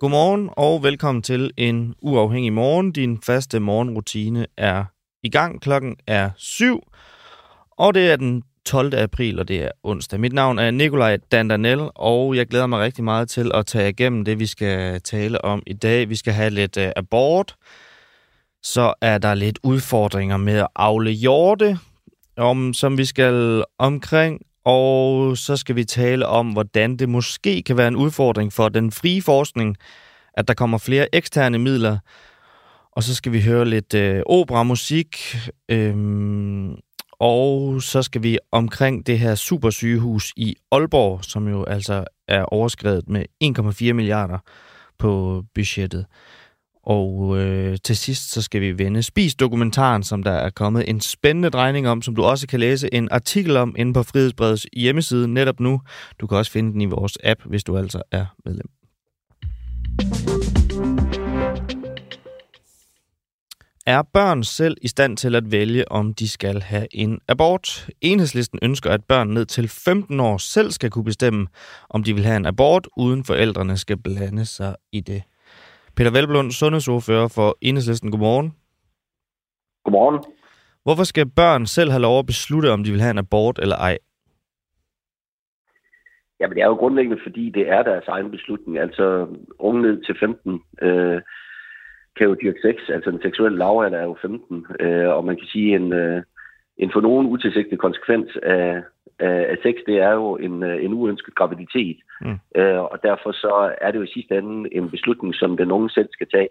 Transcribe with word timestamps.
Godmorgen 0.00 0.50
og 0.56 0.82
velkommen 0.82 1.22
til 1.22 1.50
en 1.56 1.94
uafhængig 2.02 2.52
morgen. 2.52 2.92
Din 2.92 3.18
faste 3.26 3.60
morgenrutine 3.60 4.46
er 4.56 4.84
i 5.22 5.30
gang. 5.30 5.60
Klokken 5.60 5.96
er 6.06 6.30
syv, 6.36 6.80
og 7.70 7.94
det 7.94 8.10
er 8.10 8.16
den 8.16 8.42
12. 8.66 8.94
april, 8.94 9.38
og 9.38 9.48
det 9.48 9.62
er 9.62 9.70
onsdag. 9.82 10.20
Mit 10.20 10.32
navn 10.32 10.58
er 10.58 10.70
Nikolaj 10.70 11.16
Dandanel, 11.32 11.88
og 11.94 12.36
jeg 12.36 12.46
glæder 12.46 12.66
mig 12.66 12.80
rigtig 12.80 13.04
meget 13.04 13.28
til 13.28 13.50
at 13.54 13.66
tage 13.66 13.88
igennem 13.88 14.24
det, 14.24 14.38
vi 14.38 14.46
skal 14.46 15.00
tale 15.00 15.44
om 15.44 15.62
i 15.66 15.72
dag. 15.72 16.08
Vi 16.08 16.16
skal 16.16 16.32
have 16.32 16.50
lidt 16.50 16.76
uh, 16.76 16.84
abort, 16.96 17.56
så 18.64 18.94
er 19.00 19.18
der 19.18 19.34
lidt 19.34 19.58
udfordringer 19.62 20.36
med 20.36 20.58
at 20.58 20.68
afle 20.76 21.10
hjorte, 21.10 21.78
om, 22.36 22.74
som 22.74 22.98
vi 22.98 23.04
skal 23.04 23.64
omkring, 23.78 24.40
og 24.64 25.36
så 25.36 25.56
skal 25.56 25.76
vi 25.76 25.84
tale 25.84 26.26
om, 26.26 26.52
hvordan 26.52 26.96
det 26.96 27.08
måske 27.08 27.62
kan 27.62 27.76
være 27.76 27.88
en 27.88 27.96
udfordring 27.96 28.52
for 28.52 28.68
den 28.68 28.92
frie 28.92 29.22
forskning, 29.22 29.76
at 30.34 30.48
der 30.48 30.54
kommer 30.54 30.78
flere 30.78 31.14
eksterne 31.14 31.58
midler. 31.58 31.98
Og 32.92 33.02
så 33.02 33.14
skal 33.14 33.32
vi 33.32 33.42
høre 33.42 33.64
lidt 33.64 33.94
øh, 33.94 34.22
operamusik, 34.26 35.36
øhm, 35.68 36.76
og 37.12 37.82
så 37.82 38.02
skal 38.02 38.22
vi 38.22 38.38
omkring 38.52 39.06
det 39.06 39.18
her 39.18 39.34
supersygehus 39.34 40.32
i 40.36 40.56
Aalborg, 40.72 41.24
som 41.24 41.48
jo 41.48 41.64
altså 41.64 42.04
er 42.28 42.44
overskrevet 42.44 43.08
med 43.08 43.24
1,4 43.44 43.92
milliarder 43.92 44.38
på 44.98 45.42
budgettet. 45.54 46.06
Og 46.86 47.38
øh, 47.38 47.78
til 47.84 47.96
sidst 47.96 48.30
så 48.30 48.42
skal 48.42 48.60
vi 48.60 48.78
vende 48.78 49.02
Spis-dokumentaren, 49.02 50.02
som 50.02 50.22
der 50.22 50.30
er 50.30 50.50
kommet 50.50 50.90
en 50.90 51.00
spændende 51.00 51.50
drejning 51.50 51.88
om, 51.88 52.02
som 52.02 52.16
du 52.16 52.22
også 52.22 52.46
kan 52.46 52.60
læse 52.60 52.94
en 52.94 53.08
artikel 53.10 53.56
om 53.56 53.74
inde 53.78 53.92
på 53.92 54.02
Frihedsbredets 54.02 54.66
hjemmeside 54.72 55.28
netop 55.28 55.60
nu. 55.60 55.80
Du 56.20 56.26
kan 56.26 56.38
også 56.38 56.52
finde 56.52 56.72
den 56.72 56.80
i 56.80 56.86
vores 56.86 57.18
app, 57.24 57.40
hvis 57.44 57.64
du 57.64 57.76
altså 57.76 58.02
er 58.10 58.26
medlem. 58.44 58.68
Er 63.86 64.02
børn 64.02 64.44
selv 64.44 64.76
i 64.82 64.88
stand 64.88 65.16
til 65.16 65.34
at 65.34 65.52
vælge, 65.52 65.92
om 65.92 66.14
de 66.14 66.28
skal 66.28 66.62
have 66.62 66.86
en 66.92 67.18
abort? 67.28 67.88
Enhedslisten 68.00 68.58
ønsker, 68.62 68.90
at 68.90 69.04
børn 69.04 69.28
ned 69.28 69.46
til 69.46 69.68
15 69.68 70.20
år 70.20 70.38
selv 70.38 70.70
skal 70.70 70.90
kunne 70.90 71.04
bestemme, 71.04 71.46
om 71.90 72.02
de 72.04 72.14
vil 72.14 72.24
have 72.24 72.36
en 72.36 72.46
abort, 72.46 72.88
uden 72.96 73.24
forældrene 73.24 73.76
skal 73.76 73.96
blande 73.96 74.46
sig 74.46 74.76
i 74.92 75.00
det. 75.00 75.22
Peter 75.96 76.12
Velblund, 76.12 76.50
sundhedsordfører 76.50 77.28
for 77.28 77.58
Enhedslisten. 77.60 78.10
Godmorgen. 78.10 78.48
Godmorgen. 79.84 80.18
Hvorfor 80.84 81.04
skal 81.04 81.26
børn 81.36 81.66
selv 81.66 81.90
have 81.90 82.02
lov 82.02 82.18
at 82.18 82.26
beslutte, 82.26 82.72
om 82.72 82.84
de 82.84 82.90
vil 82.90 83.00
have 83.00 83.10
en 83.10 83.24
abort 83.24 83.58
eller 83.58 83.76
ej? 83.76 83.98
Jamen, 86.40 86.54
det 86.56 86.62
er 86.62 86.66
jo 86.66 86.74
grundlæggende, 86.74 87.20
fordi 87.22 87.50
det 87.50 87.68
er 87.68 87.82
deres 87.82 88.08
egen 88.08 88.30
beslutning. 88.30 88.78
Altså, 88.78 89.26
unge 89.58 89.82
ned 89.82 90.02
til 90.02 90.16
15 90.20 90.62
øh, 90.82 91.22
kan 92.16 92.26
jo 92.28 92.36
dyrke 92.42 92.60
sex. 92.62 92.76
Altså, 92.88 93.10
en 93.10 93.22
seksuel 93.22 93.52
lavalder 93.52 93.98
er 93.98 94.04
jo 94.04 94.16
15. 94.22 94.66
Øh, 94.80 95.08
og 95.08 95.24
man 95.24 95.36
kan 95.36 95.46
sige, 95.46 95.76
en, 95.76 95.92
øh, 95.92 96.22
en 96.76 96.90
for 96.92 97.00
nogen 97.00 97.26
utilsigtet 97.26 97.78
konsekvens 97.78 98.28
af, 98.42 98.82
af 99.20 99.56
sex, 99.62 99.74
det 99.86 99.96
er 100.00 100.12
jo 100.12 100.36
en, 100.36 100.62
øh, 100.62 100.84
en 100.84 100.92
uønsket 100.92 101.34
graviditet. 101.34 101.96
Mm. 102.20 102.38
Øh, 102.54 102.82
og 102.82 103.02
derfor 103.02 103.32
så 103.32 103.74
er 103.80 103.90
det 103.90 103.98
jo 103.98 104.02
i 104.02 104.14
sidste 104.14 104.38
ende 104.38 104.74
en 104.74 104.90
beslutning, 104.90 105.34
som 105.34 105.56
den 105.56 105.70
unge 105.70 105.90
selv 105.90 106.08
skal 106.12 106.26
tage. 106.30 106.48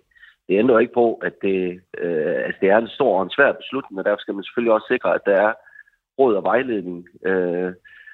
Det 0.47 0.59
ændrer 0.59 0.80
ikke 0.80 0.94
på, 0.94 1.14
at 1.14 1.33
det, 1.42 1.81
øh, 1.97 2.36
altså 2.45 2.58
det 2.61 2.70
er 2.70 2.78
en 2.78 2.88
stor 2.88 3.17
og 3.17 3.23
en 3.23 3.30
svær 3.30 3.52
beslutning, 3.52 4.00
og 4.00 4.05
derfor 4.05 4.22
skal 4.22 4.33
man 4.33 4.44
selvfølgelig 4.44 4.73
også 4.73 4.88
sikre, 4.92 5.16
at 5.16 5.25
der 5.25 5.36
er 5.36 5.53
råd 6.20 6.36
og 6.36 6.44
vejledning, 6.44 7.08
øh, 7.25 7.73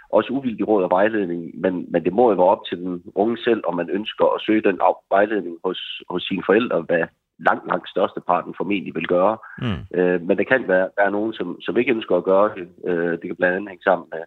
også 0.10 0.30
uvildig 0.34 0.68
råd 0.68 0.84
og 0.84 0.90
vejledning, 0.90 1.62
men, 1.62 1.86
men 1.92 2.04
det 2.06 2.14
må 2.14 2.30
jo 2.30 2.36
være 2.36 2.54
op 2.56 2.66
til 2.66 2.78
den 2.78 3.04
unge 3.16 3.38
selv, 3.38 3.62
om 3.68 3.76
man 3.76 3.90
ønsker 3.90 4.26
at 4.26 4.42
søge 4.42 4.62
den 4.62 4.80
vejledning 5.10 5.58
hos, 5.66 6.02
hos 6.10 6.24
sine 6.24 6.44
forældre, 6.46 6.82
hvad 6.82 7.04
langt, 7.40 7.68
langt 7.68 7.90
største 7.90 8.22
parten 8.28 8.54
formentlig 8.58 8.96
vil 8.96 9.08
gøre. 9.08 9.38
Mm. 9.62 10.00
Øh, 10.00 10.22
men 10.22 10.38
der 10.38 10.44
kan 10.44 10.68
være, 10.68 10.90
der 10.98 11.04
er 11.04 11.10
nogen, 11.10 11.34
som, 11.34 11.62
som 11.62 11.78
ikke 11.78 11.94
ønsker 11.94 12.16
at 12.16 12.24
gøre 12.24 12.50
det. 12.56 12.68
Øh, 12.88 13.12
det 13.12 13.26
kan 13.28 13.36
blandt 13.36 13.56
andet 13.56 13.70
hænge 13.70 13.84
sammen 13.84 14.08
med, 14.14 14.24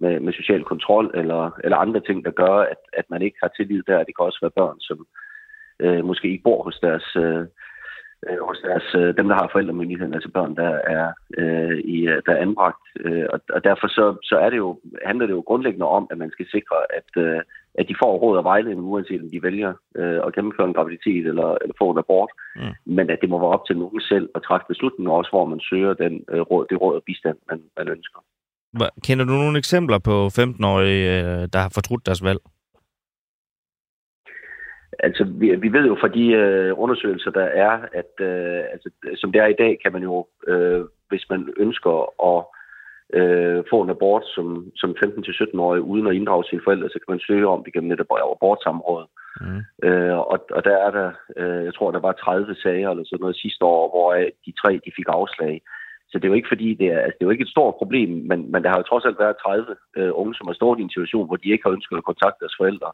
med, 0.00 0.20
med 0.20 0.32
social 0.32 0.64
kontrol 0.64 1.10
eller, 1.14 1.50
eller 1.64 1.76
andre 1.76 2.00
ting, 2.00 2.24
der 2.24 2.30
gør, 2.30 2.56
at, 2.72 2.82
at 2.92 3.04
man 3.10 3.22
ikke 3.22 3.38
har 3.42 3.50
tillid 3.56 3.82
der. 3.86 3.98
Det 4.04 4.16
kan 4.16 4.26
også 4.26 4.38
være 4.42 4.58
børn, 4.60 4.80
som 4.80 5.06
øh, 5.80 6.04
måske 6.04 6.30
ikke 6.30 6.42
bor 6.42 6.62
hos 6.62 6.78
deres, 6.86 7.16
øh, 7.16 7.44
øh 8.26 8.38
hos 8.48 8.58
deres 8.66 8.86
øh, 8.94 9.16
dem, 9.18 9.28
der 9.28 9.34
har 9.34 9.48
forældremyndigheden, 9.52 10.14
altså 10.14 10.30
børn, 10.30 10.56
der 10.56 10.72
er, 10.96 11.12
øh, 11.38 11.78
i, 11.78 11.98
der 12.26 12.32
er 12.32 12.42
anbragt. 12.46 12.84
Øh, 13.00 13.26
og, 13.32 13.40
og 13.54 13.64
derfor 13.64 13.88
så, 13.88 14.16
så 14.22 14.36
er 14.38 14.50
det 14.50 14.56
jo, 14.56 14.80
handler 15.06 15.26
det 15.26 15.34
jo 15.34 15.40
grundlæggende 15.46 15.86
om, 15.86 16.08
at 16.10 16.18
man 16.18 16.30
skal 16.30 16.46
sikre, 16.50 16.76
at, 16.98 17.22
øh, 17.24 17.40
at 17.74 17.88
de 17.88 17.94
får 18.02 18.16
råd 18.16 18.38
og 18.38 18.44
vejledning, 18.44 18.86
uanset 18.86 19.22
om 19.22 19.30
de 19.30 19.42
vælger 19.42 19.72
øh, 19.96 20.20
at 20.26 20.34
gennemføre 20.34 20.66
en 20.68 20.74
graviditet 20.74 21.26
eller, 21.26 21.48
eller 21.62 21.74
få 21.78 21.90
en 21.90 21.98
abort. 21.98 22.30
Mm. 22.56 22.94
Men 22.96 23.10
at 23.10 23.18
det 23.20 23.28
må 23.30 23.38
være 23.38 23.56
op 23.56 23.66
til 23.66 23.78
nogen 23.78 24.00
selv 24.00 24.28
at 24.34 24.42
træffe 24.42 24.66
beslutninger, 24.68 25.12
også 25.12 25.30
hvor 25.30 25.44
man 25.44 25.60
søger 25.60 25.94
den, 25.94 26.24
øh, 26.30 26.40
råd, 26.40 26.66
det 26.70 26.80
råd 26.80 26.96
og 26.96 27.02
bistand, 27.06 27.38
man, 27.50 27.62
man 27.78 27.88
ønsker. 27.88 28.20
Kender 29.06 29.24
du 29.24 29.32
nogle 29.32 29.58
eksempler 29.58 29.98
på 29.98 30.26
15-årige, 30.26 31.06
øh, 31.20 31.48
der 31.52 31.58
har 31.58 31.72
fortrudt 31.74 32.06
deres 32.06 32.24
valg? 32.24 32.40
Altså, 34.98 35.24
vi, 35.24 35.56
vi 35.56 35.72
ved 35.72 35.86
jo 35.86 35.96
fra 36.00 36.08
de 36.08 36.26
øh, 36.42 36.72
undersøgelser, 36.76 37.30
der 37.30 37.44
er, 37.44 37.74
at 37.92 38.12
øh, 38.20 38.62
altså, 38.72 38.90
som 39.16 39.32
det 39.32 39.40
er 39.40 39.46
i 39.46 39.60
dag, 39.62 39.78
kan 39.82 39.92
man 39.92 40.02
jo, 40.02 40.26
øh, 40.48 40.84
hvis 41.08 41.24
man 41.30 41.54
ønsker 41.56 41.94
at 42.30 42.40
øh, 43.18 43.64
få 43.70 43.82
en 43.82 43.90
abort 43.90 44.22
som, 44.34 44.70
som 44.76 44.90
15-17-årig, 45.04 45.80
uden 45.80 46.06
at 46.06 46.14
inddrage 46.14 46.44
sine 46.44 46.60
forældre, 46.64 46.88
så 46.88 46.98
kan 46.98 47.12
man 47.14 47.26
søge 47.26 47.46
om 47.48 47.64
det 47.64 47.72
gennem 47.72 47.92
et 47.92 48.00
abortsamråd. 48.00 49.06
Mm. 49.40 49.88
Øh, 49.88 50.18
og, 50.18 50.38
og 50.50 50.64
der 50.64 50.76
er 50.86 50.90
der, 50.90 51.10
øh, 51.36 51.64
jeg 51.64 51.74
tror, 51.74 51.90
der 51.90 52.00
var 52.00 52.12
30 52.12 52.54
sager 52.54 52.90
eller 52.90 53.04
sådan 53.04 53.20
noget 53.20 53.36
sidste 53.36 53.64
år, 53.64 53.90
hvor 53.94 54.08
de 54.46 54.52
tre 54.62 54.72
de 54.84 54.92
fik 54.96 55.08
afslag. 55.08 55.62
Så 56.10 56.14
det 56.18 56.24
er 56.24 56.32
jo 56.32 56.38
ikke 56.38 56.52
fordi, 56.54 56.68
det 56.74 56.86
er, 56.94 57.00
altså, 57.04 57.16
det 57.16 57.22
er 57.24 57.28
jo 57.28 57.36
ikke 57.36 57.48
et 57.48 57.56
stort 57.56 57.74
problem, 57.80 58.10
men, 58.30 58.52
men 58.52 58.62
der 58.62 58.70
har 58.70 58.78
jo 58.78 58.88
trods 58.88 59.04
alt 59.04 59.18
været 59.18 59.36
30 59.44 59.76
øh, 59.96 60.10
unge, 60.20 60.34
som 60.34 60.46
har 60.46 60.54
stået 60.54 60.78
i 60.78 60.82
en 60.82 60.94
situation, 60.94 61.26
hvor 61.26 61.36
de 61.36 61.52
ikke 61.52 61.64
har 61.66 61.76
ønsket 61.76 61.96
at 61.96 62.08
kontakte 62.10 62.40
deres 62.42 62.58
forældre, 62.60 62.90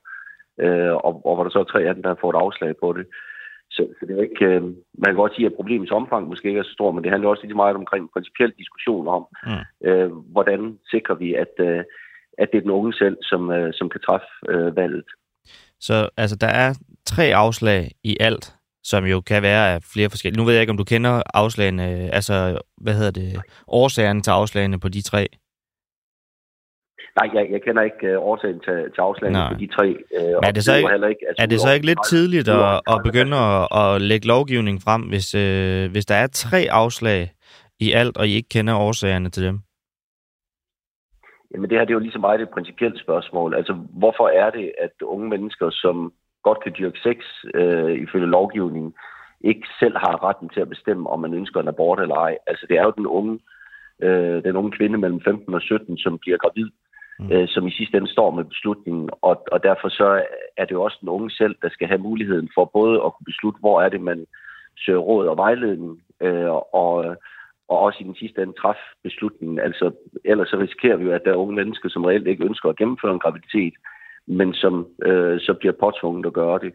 øh, 0.65 0.95
og, 1.07 1.13
og 1.27 1.33
hvor 1.35 1.45
der 1.45 1.51
så 1.51 1.61
er 1.61 1.73
tre 1.73 1.81
af 1.83 1.95
dem, 1.95 2.03
der 2.03 2.13
har 2.15 2.23
fået 2.25 2.43
afslag 2.45 2.73
på 2.83 2.89
det. 2.99 3.07
Så, 3.71 3.83
så 3.97 4.01
det 4.07 4.11
er 4.11 4.19
jo 4.19 4.29
ikke, 4.29 4.45
øh, 4.45 4.63
man 5.03 5.09
kan 5.11 5.23
godt 5.23 5.35
sige, 5.35 5.47
at 5.47 5.59
problemets 5.61 5.93
omfang 6.01 6.29
måske 6.29 6.49
ikke 6.49 6.61
er 6.61 6.69
så 6.69 6.77
stort, 6.79 6.95
men 6.95 7.05
det 7.05 7.13
handler 7.13 7.29
også 7.29 7.43
lidt 7.47 7.63
meget 7.63 7.77
omkring 7.77 8.13
principiel 8.15 8.53
diskussion 8.59 9.09
om, 9.09 9.23
mm. 9.47 9.89
øh, 9.89 10.11
hvordan 10.35 10.79
sikrer 10.91 11.15
vi, 11.15 11.35
at, 11.35 11.55
øh, 11.59 11.81
at 12.39 12.49
det 12.51 12.59
er 12.59 12.67
den 12.67 12.77
unge 12.79 12.93
selv, 12.93 13.17
som, 13.23 13.51
øh, 13.51 13.73
som 13.79 13.89
kan 13.89 14.01
træffe 14.01 14.31
øh, 14.49 14.77
valget. 14.77 15.05
Så 15.81 16.09
altså, 16.17 16.37
der 16.37 16.53
er 16.65 16.71
tre 17.07 17.25
afslag 17.35 17.91
i 18.05 18.17
alt 18.21 18.55
som 18.91 19.05
jo 19.05 19.21
kan 19.21 19.43
være 19.43 19.75
af 19.75 19.79
flere 19.95 20.11
forskellige. 20.11 20.39
Nu 20.41 20.45
ved 20.45 20.55
jeg 20.55 20.61
ikke, 20.61 20.71
om 20.71 20.83
du 20.83 20.85
kender 20.85 21.23
afslagene, 21.35 21.85
altså, 22.19 22.59
hvad 22.77 22.95
hedder 22.95 23.11
det, 23.11 23.43
årsagerne 23.69 24.23
til 24.23 24.31
afslagene 24.31 24.81
på 24.81 24.89
de 24.89 25.03
tre? 25.03 25.27
Nej, 27.19 27.31
jeg, 27.35 27.45
jeg 27.51 27.63
kender 27.63 27.83
ikke 27.83 28.19
uh, 28.19 28.27
årsagen 28.31 28.61
til, 28.61 28.79
til 28.95 29.01
afslagene 29.09 29.39
Nej. 29.39 29.53
på 29.53 29.59
de 29.59 29.67
tre. 29.77 29.87
Uh, 30.21 30.37
Men 30.41 30.45
er 30.49 30.53
det 30.57 30.65
så 30.65 30.75
ikke, 30.77 31.09
ikke, 31.09 31.25
altså, 31.29 31.43
er 31.43 31.47
det 31.47 31.61
så 31.61 31.73
ikke 31.73 31.87
lidt 31.87 32.05
tidligt 32.07 32.49
at, 32.49 32.81
at 32.93 32.99
begynde 33.05 33.37
at, 33.37 33.69
at 33.81 34.03
lægge 34.03 34.27
lovgivning 34.27 34.83
frem, 34.83 35.03
hvis, 35.03 35.35
uh, 35.35 35.93
hvis 35.93 36.07
der 36.07 36.15
er 36.15 36.27
tre 36.27 36.61
afslag 36.71 37.33
i 37.81 37.93
alt, 37.93 38.17
og 38.17 38.29
I 38.29 38.33
ikke 38.35 38.49
kender 38.49 38.75
årsagerne 38.77 39.31
til 39.31 39.43
dem? 39.43 39.59
Jamen 41.51 41.71
det 41.71 41.79
her 41.79 41.85
det 41.85 41.91
er 41.91 41.99
jo 42.01 42.07
lige 42.07 42.19
så 42.19 42.19
meget 42.19 42.41
et 42.41 42.57
principielt 42.57 43.01
spørgsmål. 43.01 43.55
Altså 43.55 43.73
hvorfor 44.03 44.29
er 44.29 44.51
det, 44.51 44.73
at 44.79 45.03
unge 45.03 45.29
mennesker, 45.29 45.71
som 45.71 46.13
godt 46.49 46.63
kan 46.65 46.75
dyrke 46.79 47.01
sex 47.07 47.19
øh, 47.55 47.95
ifølge 48.05 48.35
lovgivningen, 48.37 48.93
ikke 49.41 49.67
selv 49.81 49.97
har 50.05 50.25
retten 50.29 50.49
til 50.49 50.61
at 50.61 50.73
bestemme, 50.75 51.11
om 51.11 51.21
man 51.21 51.35
ønsker 51.35 51.61
en 51.61 51.73
abort 51.73 52.01
eller 52.01 52.19
ej. 52.29 52.35
Altså 52.47 52.65
det 52.69 52.77
er 52.79 52.85
jo 52.85 52.93
den 53.01 53.07
unge, 53.07 53.35
øh, 54.05 54.39
den 54.47 54.57
unge 54.57 54.73
kvinde 54.79 54.99
mellem 54.99 55.21
15 55.21 55.55
og 55.55 55.63
17, 55.63 55.99
som 55.99 56.19
bliver 56.19 56.39
gravid, 56.45 56.69
mm. 57.19 57.33
øh, 57.33 57.49
som 57.49 57.67
i 57.67 57.77
sidste 57.79 57.97
ende 57.97 58.11
står 58.13 58.31
med 58.31 58.45
beslutningen. 58.45 59.11
Og, 59.23 59.35
og 59.53 59.63
derfor 59.63 59.89
så 59.89 60.09
er 60.57 60.65
det 60.65 60.75
jo 60.79 60.83
også 60.83 60.99
den 61.01 61.09
unge 61.09 61.31
selv, 61.31 61.55
der 61.63 61.71
skal 61.73 61.89
have 61.89 62.07
muligheden 62.09 62.49
for 62.55 62.65
både 62.65 62.95
at 63.05 63.13
kunne 63.13 63.31
beslutte, 63.33 63.61
hvor 63.61 63.83
er 63.83 63.89
det, 63.89 64.01
man 64.01 64.27
søger 64.79 64.99
råd 64.99 65.27
og 65.29 65.37
vejledning, 65.37 66.03
øh, 66.21 66.51
og, 66.83 66.95
og 67.69 67.79
også 67.87 67.99
i 68.01 68.09
den 68.11 68.17
sidste 68.17 68.43
ende 68.43 68.61
træffe 68.61 68.87
beslutningen. 69.03 69.59
Altså, 69.59 69.87
ellers 70.25 70.49
så 70.49 70.57
risikerer 70.59 70.97
vi 70.97 71.05
jo, 71.05 71.13
at 71.13 71.25
der 71.25 71.33
er 71.33 71.43
unge 71.45 71.55
mennesker, 71.55 71.89
som 71.89 72.05
reelt 72.05 72.27
ikke 72.27 72.45
ønsker 72.45 72.69
at 72.69 72.77
gennemføre 72.77 73.13
en 73.13 73.25
graviditet, 73.25 73.75
men 74.27 74.55
som 74.55 74.87
øh, 75.03 75.41
så 75.41 75.55
bliver 75.55 75.73
påtvunget 75.73 76.27
at 76.27 76.33
gøre 76.33 76.59
det. 76.59 76.73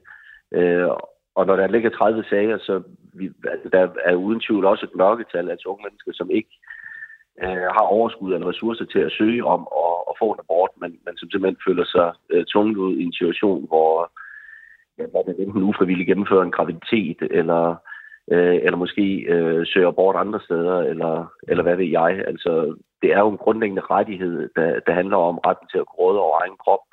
Øh, 0.53 0.89
og 1.36 1.45
når 1.45 1.56
der 1.56 1.68
ligger 1.68 1.89
30 1.89 2.24
sager, 2.30 2.57
så 2.57 2.81
vi, 3.13 3.31
altså, 3.53 3.69
der 3.69 3.88
er 4.06 4.15
uden 4.15 4.39
tvivl 4.39 4.65
også 4.65 4.86
et 4.86 4.95
mørketal, 4.95 5.50
altså 5.50 5.68
unge 5.69 5.83
mennesker, 5.83 6.12
som 6.13 6.30
ikke 6.31 6.53
øh, 7.44 7.68
har 7.77 7.86
overskud 7.98 8.33
eller 8.33 8.50
ressourcer 8.50 8.86
til 8.86 9.00
at 9.00 9.12
søge 9.12 9.45
om 9.45 9.62
at, 9.83 9.95
at 10.09 10.15
få 10.19 10.31
en 10.31 10.39
abort, 10.39 10.69
men, 10.81 10.92
men 11.06 11.18
som 11.18 11.30
simpelthen 11.30 11.63
føler 11.68 11.86
sig 11.86 12.13
øh, 12.30 12.45
tvunget 12.45 12.77
ud 12.77 12.98
i 12.98 13.03
en 13.03 13.13
situation, 13.13 13.68
hvor, 13.68 14.12
ja, 14.97 15.06
hvor 15.12 15.24
man 15.27 15.36
enten 15.39 15.63
ufrivilligt 15.63 16.07
gennemfører 16.07 16.44
en 16.44 16.57
graviditet, 16.57 17.18
eller 17.21 17.75
øh, 18.31 18.56
eller 18.65 18.77
måske 18.77 19.06
øh, 19.33 19.65
søger 19.68 19.88
abort 19.88 20.15
andre 20.15 20.39
steder, 20.39 20.77
eller, 20.80 21.25
eller 21.47 21.63
hvad 21.63 21.75
ved 21.75 21.86
jeg. 21.86 22.24
Altså, 22.27 22.75
det 23.01 23.13
er 23.13 23.19
jo 23.19 23.30
en 23.30 23.44
grundlæggende 23.44 23.81
rettighed, 23.81 24.50
der, 24.56 24.80
der 24.80 24.94
handler 24.94 25.18
om 25.18 25.38
retten 25.38 25.68
til 25.71 25.77
at 25.77 26.00
råde 26.00 26.19
over 26.19 26.42
egen 26.42 26.57
krop, 26.57 26.83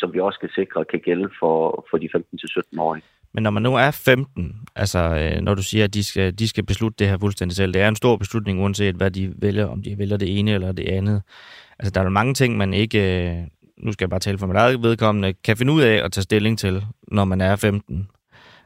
som 0.00 0.12
vi 0.14 0.20
også 0.20 0.36
skal 0.36 0.50
sikre 0.54 0.84
kan 0.84 1.00
gælde 1.04 1.28
for, 1.40 1.86
for 1.90 1.96
de 1.98 2.08
15-17-årige. 2.16 3.02
Men 3.32 3.42
når 3.42 3.50
man 3.50 3.62
nu 3.62 3.74
er 3.74 3.90
15, 3.90 4.54
altså 4.76 4.98
øh, 4.98 5.40
når 5.40 5.54
du 5.54 5.62
siger, 5.62 5.84
at 5.84 5.94
de 5.94 6.04
skal, 6.04 6.38
de 6.38 6.48
skal 6.48 6.64
beslutte 6.66 6.96
det 6.98 7.08
her 7.08 7.18
fuldstændig 7.18 7.56
selv, 7.56 7.74
det 7.74 7.82
er 7.82 7.88
en 7.88 7.96
stor 7.96 8.16
beslutning, 8.16 8.62
uanset 8.62 8.94
hvad 8.94 9.10
de 9.10 9.34
vælger, 9.36 9.66
om 9.66 9.82
de 9.82 9.98
vælger 9.98 10.16
det 10.16 10.38
ene 10.38 10.50
eller 10.50 10.72
det 10.72 10.88
andet. 10.88 11.22
Altså 11.78 11.90
der 11.90 12.00
er 12.00 12.04
jo 12.04 12.10
mange 12.10 12.34
ting, 12.34 12.56
man 12.56 12.74
ikke, 12.74 13.28
øh, 13.28 13.36
nu 13.76 13.92
skal 13.92 14.04
jeg 14.04 14.10
bare 14.10 14.20
tale 14.20 14.38
for 14.38 14.46
mit 14.46 14.56
eget 14.56 14.82
vedkommende, 14.82 15.32
kan 15.32 15.56
finde 15.56 15.72
ud 15.72 15.82
af 15.82 16.04
at 16.04 16.12
tage 16.12 16.22
stilling 16.22 16.58
til, 16.58 16.84
når 17.08 17.24
man 17.24 17.40
er 17.40 17.56
15. 17.56 18.08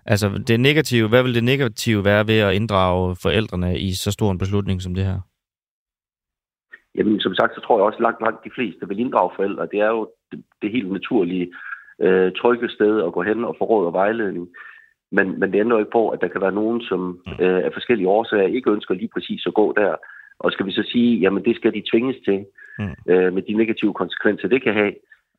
Altså 0.07 0.43
det 0.47 0.61
negative, 0.61 1.09
hvad 1.09 1.23
vil 1.23 1.35
det 1.35 1.45
negative 1.45 2.05
være 2.05 2.27
ved 2.27 2.39
at 2.39 2.55
inddrage 2.55 3.17
forældrene 3.17 3.79
i 3.79 3.93
så 3.93 4.11
stor 4.11 4.31
en 4.31 4.39
beslutning 4.39 4.83
som 4.83 4.95
det 4.95 5.05
her? 5.05 5.21
Jamen, 6.95 7.21
som 7.21 7.35
sagt, 7.35 7.55
så 7.55 7.61
tror 7.61 7.79
jeg 7.79 7.87
også 7.87 8.03
langt, 8.03 8.21
langt 8.21 8.45
de 8.45 8.55
fleste 8.55 8.89
vil 8.89 9.01
inddrage 9.01 9.31
forældre. 9.37 9.69
Det 9.73 9.81
er 9.81 9.89
jo 9.89 10.11
det, 10.33 10.45
det 10.63 10.71
helt 10.71 10.93
naturlige 10.93 11.53
øh, 12.01 12.33
trygge 12.33 12.69
sted 12.69 13.03
at 13.03 13.13
gå 13.13 13.23
hen 13.23 13.45
og 13.45 13.57
få 13.59 13.65
råd 13.65 13.87
og 13.87 13.93
vejledning. 13.93 14.49
Men, 15.13 15.41
men 15.41 15.53
det 15.53 15.61
ændrer 15.61 15.79
ikke 15.79 15.91
på, 15.91 16.09
at 16.09 16.21
der 16.21 16.29
kan 16.29 16.41
være 16.41 16.59
nogen, 16.61 16.81
som 16.81 17.01
mm. 17.01 17.45
øh, 17.45 17.65
af 17.65 17.71
forskellige 17.73 18.09
årsager 18.09 18.47
ikke 18.57 18.71
ønsker 18.71 18.95
lige 18.95 19.11
præcis 19.15 19.47
at 19.47 19.55
gå 19.55 19.73
der. 19.77 19.95
Og 20.39 20.53
skal 20.53 20.67
vi 20.67 20.73
så 20.73 20.83
sige, 20.93 21.19
jamen 21.19 21.45
det 21.45 21.57
skal 21.57 21.75
de 21.75 21.83
tvinges 21.91 22.17
til, 22.25 22.47
mm. 22.79 23.13
øh, 23.13 23.33
med 23.35 23.43
de 23.43 23.53
negative 23.53 23.95
konsekvenser, 23.95 24.49
det 24.49 24.63
kan 24.63 24.75
have. 24.75 24.95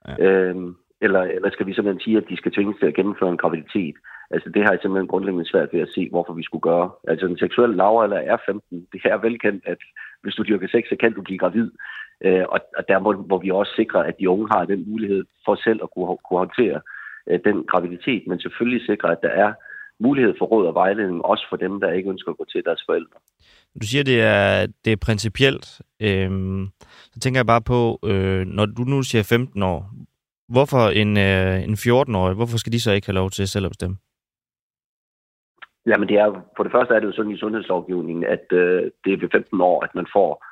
Ja. 0.08 0.26
Øh, 0.26 0.56
eller, 1.02 1.22
eller 1.22 1.50
skal 1.52 1.66
vi 1.68 1.74
simpelthen 1.74 2.04
sige, 2.04 2.18
at 2.18 2.30
de 2.30 2.38
skal 2.38 2.52
tvinges 2.52 2.78
til 2.80 2.88
at 2.88 2.96
gennemføre 2.96 3.30
en 3.30 3.38
graviditet? 3.38 3.96
Altså 4.32 4.50
det 4.50 4.64
har 4.64 4.72
jeg 4.72 4.80
simpelthen 4.82 5.08
grundlæggende 5.08 5.50
svært 5.50 5.74
ved 5.74 5.82
at 5.82 5.94
se, 5.96 6.10
hvorfor 6.10 6.34
vi 6.34 6.44
skulle 6.44 6.62
gøre. 6.62 6.92
Altså 7.08 7.28
den 7.28 7.38
seksuelle 7.38 7.76
lavalder 7.76 8.18
er 8.18 8.38
15. 8.46 8.88
Det 8.94 9.02
er 9.06 9.18
velkendt, 9.18 9.64
at 9.68 9.78
hvis 10.26 10.38
du 10.38 10.44
dyrker 10.44 10.68
sex, 10.68 10.84
så 10.90 10.96
kan 11.02 11.14
du 11.14 11.22
blive 11.22 11.42
gravid. 11.44 11.68
Øh, 12.26 12.46
og, 12.54 12.60
og 12.78 12.84
der 12.90 13.00
må, 13.00 13.10
må 13.32 13.38
vi 13.44 13.50
også 13.52 13.74
sikre, 13.76 14.08
at 14.08 14.16
de 14.20 14.30
unge 14.30 14.48
har 14.54 14.66
den 14.66 14.82
mulighed 14.92 15.22
for 15.46 15.56
selv 15.66 15.80
at 15.84 15.90
kunne, 15.94 16.18
kunne 16.26 16.42
håndtere 16.46 16.78
øh, 17.30 17.40
den 17.48 17.58
graviditet, 17.72 18.24
men 18.28 18.40
selvfølgelig 18.40 18.86
sikre, 18.86 19.12
at 19.12 19.22
der 19.22 19.34
er 19.46 19.52
mulighed 20.00 20.34
for 20.38 20.46
råd 20.46 20.66
og 20.68 20.74
vejledning, 20.74 21.26
også 21.26 21.46
for 21.50 21.58
dem, 21.58 21.80
der 21.80 21.92
ikke 21.92 22.10
ønsker 22.10 22.32
at 22.32 22.38
gå 22.38 22.46
til 22.52 22.62
deres 22.66 22.84
forældre. 22.86 23.18
Du 23.82 23.86
siger, 23.88 24.04
det 24.04 24.22
er, 24.22 24.68
det 24.86 24.94
er 24.94 25.06
principielt. 25.08 25.82
Øhm, 26.02 26.68
så 27.14 27.20
tænker 27.20 27.40
jeg 27.40 27.46
bare 27.46 27.62
på, 27.62 28.00
øh, 28.06 28.46
når 28.46 28.66
du 28.66 28.84
nu 28.84 29.04
siger 29.04 29.24
15 29.24 29.64
år, 29.64 29.92
hvorfor 30.50 30.90
en, 30.90 31.18
øh, 31.18 31.64
en 31.64 31.74
14-årig, 31.74 32.36
hvorfor 32.36 32.58
skal 32.58 32.74
de 32.74 32.82
så 32.82 32.92
ikke 32.92 33.08
have 33.08 33.20
lov 33.22 33.30
til 33.32 33.48
selv 33.48 33.66
at 33.66 33.72
bestemme? 33.72 33.98
Jamen 35.86 36.10
det 36.10 36.18
er, 36.18 36.42
for 36.58 36.64
det 36.64 36.72
første 36.72 36.94
er 36.94 37.00
det 37.00 37.08
jo 37.08 37.12
sådan 37.12 37.32
i 37.32 37.38
sundhedslovgivningen, 37.38 38.24
at 38.24 38.46
øh, 38.52 38.92
det 39.06 39.14
er 39.14 39.18
ved 39.18 39.30
15 39.32 39.62
år, 39.62 39.84
at 39.84 39.96
man 39.96 40.08
får 40.14 40.46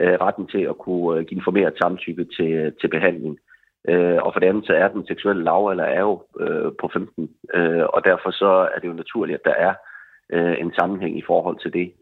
øh, 0.00 0.16
retten 0.20 0.46
til 0.46 0.62
at 0.62 0.78
kunne 0.78 1.18
øh, 1.18 1.26
give 1.26 1.38
informeret 1.38 1.78
samtykke 1.78 2.24
til, 2.24 2.72
til 2.80 2.88
behandling. 2.88 3.38
Øh, 3.88 4.18
og 4.22 4.32
for 4.32 4.40
det 4.40 4.46
andet 4.46 4.66
så 4.66 4.72
er 4.72 4.88
den 4.88 5.06
seksuelle 5.06 5.44
lavalder 5.44 5.84
er 5.84 6.00
jo 6.00 6.22
øh, 6.40 6.72
på 6.80 6.90
15, 6.92 7.30
øh, 7.54 7.84
og 7.94 8.04
derfor 8.04 8.30
så 8.30 8.68
er 8.74 8.78
det 8.78 8.88
jo 8.88 8.92
naturligt, 8.92 9.38
at 9.38 9.44
der 9.44 9.54
er 9.68 9.74
øh, 10.32 10.56
en 10.60 10.72
sammenhæng 10.78 11.18
i 11.18 11.24
forhold 11.26 11.58
til 11.58 11.72
det. 11.72 11.92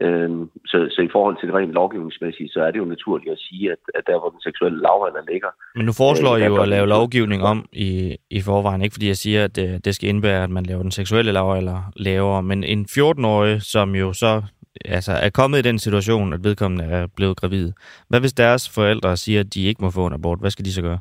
Øh, 0.00 0.30
så, 0.66 0.78
så 0.90 1.00
i 1.02 1.08
forhold 1.12 1.36
til 1.36 1.48
det 1.48 1.56
rent 1.56 1.72
lovgivningsmæssige, 1.72 2.48
så 2.48 2.60
er 2.60 2.70
det 2.70 2.78
jo 2.78 2.84
naturligt 2.84 3.32
at 3.32 3.38
sige, 3.38 3.72
at, 3.72 3.78
at 3.94 4.04
der 4.06 4.20
hvor 4.20 4.30
den 4.30 4.40
seksuelle 4.40 4.78
lavalder 4.78 5.32
ligger... 5.32 5.48
Men 5.76 5.86
nu 5.86 5.92
foreslår 5.92 6.34
øh, 6.34 6.40
I 6.40 6.44
jo 6.44 6.62
at 6.62 6.68
lave 6.68 6.86
lovgivning 6.86 7.42
om 7.42 7.68
i, 7.72 8.16
i 8.30 8.40
forvejen, 8.40 8.82
ikke 8.82 8.94
fordi 8.94 9.08
jeg 9.08 9.16
siger, 9.16 9.44
at 9.44 9.56
det, 9.56 9.84
det 9.84 9.94
skal 9.94 10.08
indebære, 10.08 10.42
at 10.42 10.50
man 10.50 10.64
laver 10.66 10.82
den 10.82 10.90
seksuelle 10.90 11.32
lavalder 11.32 11.92
lavere, 11.96 12.42
men 12.42 12.64
en 12.64 12.86
14-årig, 12.90 13.62
som 13.62 13.94
jo 13.94 14.12
så 14.12 14.42
altså, 14.84 15.12
er 15.12 15.30
kommet 15.30 15.58
i 15.58 15.68
den 15.68 15.78
situation, 15.78 16.32
at 16.32 16.44
vedkommende 16.44 16.84
er 16.84 17.06
blevet 17.16 17.36
gravid. 17.36 17.72
Hvad 18.08 18.20
hvis 18.20 18.32
deres 18.32 18.74
forældre 18.74 19.16
siger, 19.16 19.40
at 19.40 19.54
de 19.54 19.64
ikke 19.64 19.84
må 19.84 19.90
få 19.90 20.06
en 20.06 20.12
abort? 20.12 20.40
Hvad 20.40 20.50
skal 20.50 20.64
de 20.64 20.72
så 20.72 20.82
gøre? 20.82 20.98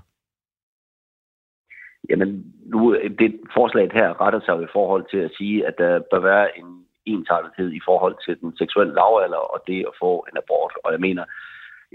Jamen, 2.10 2.46
nu, 2.66 2.98
det 3.20 3.40
forslaget 3.54 3.94
her 3.94 4.22
retter 4.22 4.40
sig 4.46 4.64
i 4.64 4.74
forhold 4.74 5.06
til 5.12 5.18
at 5.18 5.32
sige, 5.38 5.68
at 5.68 5.74
der 5.78 6.00
bør 6.12 6.20
være 6.20 6.48
en 6.60 6.81
ensartethed 7.16 7.70
i 7.80 7.82
forhold 7.90 8.16
til 8.26 8.34
den 8.42 8.52
seksuelle 8.62 8.94
lavalder 9.00 9.44
og 9.54 9.60
det 9.68 9.80
at 9.90 9.94
få 10.04 10.12
en 10.30 10.38
abort. 10.42 10.74
Og 10.84 10.90
jeg 10.96 11.02
mener, 11.08 11.24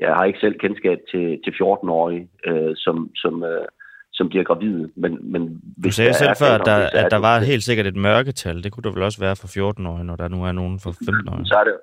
jeg 0.02 0.10
har 0.16 0.24
ikke 0.24 0.44
selv 0.44 0.58
kendskab 0.58 0.98
til, 1.10 1.26
til 1.44 1.52
14-årige, 1.60 2.28
øh, 2.46 2.72
som, 2.84 2.96
som, 3.22 3.44
øh, 3.44 3.66
som 4.12 4.28
bliver 4.28 4.44
gravide. 4.44 4.90
Men, 4.96 5.32
men 5.32 5.42
du 5.84 5.90
sagde 5.90 6.14
selv 6.14 6.36
før, 6.42 6.52
at 6.58 6.66
der, 6.70 6.78
at 7.00 7.10
der 7.10 7.20
var 7.28 7.40
helt 7.52 7.62
sikkert 7.62 7.86
et 7.86 7.96
mørketal. 7.96 8.62
Det 8.64 8.72
kunne 8.72 8.84
der 8.84 8.92
vel 8.92 9.02
også 9.02 9.20
være 9.20 9.36
for 9.36 9.48
14-årige, 9.56 10.04
når 10.04 10.16
der 10.16 10.28
nu 10.28 10.44
er 10.44 10.52
nogen 10.52 10.80
for 10.84 10.90
15-årige. 10.90 11.46
Så 11.46 11.56
er 11.60 11.64
det, 11.64 11.76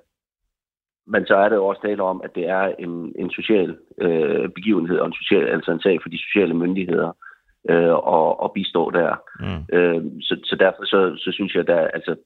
men 1.06 1.26
så 1.26 1.34
er 1.36 1.48
det 1.48 1.56
jo 1.56 1.66
også 1.66 1.82
tale 1.82 2.02
om, 2.02 2.20
at 2.24 2.30
det 2.34 2.48
er 2.48 2.64
en, 2.78 3.12
en 3.18 3.30
social 3.30 3.76
øh, 4.00 4.48
begivenhed, 4.58 4.98
og 4.98 5.06
en 5.06 5.18
social, 5.20 5.46
altså 5.46 5.70
en 5.72 5.80
sag 5.80 5.98
for 6.02 6.08
de 6.08 6.18
sociale 6.26 6.54
myndigheder 6.54 7.10
øh, 7.70 7.94
og, 8.16 8.40
og 8.42 8.52
bistå 8.54 8.90
der. 8.90 9.10
Mm. 9.40 9.76
Øh, 9.76 10.02
så, 10.20 10.34
så 10.44 10.56
derfor 10.56 10.84
så, 10.84 11.00
så 11.24 11.30
synes 11.32 11.54
jeg, 11.54 11.68
at 11.68 11.90
altså, 11.94 12.16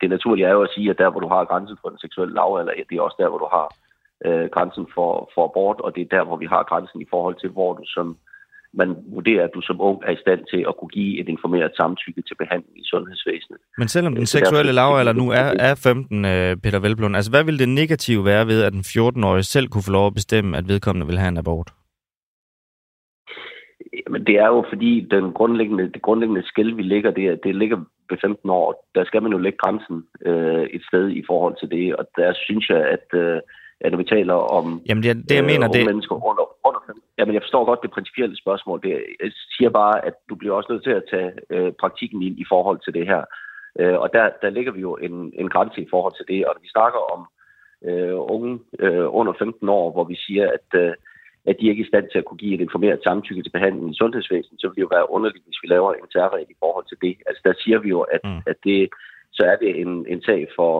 det 0.00 0.10
naturlige 0.10 0.46
er 0.46 0.52
jo 0.52 0.62
at 0.62 0.74
sige, 0.74 0.90
at 0.90 0.98
der, 0.98 1.10
hvor 1.10 1.20
du 1.20 1.28
har 1.28 1.44
grænsen 1.44 1.76
for 1.80 1.88
den 1.88 1.98
seksuelle 1.98 2.34
lavalder, 2.34 2.72
det 2.90 2.96
er 2.96 3.02
også 3.02 3.16
der, 3.18 3.28
hvor 3.28 3.38
du 3.38 3.48
har 3.56 3.66
øh, 4.26 4.48
grænsen 4.54 4.86
for, 4.94 5.30
for 5.34 5.44
abort, 5.44 5.80
og 5.80 5.94
det 5.94 6.02
er 6.02 6.16
der, 6.16 6.24
hvor 6.24 6.36
vi 6.36 6.46
har 6.46 6.62
grænsen 6.70 7.00
i 7.00 7.06
forhold 7.10 7.36
til, 7.40 7.50
hvor 7.50 7.72
du 7.72 7.84
som 7.86 8.16
man 8.80 8.96
vurderer, 9.16 9.44
at 9.44 9.50
du 9.54 9.60
som 9.60 9.80
ung 9.80 9.98
er 10.06 10.12
i 10.12 10.20
stand 10.24 10.40
til 10.52 10.64
at 10.68 10.74
kunne 10.78 10.88
give 10.88 11.20
et 11.20 11.28
informeret 11.28 11.72
samtykke 11.76 12.22
til 12.22 12.34
behandling 12.42 12.78
i 12.78 12.84
sundhedsvæsenet. 12.84 13.60
Men 13.78 13.88
selvom 13.88 14.14
den 14.14 14.26
seksuelle 14.26 14.72
lavalder 14.72 15.12
nu 15.12 15.30
er, 15.30 15.48
er 15.68 15.74
15, 15.74 16.24
øh, 16.24 16.56
Peter 16.56 16.78
Velblom, 16.78 17.14
altså 17.14 17.30
hvad 17.30 17.44
vil 17.44 17.58
det 17.58 17.68
negative 17.68 18.24
være 18.24 18.46
ved, 18.46 18.62
at 18.62 18.72
den 18.72 18.80
14-årige 18.80 19.42
selv 19.42 19.68
kunne 19.68 19.82
få 19.82 19.92
lov 19.92 20.06
at 20.06 20.14
bestemme, 20.14 20.56
at 20.56 20.68
vedkommende 20.68 21.06
vil 21.06 21.18
have 21.18 21.28
en 21.28 21.36
abort? 21.36 21.70
Jamen, 24.06 24.26
det 24.26 24.36
er 24.38 24.46
jo 24.46 24.64
fordi, 24.68 25.06
den 25.10 25.32
grundlæggende, 25.32 25.92
det 25.92 26.02
grundlæggende 26.02 26.46
skæld, 26.46 26.74
vi 26.74 26.82
ligger, 26.82 27.10
det, 27.10 27.44
det 27.44 27.54
ligger 27.54 27.76
ved 28.10 28.18
15 28.20 28.50
år. 28.50 28.88
Der 28.94 29.04
skal 29.04 29.22
man 29.22 29.32
jo 29.32 29.38
lægge 29.38 29.58
grænsen 29.58 30.04
øh, 30.26 30.62
et 30.62 30.82
sted 30.88 31.08
i 31.10 31.22
forhold 31.26 31.56
til 31.60 31.70
det, 31.70 31.96
og 31.96 32.08
der 32.16 32.32
synes 32.46 32.68
jeg, 32.68 32.82
at 32.96 33.18
øh, 33.20 33.40
at 33.80 33.92
når 33.92 33.98
vi 33.98 34.04
taler 34.04 34.34
om 34.34 34.82
Jamen, 34.88 35.02
det, 35.02 35.16
det 35.28 35.34
jeg 35.34 35.44
øh, 35.44 35.50
mener, 35.52 35.68
det... 35.68 35.86
mennesker 35.86 36.14
under, 36.30 36.44
under 36.66 36.80
15. 36.86 37.02
Jamen, 37.18 37.34
jeg 37.34 37.42
forstår 37.42 37.64
godt 37.64 37.82
det 37.82 37.90
principielle 37.90 38.36
spørgsmål. 38.36 38.82
Det, 38.82 38.90
jeg 39.22 39.32
siger 39.56 39.70
bare, 39.70 40.04
at 40.04 40.14
du 40.28 40.34
bliver 40.34 40.54
også 40.54 40.72
nødt 40.72 40.84
til 40.84 40.90
at 40.90 41.04
tage 41.10 41.32
øh, 41.50 41.72
praktikken 41.80 42.22
ind 42.22 42.38
i 42.38 42.46
forhold 42.48 42.78
til 42.84 42.94
det 42.94 43.06
her. 43.06 43.22
Øh, 43.80 43.98
og 44.02 44.08
der, 44.12 44.30
der 44.42 44.50
ligger 44.50 44.72
vi 44.72 44.80
jo 44.80 44.96
en, 44.96 45.32
en 45.40 45.48
grænse 45.48 45.80
i 45.80 45.88
forhold 45.90 46.14
til 46.16 46.26
det. 46.28 46.46
Og 46.46 46.54
når 46.54 46.62
vi 46.62 46.68
snakker 46.76 47.00
om 47.14 47.20
øh, 47.88 48.16
unge 48.34 48.58
øh, 48.78 49.06
under 49.20 49.32
15 49.38 49.68
år, 49.68 49.92
hvor 49.92 50.04
vi 50.04 50.16
siger, 50.26 50.44
at, 50.56 50.80
øh, 50.80 50.92
at 51.50 51.56
de 51.60 51.68
ikke 51.68 51.82
er 51.82 51.86
i 51.86 51.92
stand 51.92 52.06
til 52.08 52.18
at 52.18 52.24
kunne 52.24 52.42
give 52.44 52.54
et 52.54 52.60
informeret 52.66 53.00
samtykke 53.02 53.42
til 53.42 53.56
behandling 53.56 53.90
i 53.90 53.98
sundhedsvæsenet, 54.00 54.60
så 54.60 54.66
vil 54.66 54.76
det 54.76 54.86
jo 54.86 54.94
være 54.96 55.10
underligt, 55.10 55.44
hvis 55.44 55.62
vi 55.62 55.68
laver 55.68 55.92
en 55.92 56.12
særregel 56.12 56.50
i 56.50 56.60
forhold 56.62 56.86
til 56.88 56.98
det. 57.04 57.14
Altså 57.26 57.40
der 57.44 57.54
siger 57.62 57.78
vi 57.84 57.88
jo, 57.88 58.00
at, 58.00 58.20
mm. 58.24 58.40
at 58.50 58.58
det, 58.64 58.88
så 59.32 59.42
er 59.52 59.56
det 59.56 59.80
en, 59.82 59.92
en 60.12 60.22
sag 60.22 60.48
for 60.56 60.72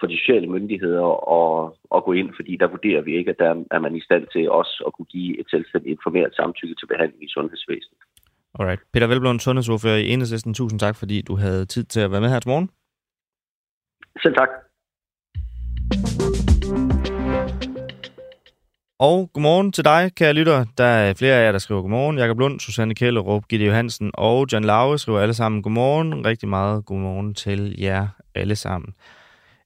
for 0.00 0.06
de 0.06 0.18
sociale 0.18 0.46
myndigheder 0.46 1.06
at, 1.38 1.72
at 1.96 2.04
gå 2.04 2.12
ind, 2.12 2.30
fordi 2.38 2.56
der 2.56 2.68
vurderer 2.74 3.02
vi 3.02 3.16
ikke, 3.18 3.30
at 3.30 3.38
der 3.38 3.64
er 3.70 3.78
man 3.78 3.96
i 3.96 4.00
stand 4.00 4.26
til 4.32 4.50
også 4.50 4.84
at 4.86 4.92
kunne 4.92 5.10
give 5.16 5.40
et 5.40 5.46
selvstændigt 5.50 5.96
informeret 5.96 6.34
samtykke 6.34 6.74
til 6.74 6.86
behandling 6.86 7.24
i 7.24 7.28
sundhedsvæsenet. 7.28 8.00
Alright. 8.58 8.82
Peter 8.92 9.06
Velblom, 9.06 9.38
sundhedsordfører 9.38 9.96
i 9.96 10.08
Enhedslisten. 10.08 10.54
Tusind 10.54 10.80
tak, 10.80 10.96
fordi 10.96 11.22
du 11.22 11.36
havde 11.36 11.64
tid 11.64 11.84
til 11.84 12.00
at 12.00 12.10
være 12.10 12.20
med 12.20 12.30
her 12.30 12.40
til 12.40 12.48
morgen. 12.48 12.70
Selv 14.22 14.34
tak. 14.34 14.48
Og 18.98 19.30
godmorgen 19.32 19.72
til 19.72 19.84
dig, 19.84 20.10
kære 20.16 20.32
lytter. 20.32 20.64
Der 20.78 20.84
er 20.84 21.14
flere 21.14 21.34
af 21.34 21.44
jer, 21.44 21.52
der 21.52 21.58
skriver 21.58 21.80
godmorgen. 21.80 22.18
Jakob 22.18 22.38
Lund, 22.38 22.60
Susanne 22.60 22.94
Kjellerup, 22.94 23.48
Gitte 23.48 23.66
Johansen 23.66 24.10
og 24.14 24.46
John 24.52 24.64
Lauge 24.64 24.98
skriver 24.98 25.20
alle 25.20 25.34
sammen 25.34 25.62
godmorgen. 25.62 26.26
Rigtig 26.26 26.48
meget 26.48 26.84
godmorgen 26.84 27.34
til 27.34 27.74
jer 27.78 28.08
alle 28.34 28.56
sammen. 28.56 28.94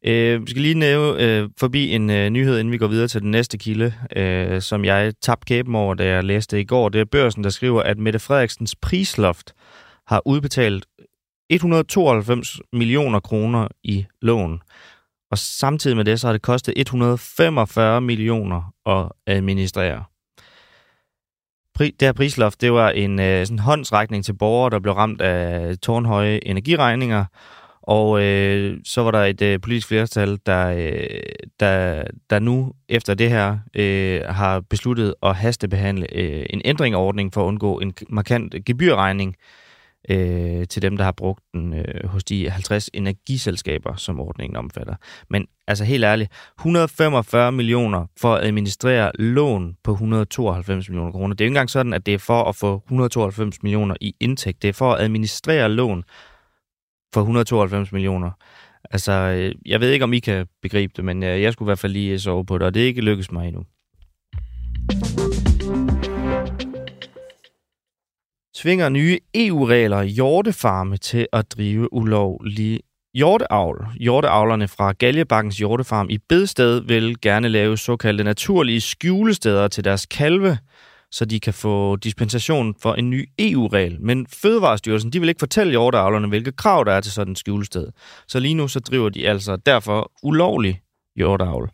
Øh, 0.04 0.46
vi 0.46 0.50
skal 0.50 0.62
lige 0.62 0.74
næve 0.74 1.22
øh, 1.22 1.48
forbi 1.58 1.90
en 1.90 2.10
øh, 2.10 2.30
nyhed, 2.30 2.58
inden 2.58 2.72
vi 2.72 2.78
går 2.78 2.86
videre 2.86 3.08
til 3.08 3.20
den 3.22 3.30
næste 3.30 3.58
kilde, 3.58 3.94
øh, 4.16 4.62
som 4.62 4.84
jeg 4.84 5.12
tabte 5.22 5.44
kæben 5.46 5.74
over, 5.74 5.94
da 5.94 6.06
jeg 6.06 6.24
læste 6.24 6.60
i 6.60 6.64
går. 6.64 6.88
Det 6.88 7.00
er 7.00 7.04
børsen, 7.04 7.44
der 7.44 7.50
skriver, 7.50 7.82
at 7.82 7.98
Mette 7.98 8.18
Frederiksens 8.18 8.76
prisloft 8.76 9.52
har 10.06 10.22
udbetalt 10.26 10.86
192 11.50 12.60
millioner 12.72 13.20
kroner 13.20 13.68
i 13.82 14.06
lån. 14.22 14.60
Og 15.30 15.38
samtidig 15.38 15.96
med 15.96 16.04
det, 16.04 16.20
så 16.20 16.26
har 16.26 16.32
det 16.32 16.42
kostet 16.42 16.74
145 16.76 18.00
millioner 18.00 18.72
at 18.86 19.12
administrere. 19.26 20.04
Det 21.78 22.02
her 22.02 22.12
prisloft, 22.12 22.60
det 22.60 22.72
var 22.72 22.90
en 22.90 23.20
øh, 23.20 23.46
sådan 23.46 23.58
håndsrækning 23.58 24.24
til 24.24 24.32
borgere, 24.32 24.70
der 24.70 24.78
blev 24.78 24.94
ramt 24.94 25.20
af 25.20 25.78
tårnhøje 25.78 26.40
energiregninger, 26.42 27.24
og 27.82 28.22
øh, 28.22 28.80
så 28.84 29.02
var 29.02 29.10
der 29.10 29.24
et 29.24 29.42
øh, 29.42 29.60
politisk 29.60 29.88
flertal, 29.88 30.38
der, 30.46 30.66
øh, 30.66 31.20
der, 31.60 32.04
der 32.30 32.38
nu 32.38 32.72
efter 32.88 33.14
det 33.14 33.30
her 33.30 33.58
øh, 33.74 34.20
har 34.28 34.60
besluttet 34.60 35.14
at 35.22 35.36
hastebehandle 35.36 36.06
øh, 36.16 36.46
en 36.50 36.62
ændring 36.64 36.94
af 36.94 36.98
ordningen 36.98 37.32
for 37.32 37.42
at 37.42 37.46
undgå 37.46 37.78
en 37.78 37.94
markant 38.08 38.54
gebyrregning 38.64 39.36
øh, 39.38 39.67
Øh, 40.10 40.66
til 40.66 40.82
dem, 40.82 40.96
der 40.96 41.04
har 41.04 41.12
brugt 41.12 41.44
den 41.54 41.74
øh, 41.74 42.08
hos 42.08 42.24
de 42.24 42.50
50 42.50 42.90
energiselskaber, 42.94 43.96
som 43.96 44.20
ordningen 44.20 44.56
omfatter. 44.56 44.94
Men 45.30 45.46
altså 45.66 45.84
helt 45.84 46.04
ærligt, 46.04 46.32
145 46.58 47.52
millioner 47.52 48.06
for 48.20 48.34
at 48.34 48.44
administrere 48.44 49.12
lån 49.18 49.76
på 49.84 49.92
192 49.92 50.88
millioner 50.88 51.12
kroner. 51.12 51.34
Det 51.34 51.40
er 51.40 51.44
jo 51.44 51.48
ikke 51.48 51.52
engang 51.52 51.70
sådan, 51.70 51.92
at 51.92 52.06
det 52.06 52.14
er 52.14 52.18
for 52.18 52.44
at 52.44 52.56
få 52.56 52.82
192 52.86 53.62
millioner 53.62 53.94
i 54.00 54.14
indtægt. 54.20 54.62
Det 54.62 54.68
er 54.68 54.72
for 54.72 54.92
at 54.92 55.00
administrere 55.00 55.68
lån 55.68 56.04
for 57.14 57.20
192 57.20 57.92
millioner. 57.92 58.30
Altså, 58.90 59.12
øh, 59.12 59.54
jeg 59.66 59.80
ved 59.80 59.90
ikke, 59.90 60.04
om 60.04 60.12
I 60.12 60.18
kan 60.18 60.46
begribe 60.62 60.92
det, 60.96 61.04
men 61.04 61.22
øh, 61.22 61.42
jeg 61.42 61.52
skulle 61.52 61.66
i 61.66 61.70
hvert 61.70 61.78
fald 61.78 61.92
lige 61.92 62.18
sove 62.18 62.46
på 62.46 62.58
det, 62.58 62.66
og 62.66 62.74
det 62.74 62.82
er 62.82 62.86
ikke 62.86 63.00
lykkedes 63.00 63.32
mig 63.32 63.48
endnu. 63.48 63.64
Tvinger 68.58 68.88
nye 68.88 69.18
EU-regler 69.34 70.02
hjortefarme 70.02 70.96
til 70.96 71.26
at 71.32 71.52
drive 71.52 71.92
ulovlig 71.92 72.80
hjorteavl. 73.14 73.86
Hjorteavlerne 74.00 74.68
fra 74.68 74.92
Galjebakkens 74.92 75.58
hjortefarm 75.58 76.10
i 76.10 76.18
Bedsted 76.28 76.80
vil 76.80 77.20
gerne 77.20 77.48
lave 77.48 77.76
såkaldte 77.78 78.24
naturlige 78.24 78.80
skjulesteder 78.80 79.68
til 79.68 79.84
deres 79.84 80.06
kalve, 80.06 80.58
så 81.10 81.24
de 81.24 81.40
kan 81.40 81.54
få 81.54 81.96
dispensation 81.96 82.74
for 82.82 82.94
en 82.94 83.10
ny 83.10 83.28
EU-regel. 83.38 84.00
Men 84.00 84.26
Fødevarestyrelsen 84.26 85.12
de 85.12 85.20
vil 85.20 85.28
ikke 85.28 85.38
fortælle 85.38 85.70
hjorteavlerne, 85.70 86.28
hvilke 86.28 86.52
krav 86.52 86.84
der 86.84 86.92
er 86.92 87.00
til 87.00 87.12
sådan 87.12 87.32
et 87.32 87.38
skjulested. 87.38 87.88
Så 88.28 88.40
lige 88.40 88.54
nu 88.54 88.68
så 88.68 88.80
driver 88.80 89.08
de 89.08 89.28
altså 89.28 89.56
derfor 89.56 90.12
ulovlig 90.22 90.80
hjorteavl. 91.16 91.70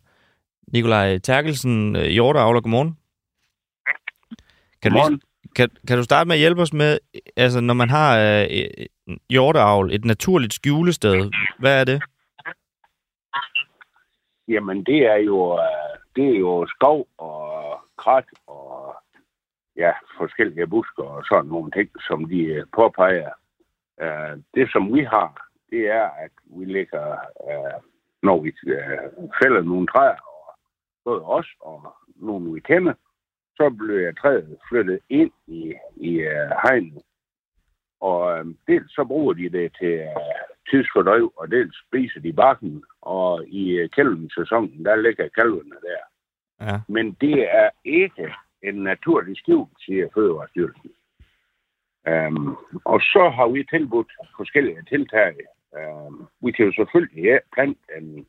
Nikolaj 0.73 1.17
Terkelsen, 1.17 1.95
øh, 1.95 2.05
hjorteavler, 2.05 2.61
godmorgen. 2.61 2.97
Kan 4.81 4.91
du, 4.91 5.09
lige, 5.09 5.19
kan, 5.55 5.69
kan 5.87 5.97
du 5.97 6.03
starte 6.03 6.27
med 6.27 6.35
at 6.35 6.39
hjælpe 6.39 6.61
os 6.61 6.73
med, 6.73 6.99
altså 7.35 7.61
når 7.61 7.73
man 7.73 7.89
har 7.89 8.19
øh, 8.19 8.47
øh 8.51 8.85
hjorteavl, 9.29 9.93
et 9.93 10.05
naturligt 10.05 10.53
skjulested, 10.53 11.31
hvad 11.59 11.79
er 11.79 11.83
det? 11.83 12.03
Jamen 14.47 14.83
det 14.83 15.05
er 15.05 15.15
jo, 15.15 15.53
øh, 15.53 15.95
det 16.15 16.35
er 16.35 16.39
jo 16.39 16.67
skov 16.67 17.07
og 17.17 17.79
krat 17.97 18.25
og 18.47 18.95
ja, 19.77 19.91
forskellige 20.17 20.67
busker 20.67 21.03
og 21.03 21.23
sådan 21.29 21.45
nogle 21.45 21.71
ting, 21.71 21.89
som 22.07 22.29
de 22.29 22.41
øh, 22.41 22.65
påpeger. 22.75 23.29
Det, 24.55 24.71
som 24.71 24.93
vi 24.93 25.03
har, 25.03 25.49
det 25.69 25.87
er, 25.87 26.03
at 26.03 26.31
vi 26.45 26.65
ligger, 26.65 27.17
når 28.23 28.41
vi 28.41 28.51
fælder 29.43 29.61
nogle 29.61 29.87
træer, 29.87 30.19
og 30.35 30.59
både 31.05 31.21
os 31.21 31.47
og 31.59 31.95
nogle, 32.15 32.53
vi 32.53 32.59
kender, 32.59 32.93
så 33.57 33.69
bliver 33.69 34.11
træet 34.11 34.57
flyttet 34.69 34.99
ind 35.09 35.31
i, 35.47 35.73
i 35.95 36.11
uh, 36.19 36.49
hegnet. 36.63 37.01
Og 38.01 38.39
um, 38.39 38.57
dels 38.67 38.91
så 38.95 39.03
bruger 39.07 39.33
de 39.33 39.49
det 39.49 39.75
til 39.79 39.95
uh, 39.99 40.41
tidsfordriv, 40.69 41.33
og 41.37 41.51
dels 41.51 41.75
spiser 41.87 42.19
de 42.19 42.33
bakken, 42.33 42.83
og 43.01 43.47
i 43.47 43.83
uh, 43.83 43.89
kælvensæsonen, 43.89 44.85
der 44.85 44.95
ligger 44.95 45.27
kalvene 45.27 45.75
der. 45.87 46.03
Ja. 46.61 46.79
Men 46.87 47.17
det 47.21 47.55
er 47.61 47.69
ikke 47.85 48.33
en 48.63 48.75
naturlig 48.75 49.37
skjul, 49.37 49.67
siger 49.85 50.07
Fødevarestyrelsen. 50.13 50.91
Um, 52.11 52.57
og 52.85 52.99
så 53.01 53.31
har 53.35 53.47
vi 53.47 53.63
tilbudt 53.63 54.11
forskellige 54.37 54.83
tiltag. 54.89 55.35
Um, 55.79 56.27
vi 56.41 56.51
kan 56.51 56.65
jo 56.65 56.71
selvfølgelig 56.71 57.23
ja, 57.23 57.37
plante 57.53 57.81
en, 57.97 58.25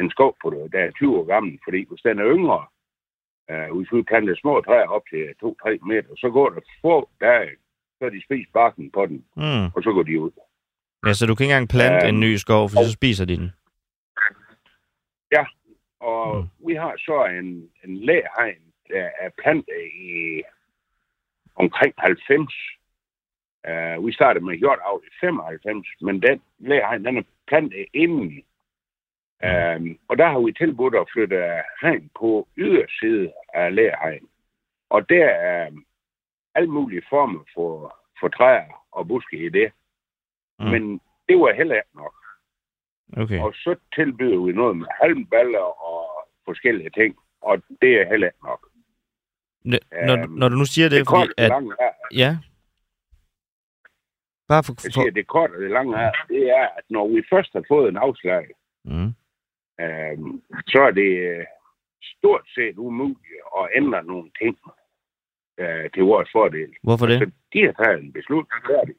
en 0.00 0.10
skov 0.10 0.36
på 0.42 0.50
det, 0.50 0.72
der 0.72 0.78
er 0.78 0.90
20 0.90 1.18
år 1.18 1.24
gammel, 1.24 1.58
fordi 1.64 1.86
hvis 1.88 2.00
den 2.00 2.18
er 2.18 2.34
yngre, 2.36 2.66
vi 3.92 4.02
planter 4.02 4.34
små 4.34 4.60
træer 4.60 4.88
op 4.88 5.02
til 5.10 5.34
2-3 5.44 5.86
meter, 5.86 6.12
så 6.16 6.30
går 6.30 6.48
der 6.50 6.60
få 6.82 7.08
dage, 7.20 7.50
så 7.98 8.10
de 8.10 8.22
spiser 8.24 8.50
barken 8.52 8.90
på 8.90 9.06
den, 9.06 9.24
mm. 9.36 9.64
og 9.74 9.82
så 9.82 9.92
går 9.92 10.02
de 10.02 10.20
ud. 10.20 10.30
Ja, 11.06 11.12
så 11.12 11.26
du 11.26 11.34
kan 11.34 11.44
ikke 11.44 11.52
engang 11.52 11.68
plante 11.68 12.06
um, 12.08 12.14
en 12.14 12.20
ny 12.20 12.36
skov, 12.36 12.68
for 12.68 12.78
og, 12.78 12.84
så 12.84 12.92
spiser 12.92 13.24
de 13.24 13.36
den? 13.36 13.52
Ja, 15.32 15.44
og 16.00 16.36
mm. 16.36 16.68
vi 16.68 16.74
har 16.74 16.94
så 16.96 17.24
en, 17.38 17.70
en 17.84 17.96
læhegn, 18.06 18.62
der 18.88 19.08
er 19.20 19.30
plantet 19.42 19.82
i 20.00 20.42
omkring 21.54 21.94
90. 21.98 22.54
Uh, 23.68 24.06
vi 24.06 24.12
startede 24.12 24.44
med 24.44 24.54
hjortavl 24.54 25.02
i 25.06 25.10
95, 25.20 25.86
men 26.00 26.22
den 26.22 26.40
lærhegn, 26.58 27.04
den 27.04 27.16
er 27.16 27.22
plantet 27.46 27.86
inden. 27.92 28.42
Uh, 29.44 29.96
og 30.08 30.18
der 30.18 30.28
har 30.28 30.40
vi 30.40 30.52
tilbudt 30.52 30.94
at 30.94 31.08
flytte 31.12 31.62
hegn 31.82 32.10
på 32.18 32.48
yderside 32.56 33.32
af 33.54 33.74
lærhegn. 33.74 34.28
Og 34.90 35.08
der 35.08 35.24
er 35.24 35.70
alle 36.54 36.70
mulige 36.70 37.02
former 37.10 37.44
for, 37.54 37.98
for 38.20 38.28
træer 38.28 38.86
og 38.92 39.08
buske 39.08 39.46
i 39.46 39.48
det. 39.48 39.72
Mm. 40.58 40.66
Men 40.66 41.00
det 41.28 41.36
var 41.40 41.52
heller 41.52 41.74
ikke 41.74 41.96
nok. 41.96 42.14
Okay. 43.16 43.40
Og 43.40 43.52
så 43.54 43.76
tilbyder 43.94 44.44
vi 44.44 44.52
noget 44.52 44.76
med 44.76 44.86
halmballer 45.02 45.66
og 45.90 46.28
forskellige 46.44 46.90
ting, 46.90 47.16
og 47.40 47.62
det 47.82 48.00
er 48.00 48.08
heller 48.08 48.26
ikke 48.26 48.44
nok. 48.44 48.68
Når, 49.64 49.78
øhm, 50.22 50.32
når 50.32 50.48
du 50.48 50.56
nu 50.56 50.64
siger 50.64 50.88
det, 50.88 50.98
det 50.98 51.08
fordi 51.08 51.32
at... 51.36 51.48
Lange 51.48 51.74
ja. 52.14 52.38
Bare 54.48 54.62
for, 54.64 54.72
jeg 54.84 54.92
siger, 54.92 55.10
det 55.10 55.26
korte 55.26 55.52
og 55.52 55.60
det 55.62 55.70
lange 55.70 55.96
er, 55.96 56.12
det 56.28 56.50
er, 56.50 56.66
at 56.78 56.84
når 56.90 57.08
vi 57.08 57.22
først 57.30 57.52
har 57.52 57.64
fået 57.68 57.88
en 57.88 57.96
afslag, 57.96 58.46
mm. 58.84 59.12
Øhm, 59.80 60.42
så 60.66 60.78
er 60.88 60.90
det 60.90 61.10
øh, 61.30 61.44
stort 62.18 62.46
set 62.54 62.76
umuligt 62.76 63.40
at 63.60 63.68
ændre 63.76 64.04
nogle 64.04 64.30
ting 64.40 64.56
øh, 65.60 65.90
til 65.94 66.02
vores 66.02 66.28
fordel. 66.32 66.70
Hvorfor 66.82 67.06
det? 67.06 67.14
Altså, 67.14 67.30
de 67.52 67.60
har 67.66 67.72
taget 67.72 68.02
en 68.02 68.12
beslutning 68.12 68.62
færdig. 68.66 68.94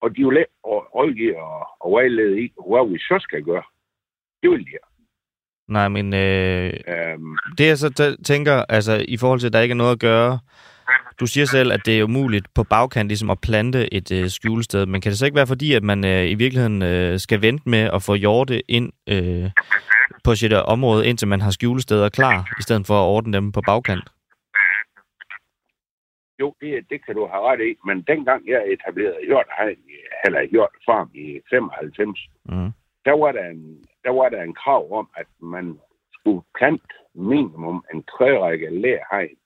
Og 0.00 0.16
de 0.16 0.20
er 0.20 0.22
jo 0.22 0.30
let 0.30 0.50
at 0.72 0.94
rådgive 0.94 1.42
og, 1.42 1.66
og 1.80 1.92
vejlede 1.92 2.40
i, 2.44 2.52
hvad 2.68 2.90
vi 2.92 2.98
så 2.98 3.16
skal 3.20 3.42
gøre. 3.42 3.66
Det 4.42 4.50
vil 4.50 4.66
de 4.66 4.70
her. 4.70 4.86
Nej, 5.68 5.88
men 5.88 6.14
øh, 6.14 6.72
um, 7.16 7.38
det 7.58 7.66
jeg 7.66 7.78
så 7.78 8.16
tænker, 8.24 8.64
altså 8.68 9.04
i 9.08 9.16
forhold 9.16 9.40
til, 9.40 9.46
at 9.46 9.52
der 9.52 9.60
ikke 9.60 9.72
er 9.72 9.82
noget 9.82 9.92
at 9.92 10.00
gøre, 10.00 10.38
du 11.20 11.26
siger 11.26 11.46
selv, 11.46 11.72
at 11.72 11.80
det 11.86 11.98
er 11.98 12.04
umuligt 12.04 12.46
på 12.54 12.62
bagkant 12.64 13.08
ligesom 13.08 13.30
at 13.30 13.38
plante 13.40 13.94
et 13.94 14.12
øh, 14.12 14.28
skjulested, 14.28 14.86
men 14.86 15.00
kan 15.00 15.10
det 15.10 15.18
så 15.18 15.26
ikke 15.26 15.36
være 15.36 15.46
fordi, 15.46 15.72
at 15.72 15.82
man 15.82 16.04
øh, 16.04 16.30
i 16.30 16.34
virkeligheden 16.34 16.82
øh, 16.82 17.18
skal 17.18 17.42
vente 17.42 17.68
med 17.68 17.90
at 17.94 18.02
få 18.02 18.14
hjorte 18.14 18.70
ind 18.70 18.92
øh, 19.06 19.50
på 20.24 20.34
sit 20.34 20.52
område, 20.52 21.06
indtil 21.06 21.28
man 21.28 21.40
har 21.40 21.50
skjulesteder 21.50 22.08
klar, 22.08 22.48
i 22.58 22.62
stedet 22.62 22.86
for 22.86 22.94
at 22.94 23.08
ordne 23.14 23.32
dem 23.32 23.52
på 23.52 23.60
bagkant? 23.66 24.04
Jo, 26.40 26.54
det, 26.60 26.70
det 26.90 27.06
kan 27.06 27.14
du 27.14 27.26
have 27.32 27.42
ret 27.50 27.60
i, 27.60 27.72
men 27.86 28.02
dengang 28.02 28.48
jeg 28.48 28.62
etablerede 28.72 29.26
hjortehegn, 29.26 29.78
eller 30.24 30.42
hjortefarm 30.50 31.10
i 31.14 31.40
95, 31.50 32.28
mm. 32.44 32.70
der 33.04 33.16
var 33.22 33.32
der 33.32 33.46
en 33.54 33.84
der 34.04 34.12
var 34.12 34.28
der 34.28 34.42
en 34.42 34.54
krav 34.54 34.92
om, 34.98 35.08
at 35.16 35.26
man 35.40 35.78
skulle 36.14 36.42
plante 36.58 36.94
minimum 37.14 37.84
en 37.94 38.02
trærække 38.02 38.68
lærhegn, 38.70 39.36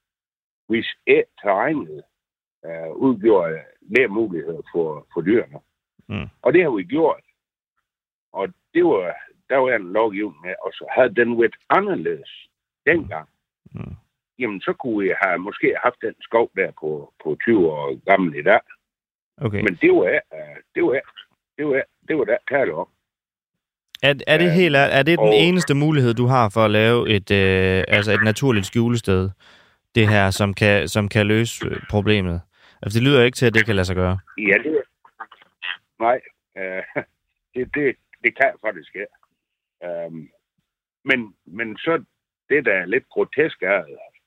hvis 0.70 0.88
et 1.06 1.24
terrænet 1.42 2.02
øh, 2.66 2.90
udgjorde 3.06 3.58
lærmuligheder 3.96 4.62
for, 4.72 5.06
for 5.12 5.20
dyrene. 5.20 5.58
Mm. 6.08 6.28
Og 6.42 6.52
det 6.52 6.62
har 6.62 6.70
vi 6.70 6.84
gjort. 6.84 7.24
Og 8.32 8.48
det 8.74 8.84
var, 8.84 9.16
der 9.48 9.56
var 9.56 9.76
en 9.76 9.92
lovgivning 9.92 10.40
med, 10.44 10.54
og 10.64 10.70
så 10.72 10.84
havde 10.96 11.14
den 11.14 11.40
været 11.40 11.56
anderledes 11.70 12.30
dengang. 12.86 13.28
Mm. 13.74 13.96
Jamen, 14.38 14.60
så 14.60 14.72
kunne 14.72 14.98
vi 15.04 15.12
have 15.22 15.38
måske 15.38 15.76
haft 15.84 16.00
den 16.02 16.14
skov 16.20 16.50
der 16.56 16.70
på, 16.80 17.12
på 17.24 17.36
20 17.44 17.70
år 17.70 18.10
gammel 18.10 18.34
i 18.38 18.42
dag. 18.42 18.60
Okay. 19.36 19.62
Men 19.62 19.74
det 19.82 19.92
var, 19.92 20.20
det 20.74 20.82
var, 20.82 21.00
det 21.58 21.66
var, 21.66 21.82
det 22.08 22.18
var 22.18 22.24
der 22.24 22.38
tale 22.48 22.74
om. 22.74 22.88
Er, 24.02 24.14
er 24.26 24.38
det 24.38 24.52
helt 24.52 24.76
er 24.76 25.02
det 25.02 25.18
den 25.18 25.28
og, 25.28 25.34
eneste 25.34 25.74
mulighed 25.74 26.14
du 26.14 26.26
har 26.26 26.48
for 26.48 26.64
at 26.64 26.70
lave 26.70 27.08
et 27.08 27.30
øh, 27.30 27.84
altså 27.88 28.12
et 28.12 28.22
naturligt 28.22 28.66
skjulested? 28.66 29.30
Det 29.94 30.08
her 30.08 30.30
som 30.30 30.54
kan 30.54 30.88
som 30.88 31.08
kan 31.08 31.26
løse 31.26 31.66
øh, 31.66 31.80
problemet. 31.90 32.40
Altså 32.82 32.98
det 32.98 33.06
lyder 33.06 33.24
ikke 33.24 33.36
til 33.36 33.46
at 33.46 33.54
det 33.54 33.66
kan 33.66 33.76
lade 33.76 33.84
sig 33.84 33.96
gøre. 33.96 34.18
Ja, 34.38 34.54
det 34.64 34.82
Nej, 36.00 36.20
øh, 36.56 36.82
det, 37.54 37.74
det, 37.74 37.96
det 38.24 38.36
kan 38.36 38.52
faktisk 38.60 38.94
ikke. 38.94 39.06
Um, 40.06 40.30
men, 41.04 41.34
men 41.44 41.76
så 41.76 42.04
det, 42.48 42.64
der 42.64 42.72
er 42.74 42.84
lidt 42.86 43.08
grotesk 43.08 43.62
er, 43.62 43.84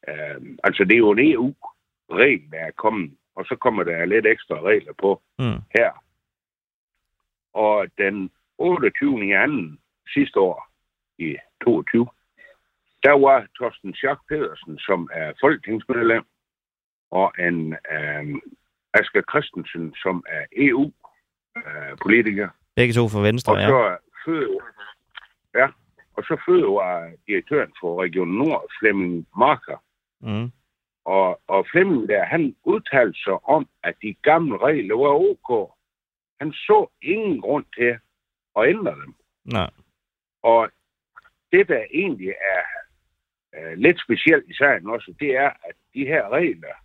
øh, 0.07 0.41
altså 0.63 0.83
det 0.83 0.93
er 0.93 0.97
jo 0.97 1.11
en 1.11 1.31
EU-regel, 1.33 2.51
der 2.51 2.59
er 2.59 2.71
kommet, 2.71 3.17
og 3.35 3.45
så 3.45 3.55
kommer 3.55 3.83
der 3.83 4.05
lidt 4.05 4.25
ekstra 4.25 4.61
regler 4.61 4.93
på 4.93 5.21
mm. 5.39 5.61
her. 5.77 6.03
Og 7.53 7.87
den 7.97 8.31
28. 8.57 9.25
i 9.27 9.31
anden 9.31 9.79
sidste 10.13 10.39
år 10.39 10.69
i 11.17 11.37
22, 11.63 12.07
der 13.03 13.15
var 13.25 13.47
Torsten 13.57 13.93
Schack 13.93 14.19
Pedersen, 14.29 14.79
som 14.79 15.09
er 15.13 15.33
folketingsmedlem, 15.41 16.23
og 17.11 17.33
en 17.39 17.73
øh, 17.73 18.41
Asger 18.93 19.21
Christensen, 19.31 19.95
som 20.03 20.23
er 20.29 20.43
EU-politiker. 20.67 22.47
Øh, 22.47 22.75
Begge 22.75 22.93
to 22.93 23.09
fra 23.09 23.21
Venstre, 23.21 23.53
og 23.53 23.59
ja. 23.59 23.67
Så 23.67 23.97
føde, 24.25 24.59
ja. 25.55 25.67
Og 26.17 26.23
så 26.23 26.35
var 26.81 27.11
direktøren 27.27 27.73
for 27.79 28.03
Region 28.03 28.27
Nord, 28.27 28.65
Flemming 28.79 29.27
Marker. 29.37 29.77
Mm. 30.21 30.51
Og, 31.05 31.41
og 31.47 31.67
Flemming 31.71 32.09
der, 32.09 32.23
han 32.25 32.55
udtalte 32.63 33.19
sig 33.23 33.49
om, 33.49 33.67
at 33.83 33.95
de 34.01 34.13
gamle 34.13 34.57
regler 34.57 34.95
var 34.95 35.13
ok. 35.29 35.71
Han 36.39 36.51
så 36.51 36.87
ingen 37.01 37.41
grund 37.41 37.65
til 37.77 37.99
at 38.57 38.67
ændre 38.67 38.91
dem. 38.91 39.15
Nej. 39.45 39.69
Og 40.43 40.69
det, 41.51 41.67
der 41.67 41.83
egentlig 41.93 42.29
er 42.29 42.63
uh, 43.57 43.73
lidt 43.77 44.01
specielt 44.01 44.49
i 44.49 44.53
sagen 44.53 44.89
også, 44.89 45.13
det 45.19 45.35
er, 45.35 45.49
at 45.49 45.75
de 45.93 46.05
her 46.05 46.29
regler, 46.29 46.75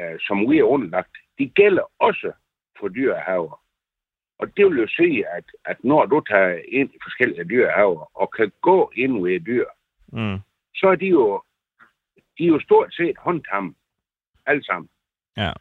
uh, 0.00 0.18
som 0.20 0.50
vi 0.50 0.58
er 0.58 0.64
underlagt, 0.64 1.16
de 1.38 1.48
gælder 1.48 1.92
også 1.98 2.32
for 2.78 2.88
dyrehaver. 2.88 3.60
Og 4.38 4.56
det 4.56 4.66
vil 4.66 4.78
jo 4.78 4.88
sige, 4.88 5.28
at, 5.28 5.44
at 5.64 5.84
når 5.84 6.06
du 6.06 6.20
tager 6.20 6.62
ind 6.68 6.90
i 6.94 6.98
forskellige 7.02 7.44
dyrehaver 7.44 8.10
og 8.20 8.32
kan 8.32 8.52
gå 8.60 8.92
ind 8.96 9.22
ved 9.22 9.40
dyr, 9.40 9.66
Mm. 10.12 10.38
så 10.74 10.86
er 10.88 10.94
de 10.96 11.06
jo, 11.06 11.42
de 12.38 12.44
er 12.44 12.48
jo 12.48 12.60
stort 12.60 12.94
set 12.94 13.16
håndtam 13.18 13.76
alle 14.46 14.64
sammen. 14.64 14.88
Ja. 15.36 15.52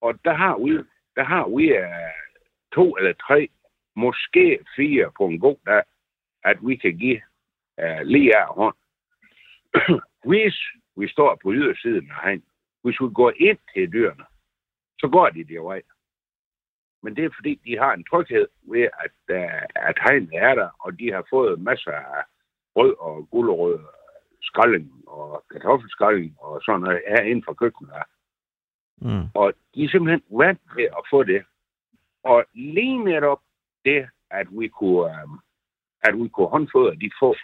Og 0.00 0.24
der 0.24 0.34
har 0.34 0.58
vi, 0.58 0.70
der 1.16 1.24
har 1.24 1.48
vi 1.56 1.72
uh, 1.72 2.12
to 2.72 2.96
eller 2.96 3.12
tre, 3.12 3.48
måske 3.96 4.58
fire 4.76 5.12
på 5.16 5.26
en 5.26 5.38
god 5.40 5.56
dag, 5.66 5.82
at 6.44 6.58
vi 6.62 6.76
kan 6.76 6.98
give 6.98 7.20
uh, 7.82 8.00
lige 8.02 8.36
af 8.38 8.46
hånd. 8.46 8.74
Hvis 10.30 10.56
vi 10.96 11.08
står 11.08 11.38
på 11.42 11.52
ydersiden 11.52 12.10
af 12.10 12.22
hegn, 12.24 12.42
hvis 12.82 13.00
vi 13.00 13.06
går 13.14 13.32
ind 13.36 13.58
til 13.74 13.92
dyrene, 13.92 14.24
så 14.98 15.08
går 15.08 15.28
de 15.28 15.44
det 15.44 15.62
vej. 15.62 15.82
Men 17.02 17.16
det 17.16 17.24
er 17.24 17.30
fordi, 17.36 17.54
de 17.54 17.78
har 17.78 17.92
en 17.92 18.04
tryghed 18.04 18.48
ved, 18.62 18.88
at, 19.04 19.18
uh, 19.30 19.88
at 19.88 19.98
hegnet 20.04 20.30
er 20.32 20.54
der, 20.54 20.68
og 20.78 20.98
de 20.98 21.12
har 21.12 21.26
fået 21.30 21.60
masser 21.60 21.92
af 21.92 22.22
rød 22.76 22.94
og 22.98 23.30
gulerød 23.30 23.80
skralding 24.42 25.08
og 25.08 25.44
kartoffelskralding 25.50 26.36
og 26.40 26.62
sådan 26.64 26.80
noget 26.80 27.02
her 27.08 27.22
inden 27.22 27.44
for 27.44 27.52
køkkenet. 27.52 27.92
Mm. 28.98 29.26
Og 29.34 29.52
de 29.74 29.84
er 29.84 29.88
simpelthen 29.88 30.22
vant 30.38 30.60
til 30.76 30.82
at 30.82 31.04
få 31.10 31.22
det. 31.22 31.44
Og 32.24 32.44
lige 32.54 33.04
netop 33.04 33.40
det, 33.84 34.08
at 34.30 34.46
vi 34.50 34.68
kunne, 34.68 35.22
øhm, 35.22 35.38
at 36.02 36.14
vi 36.18 36.28
kunne 36.28 36.46
håndfodre 36.46 36.94
de 36.94 37.10
få, 37.20 37.34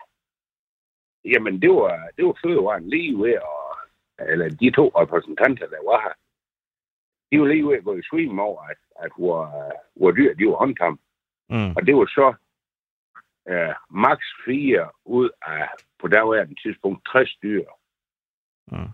jamen 1.25 1.63
det 1.63 1.71
var, 1.71 2.09
det 2.17 2.25
var 2.27 2.39
fødevaren 2.45 2.89
lige 2.91 3.19
ved 3.19 3.33
at, 3.33 4.31
eller 4.33 4.49
de 4.49 4.71
to 4.71 4.89
repræsentanter, 4.89 5.67
der 5.67 5.83
var 5.91 6.01
her, 6.01 6.15
de 7.33 7.41
var 7.41 7.47
lige 7.47 7.67
ved 7.69 7.77
at 7.77 7.85
gå 7.85 7.95
i 7.97 8.03
svim 8.11 8.39
over, 8.39 8.63
at, 8.63 8.79
at 8.97 9.11
hvor, 9.19 9.41
hvor 9.97 10.11
dyr 10.11 10.35
de 10.35 10.47
var 10.47 10.57
håndtam. 10.57 11.01
Mm. 11.51 11.71
Og 11.77 11.87
det 11.87 11.97
var 11.97 12.07
så 12.07 12.35
øh, 13.49 13.75
maks 13.91 14.27
4 14.45 14.91
ud 15.05 15.31
af, 15.43 15.69
på 16.01 16.09
daværende 16.09 16.55
tidspunkt, 16.63 17.09
60 17.13 17.37
dyr. 17.43 17.65
Mm. 18.73 18.91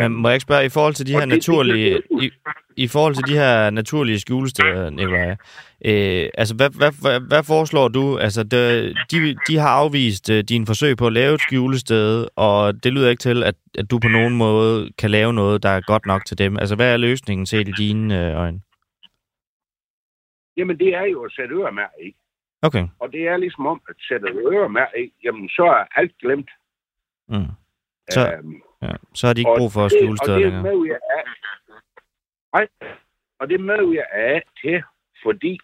Men 0.00 0.12
må 0.12 0.28
jeg 0.28 0.34
ikke 0.36 0.42
spørge, 0.42 0.64
i 0.64 0.68
forhold 0.68 0.94
til 0.94 1.06
de 1.06 1.12
her 1.12 1.24
naturlige, 1.26 2.02
i, 2.20 2.30
i 2.76 2.86
forhold 2.88 3.14
til 3.14 3.26
de 3.26 3.32
her 3.38 3.70
naturlige 3.70 4.18
skjulesteder, 4.20 4.90
Nikolaj, 4.90 5.30
øh, 5.84 6.30
altså 6.34 6.54
hvad, 6.56 6.70
hvad, 6.70 6.92
hvad, 7.00 7.20
hvad 7.20 7.42
foreslår 7.42 7.88
du? 7.88 8.18
Altså, 8.18 8.42
de, 8.42 8.94
de, 9.10 9.36
de 9.48 9.58
har 9.58 9.68
afvist 9.68 10.30
øh, 10.30 10.44
dine 10.44 10.66
forsøg 10.66 10.96
på 10.96 11.06
at 11.06 11.12
lave 11.12 11.34
et 11.34 11.40
skjulested, 11.40 12.26
og 12.36 12.84
det 12.84 12.92
lyder 12.92 13.10
ikke 13.10 13.20
til, 13.20 13.42
at, 13.42 13.54
at 13.78 13.90
du 13.90 13.98
på 13.98 14.08
nogen 14.08 14.36
måde 14.36 14.90
kan 14.98 15.10
lave 15.10 15.32
noget, 15.32 15.62
der 15.62 15.68
er 15.68 15.80
godt 15.80 16.06
nok 16.06 16.24
til 16.24 16.38
dem. 16.38 16.56
Altså, 16.58 16.76
hvad 16.76 16.92
er 16.92 16.96
løsningen 16.96 17.46
set 17.46 17.68
i 17.68 17.72
dine 17.72 18.28
øh, 18.28 18.36
øjne? 18.36 18.60
Jamen, 20.56 20.78
det 20.78 20.94
er 20.94 21.04
jo 21.04 21.22
at 21.24 21.32
sætte 21.32 21.54
øremærker 21.54 21.98
i. 22.04 22.14
Okay. 22.62 22.84
Og 23.00 23.12
det 23.12 23.20
er 23.28 23.36
ligesom 23.36 23.66
om, 23.66 23.80
at 23.88 23.94
sætte 24.08 24.26
øremærker 24.52 24.98
i, 24.98 25.12
jamen 25.24 25.48
så 25.48 25.62
er 25.62 26.00
alt 26.00 26.12
glemt. 26.22 26.50
Mm. 27.28 27.46
Så- 28.10 28.32
Øhm, 28.32 28.54
Ja. 28.82 28.92
Så 29.14 29.26
har 29.26 29.34
de 29.34 29.40
ikke 29.40 29.50
og 29.50 29.58
brug 29.58 29.72
for 29.72 29.82
det- 29.82 29.92
skjulesteder 29.92 30.34
Og 30.34 30.40
det 30.40 30.52
længere. 30.52 30.62
med, 30.76 30.86
jeg 30.86 31.00
af. 31.16 31.24
Nej, 32.52 32.68
og 33.38 33.48
det 33.50 33.60
med, 33.60 33.92
jeg 33.94 34.06
af 34.12 34.42
til, 34.60 34.82
fordi 35.22 35.58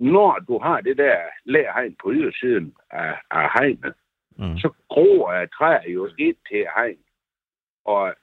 når 0.00 0.38
du 0.48 0.58
har 0.58 0.80
det 0.80 0.96
der 0.98 1.18
lærhegn 1.44 1.96
på 2.02 2.12
ydersiden 2.12 2.76
af, 2.90 3.20
af 3.30 3.50
hegnet, 3.54 3.94
Mm. 4.38 4.58
så 4.58 4.72
gror 4.88 5.46
træer 5.58 5.90
jo 5.90 6.10
ind 6.18 6.36
til 6.48 6.66
hegn. 6.76 6.98
Og 7.84 8.14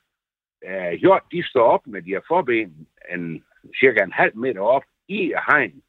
øh, 0.63 0.91
hjort, 0.93 1.23
de 1.31 1.43
står 1.43 1.63
op 1.63 1.87
med 1.87 2.01
de 2.01 2.09
her 2.09 2.21
forben 2.27 2.87
en, 3.09 3.43
cirka 3.79 4.03
en 4.03 4.11
halv 4.11 4.35
meter 4.37 4.61
op 4.61 4.83
i 5.07 5.33
hegn. 5.49 5.83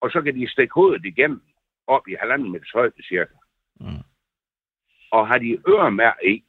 Og 0.00 0.10
så 0.10 0.22
kan 0.22 0.34
de 0.34 0.48
stikke 0.50 0.74
hovedet 0.74 1.04
igennem 1.04 1.42
op 1.86 2.08
i 2.08 2.14
halvanden 2.20 2.52
meters 2.52 2.70
højde 2.70 3.02
cirka. 3.02 3.34
Mm. 3.80 4.02
Og 5.10 5.28
har 5.28 5.38
de 5.38 5.58
øremær 5.68 6.12
i, 6.26 6.44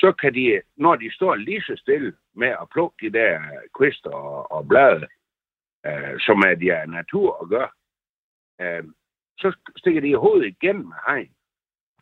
så 0.00 0.12
kan 0.12 0.34
de, 0.34 0.62
når 0.76 0.94
de 0.96 1.14
står 1.14 1.34
lige 1.34 1.62
så 1.62 1.76
stille 1.76 2.16
med 2.34 2.48
at 2.48 2.68
plukke 2.72 2.96
de 3.00 3.18
der 3.18 3.40
kvister 3.78 4.10
og, 4.10 4.52
og 4.52 4.68
blade, 4.68 5.06
øh, 5.86 6.20
som 6.20 6.38
er 6.38 6.54
de 6.54 6.70
er 6.70 6.86
natur 6.86 7.42
at 7.42 7.48
gøre, 7.48 7.70
øh, 8.60 8.84
så 9.38 9.56
stikker 9.76 10.00
de 10.00 10.16
hovedet 10.16 10.46
igennem 10.46 10.92
hegn. 11.06 11.30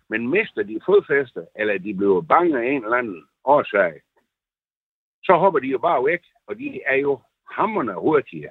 Men 0.08 0.28
mister 0.28 0.62
de 0.62 0.80
fodfæste, 0.86 1.46
eller 1.54 1.78
de 1.78 1.94
bliver 1.94 2.20
bange 2.20 2.58
af 2.58 2.70
en 2.70 2.84
eller 2.84 2.96
anden 2.96 3.28
årsag, 3.44 4.00
så 5.24 5.32
hopper 5.36 5.60
de 5.60 5.66
jo 5.66 5.78
bare 5.78 6.04
væk, 6.04 6.22
og 6.46 6.58
de 6.58 6.80
er 6.86 6.96
jo 6.96 7.20
hammerne 7.50 7.94
hurtige. 7.94 8.50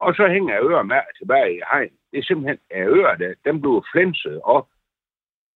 Og 0.00 0.14
så 0.14 0.28
hænger 0.28 0.62
øremærket 0.62 1.16
tilbage 1.18 1.56
i 1.56 1.60
hegn. 1.72 1.92
Det 2.10 2.18
er 2.18 2.22
simpelthen 2.22 2.58
at 2.70 2.88
ører, 2.88 3.16
der, 3.16 3.34
dem 3.44 3.60
bliver 3.60 3.82
flænset 3.92 4.40
op. 4.42 4.68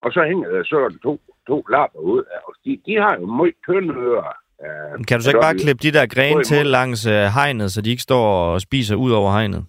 Og 0.03 0.13
så 0.13 0.25
hænger 0.31 0.49
der 0.51 0.65
sådan 0.65 0.99
to, 0.99 1.21
to 1.47 1.57
lapper 1.71 1.99
ud. 1.99 2.23
Og 2.47 2.55
de, 2.65 2.81
de 2.87 2.95
har 2.97 3.17
jo 3.21 3.27
meget 3.27 3.55
tynde 3.67 3.95
ører. 3.95 4.33
Øh, 4.65 5.05
Kan 5.09 5.19
du 5.19 5.23
så 5.25 5.31
ikke 5.31 5.41
bare 5.49 5.59
klippe 5.65 5.83
de 5.83 5.93
der 5.93 6.07
grene 6.07 6.45
til 6.45 6.67
langs 6.67 7.07
øh, 7.07 7.25
hegnet, 7.37 7.73
så 7.73 7.83
de 7.83 7.91
ikke 7.91 8.03
står 8.03 8.25
og 8.53 8.61
spiser 8.61 8.97
ud 8.97 9.11
over 9.13 9.31
hegnet? 9.33 9.63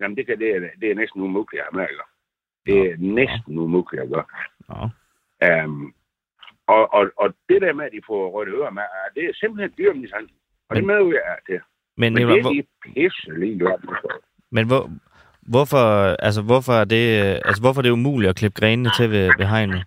Jamen, 0.00 0.16
det, 0.16 0.26
kan, 0.26 0.38
det, 0.38 0.48
er, 0.56 0.60
det 0.80 0.90
er 0.90 0.94
næsten 0.94 1.20
umuligt 1.22 1.62
at 1.68 1.74
mærke. 1.76 1.94
Det 2.66 2.78
er 2.90 2.94
næsten 2.98 3.58
umuligt 3.58 4.02
at 4.02 4.08
gøre. 4.08 4.24
Nå. 4.68 4.80
Um, 5.64 5.94
og, 6.66 6.94
og, 6.94 7.10
og 7.16 7.34
det 7.48 7.62
der 7.62 7.72
med, 7.72 7.84
at 7.84 7.92
de 7.92 8.00
får 8.06 8.30
røde 8.30 8.50
ører 8.50 8.70
med, 8.70 8.82
det 9.14 9.24
er 9.24 9.32
simpelthen 9.34 9.72
dyrmishandel. 9.78 10.30
Og 10.68 10.76
det 10.76 10.84
Men- 10.84 10.96
med, 10.96 11.14
jeg 11.14 11.22
er 11.34 11.40
til. 11.46 11.60
Men, 11.96 12.14
Men 12.14 12.28
det 12.28 12.42
hvor, 12.42 12.50
er 12.50 12.54
de 12.54 12.66
pisse 12.84 13.38
lige 13.38 13.60
men 14.50 14.66
hvor, 14.66 14.90
hvorfor, 15.54 15.84
altså, 16.26 16.42
hvorfor, 16.42 16.72
er 16.72 16.84
det, 16.84 17.04
øh, 17.22 17.34
altså, 17.48 17.60
hvorfor 17.62 17.80
er 17.80 17.86
det 17.86 17.98
umuligt 18.00 18.30
at 18.30 18.36
klippe 18.36 18.60
grenene 18.60 18.90
til 18.98 19.10
ved, 19.10 19.26
ved 19.38 19.46
hegnet? 19.46 19.82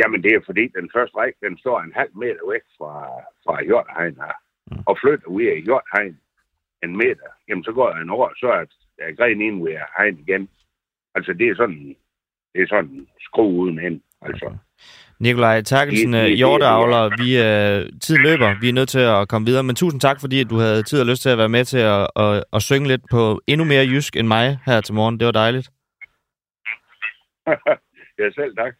Jamen, 0.00 0.22
det 0.22 0.32
er 0.32 0.40
fordi, 0.46 0.64
den 0.80 0.90
første 0.94 1.16
række, 1.16 1.38
den 1.46 1.58
står 1.58 1.80
en 1.80 1.92
halv 2.00 2.14
meter 2.22 2.42
væk 2.52 2.64
fra, 2.78 2.94
fra 3.44 3.64
hjorthegn 3.64 4.16
her. 4.24 4.36
Mm. 4.70 4.82
Og 4.86 4.98
flytter 5.02 5.30
vi 5.36 5.48
af 5.48 5.62
hjorthegn 5.66 6.14
en 6.82 6.96
meter, 6.96 7.30
jamen 7.48 7.64
så 7.64 7.72
går 7.72 7.90
der 7.90 8.00
en 8.00 8.10
år, 8.10 8.32
så 8.36 8.48
er, 8.58 8.64
er 8.98 9.16
grenen 9.18 9.42
ind 9.42 9.62
ved 9.64 9.76
hegn 9.98 10.18
igen. 10.18 10.48
Altså, 11.14 11.32
det 11.32 11.48
er 11.48 11.54
sådan, 11.54 11.96
det 12.52 12.62
er 12.62 12.66
sådan 12.68 13.06
skru 13.20 13.46
uden 13.62 13.78
hen. 13.78 14.02
Altså, 14.20 14.56
Nikolaj 15.20 15.62
Terkelsen, 15.62 16.14
øh, 16.14 16.26
hjorteavler, 16.26 17.10
vi, 17.22 17.38
øh, 17.38 18.00
tiden 18.00 18.22
løber, 18.22 18.60
vi 18.60 18.68
er 18.68 18.72
nødt 18.72 18.88
til 18.88 18.98
at 18.98 19.28
komme 19.28 19.46
videre, 19.46 19.62
men 19.62 19.76
tusind 19.76 20.00
tak, 20.00 20.20
fordi 20.20 20.44
du 20.44 20.58
havde 20.58 20.82
tid 20.82 21.00
og 21.00 21.06
lyst 21.06 21.22
til 21.22 21.28
at 21.28 21.38
være 21.38 21.48
med 21.48 21.64
til 21.64 21.78
at, 21.78 22.06
at, 22.16 22.44
at 22.52 22.62
synge 22.62 22.88
lidt 22.88 23.00
på 23.10 23.40
endnu 23.46 23.64
mere 23.64 23.86
jysk 23.86 24.16
end 24.16 24.26
mig 24.26 24.58
her 24.66 24.80
til 24.80 24.94
morgen. 24.94 25.20
Det 25.20 25.26
var 25.26 25.32
dejligt. 25.32 25.70
ja, 28.18 28.30
selv 28.34 28.56
tak. 28.56 28.72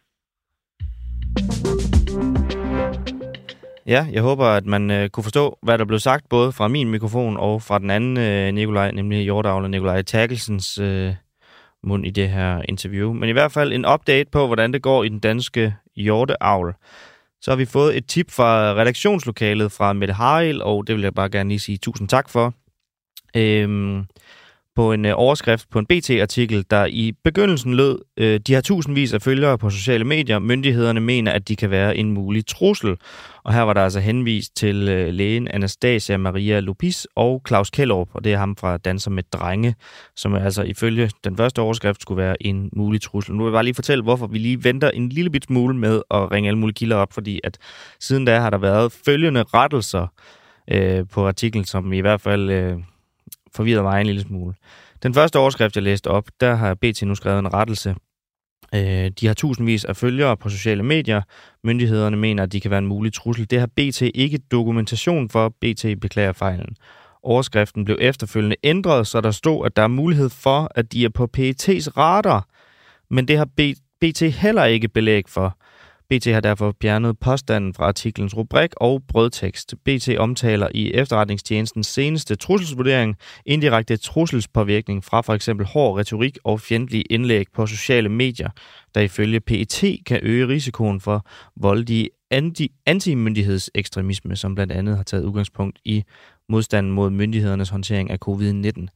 Ja, 3.85 4.07
jeg 4.11 4.21
håber, 4.21 4.45
at 4.45 4.65
man 4.65 4.91
øh, 4.91 5.09
kunne 5.09 5.23
forstå, 5.23 5.57
hvad 5.61 5.77
der 5.77 5.85
blev 5.85 5.99
sagt, 5.99 6.29
både 6.29 6.51
fra 6.51 6.67
min 6.67 6.89
mikrofon 6.89 7.37
og 7.37 7.61
fra 7.61 7.79
den 7.79 7.89
anden 7.89 8.17
øh, 8.17 8.53
Nikolaj, 8.53 8.91
nemlig 8.91 9.23
hjorteavler 9.23 9.67
Nikolaj 9.67 10.01
Terkelsens 10.01 10.77
øh, 10.77 11.13
mund 11.83 12.05
i 12.05 12.09
det 12.09 12.29
her 12.29 12.61
interview. 12.69 13.13
Men 13.13 13.29
i 13.29 13.31
hvert 13.31 13.51
fald 13.51 13.73
en 13.73 13.85
update 13.85 14.29
på, 14.31 14.45
hvordan 14.45 14.73
det 14.73 14.81
går 14.81 15.03
i 15.03 15.09
den 15.09 15.19
danske 15.19 15.75
hjorteavl. 15.95 16.75
Så 17.41 17.51
har 17.51 17.55
vi 17.55 17.65
fået 17.65 17.97
et 17.97 18.07
tip 18.07 18.31
fra 18.31 18.73
redaktionslokalet 18.73 19.71
fra 19.71 19.93
Mette 19.93 20.13
Haril, 20.13 20.63
og 20.63 20.87
det 20.87 20.95
vil 20.95 21.03
jeg 21.03 21.13
bare 21.13 21.29
gerne 21.29 21.49
lige 21.49 21.59
sige 21.59 21.77
tusind 21.77 22.07
tak 22.09 22.29
for. 22.29 22.53
Øhm, 23.35 24.05
på 24.79 24.93
en 24.93 25.05
øh, 25.05 25.13
overskrift 25.15 25.69
på 25.69 25.79
en 25.79 25.85
BT-artikel, 25.85 26.65
der 26.69 26.85
i 26.85 27.13
begyndelsen 27.23 27.73
lød, 27.73 27.99
øh, 28.17 28.39
de 28.47 28.53
har 28.53 28.61
tusindvis 28.61 29.13
af 29.13 29.21
følgere 29.21 29.57
på 29.57 29.69
sociale 29.69 30.03
medier. 30.03 30.39
Myndighederne 30.39 30.99
mener, 30.99 31.31
at 31.31 31.47
de 31.47 31.55
kan 31.55 31.69
være 31.69 31.97
en 31.97 32.11
mulig 32.11 32.45
trussel. 32.45 32.97
Og 33.43 33.53
her 33.53 33.61
var 33.61 33.73
der 33.73 33.83
altså 33.83 33.99
henvist 33.99 34.55
til 34.55 34.89
øh, 34.89 35.13
lægen 35.13 35.47
Anastasia 35.47 36.17
Maria 36.17 36.59
Lupis 36.59 37.07
og 37.15 37.41
Claus 37.47 37.69
Kellerup, 37.69 38.09
og 38.13 38.23
det 38.23 38.33
er 38.33 38.37
ham 38.37 38.55
fra 38.55 38.77
Danser 38.77 39.11
med 39.11 39.23
Drenge, 39.23 39.75
som 40.15 40.35
altså 40.35 40.63
ifølge 40.63 41.11
den 41.23 41.37
første 41.37 41.59
overskrift 41.59 42.01
skulle 42.01 42.23
være 42.23 42.43
en 42.43 42.69
mulig 42.73 43.01
trussel. 43.01 43.35
Nu 43.35 43.43
vil 43.43 43.49
jeg 43.49 43.55
bare 43.55 43.63
lige 43.63 43.75
fortælle, 43.75 44.03
hvorfor 44.03 44.27
vi 44.27 44.37
lige 44.37 44.63
venter 44.63 44.89
en 44.89 45.09
lille 45.09 45.29
bit 45.29 45.45
smule 45.45 45.75
med 45.75 46.01
at 46.11 46.31
ringe 46.31 46.49
alle 46.49 46.59
mulige 46.59 46.75
kilder 46.75 46.95
op, 46.95 47.13
fordi 47.13 47.39
at 47.43 47.57
siden 47.99 48.25
da 48.25 48.39
har 48.39 48.49
der 48.49 48.57
været 48.57 48.91
følgende 49.05 49.43
rettelser 49.43 50.07
øh, 50.71 51.05
på 51.11 51.27
artiklen, 51.27 51.65
som 51.65 51.93
i 51.93 51.99
hvert 51.99 52.21
fald 52.21 52.49
øh, 52.49 52.77
forvirrede 53.55 53.83
mig 53.83 54.01
en 54.01 54.07
lille 54.07 54.21
smule. 54.21 54.53
Den 55.03 55.13
første 55.13 55.39
overskrift, 55.39 55.75
jeg 55.75 55.83
læste 55.83 56.07
op, 56.07 56.27
der 56.39 56.55
har 56.55 56.73
BT 56.73 57.01
nu 57.01 57.15
skrevet 57.15 57.39
en 57.39 57.53
rettelse. 57.53 57.95
Øh, 58.75 59.11
de 59.19 59.27
har 59.27 59.33
tusindvis 59.33 59.85
af 59.85 59.95
følgere 59.97 60.37
på 60.37 60.49
sociale 60.49 60.83
medier. 60.83 61.21
Myndighederne 61.63 62.17
mener, 62.17 62.43
at 62.43 62.51
de 62.51 62.59
kan 62.59 62.71
være 62.71 62.77
en 62.77 62.87
mulig 62.87 63.13
trussel. 63.13 63.49
Det 63.49 63.59
har 63.59 63.67
BT 63.67 64.01
ikke 64.01 64.37
dokumentation 64.51 65.29
for. 65.29 65.49
BT 65.49 65.85
beklager 66.01 66.33
fejlen. 66.33 66.75
Overskriften 67.23 67.85
blev 67.85 67.97
efterfølgende 67.99 68.55
ændret, 68.63 69.07
så 69.07 69.21
der 69.21 69.31
stod, 69.31 69.65
at 69.65 69.75
der 69.75 69.81
er 69.81 69.87
mulighed 69.87 70.29
for, 70.29 70.71
at 70.75 70.91
de 70.93 71.05
er 71.05 71.09
på 71.09 71.23
PET's 71.37 71.87
radar. 71.97 72.47
Men 73.09 73.27
det 73.27 73.37
har 73.37 73.47
BT 74.01 74.21
heller 74.21 74.65
ikke 74.65 74.87
belæg 74.87 75.23
for. 75.27 75.57
BT 76.09 76.25
har 76.25 76.39
derfor 76.41 76.75
fjernet 76.81 77.19
påstanden 77.19 77.73
fra 77.73 77.87
artiklens 77.87 78.37
rubrik 78.37 78.69
og 78.77 79.03
brødtekst. 79.07 79.75
BT 79.85 80.09
omtaler 80.17 80.67
i 80.73 80.93
efterretningstjenestens 80.93 81.87
seneste 81.87 82.35
trusselsvurdering 82.35 83.15
indirekte 83.45 83.97
trusselspåvirkning 83.97 85.03
fra 85.03 85.21
for 85.21 85.33
eksempel 85.33 85.65
hård 85.65 85.99
retorik 85.99 86.37
og 86.43 86.61
fjendtlige 86.61 87.03
indlæg 87.03 87.45
på 87.53 87.67
sociale 87.67 88.09
medier, 88.09 88.49
der 88.95 89.01
ifølge 89.01 89.39
PET 89.39 89.83
kan 90.05 90.19
øge 90.23 90.47
risikoen 90.47 91.01
for 91.01 91.25
voldelige 91.55 92.09
anti- 92.33 92.81
antimyndighedsekstremisme, 92.85 94.35
som 94.35 94.55
blandt 94.55 94.73
andet 94.73 94.95
har 94.95 95.03
taget 95.03 95.23
udgangspunkt 95.23 95.79
i 95.85 96.03
modstanden 96.49 96.91
mod 96.91 97.09
myndighedernes 97.09 97.69
håndtering 97.69 98.11
af 98.11 98.17
covid-19. 98.27 98.87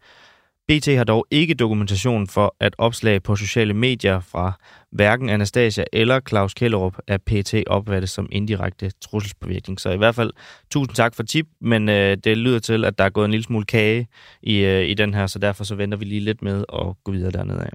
BT 0.67 0.87
har 0.87 1.03
dog 1.03 1.25
ikke 1.31 1.53
dokumentation 1.53 2.27
for, 2.27 2.55
at 2.59 2.75
opslag 2.77 3.23
på 3.23 3.35
sociale 3.35 3.73
medier 3.73 4.19
fra 4.19 4.53
hverken 4.91 5.29
Anastasia 5.29 5.83
eller 5.93 6.19
Claus 6.29 6.53
Kellerup 6.53 6.97
er 7.07 7.17
PT 7.17 7.53
opfattet 7.67 8.09
som 8.09 8.27
indirekte 8.31 8.91
trusselspåvirkning. 9.01 9.79
Så 9.79 9.89
i 9.89 9.97
hvert 9.97 10.15
fald 10.15 10.31
tusind 10.71 10.95
tak 10.95 11.15
for 11.15 11.23
tip, 11.23 11.47
men 11.61 11.89
øh, 11.89 12.17
det 12.23 12.37
lyder 12.37 12.59
til, 12.59 12.85
at 12.85 12.97
der 12.97 13.03
er 13.03 13.09
gået 13.09 13.25
en 13.25 13.31
lille 13.31 13.43
smule 13.43 13.65
kage 13.65 14.07
i, 14.43 14.57
øh, 14.57 14.89
i 14.89 14.93
den 14.93 15.13
her, 15.13 15.27
så 15.27 15.39
derfor 15.39 15.63
så 15.63 15.75
venter 15.75 15.97
vi 15.97 16.05
lige 16.05 16.21
lidt 16.21 16.41
med 16.41 16.65
at 16.73 16.85
gå 17.03 17.11
videre 17.11 17.31
dernede 17.31 17.59
af. 17.59 17.73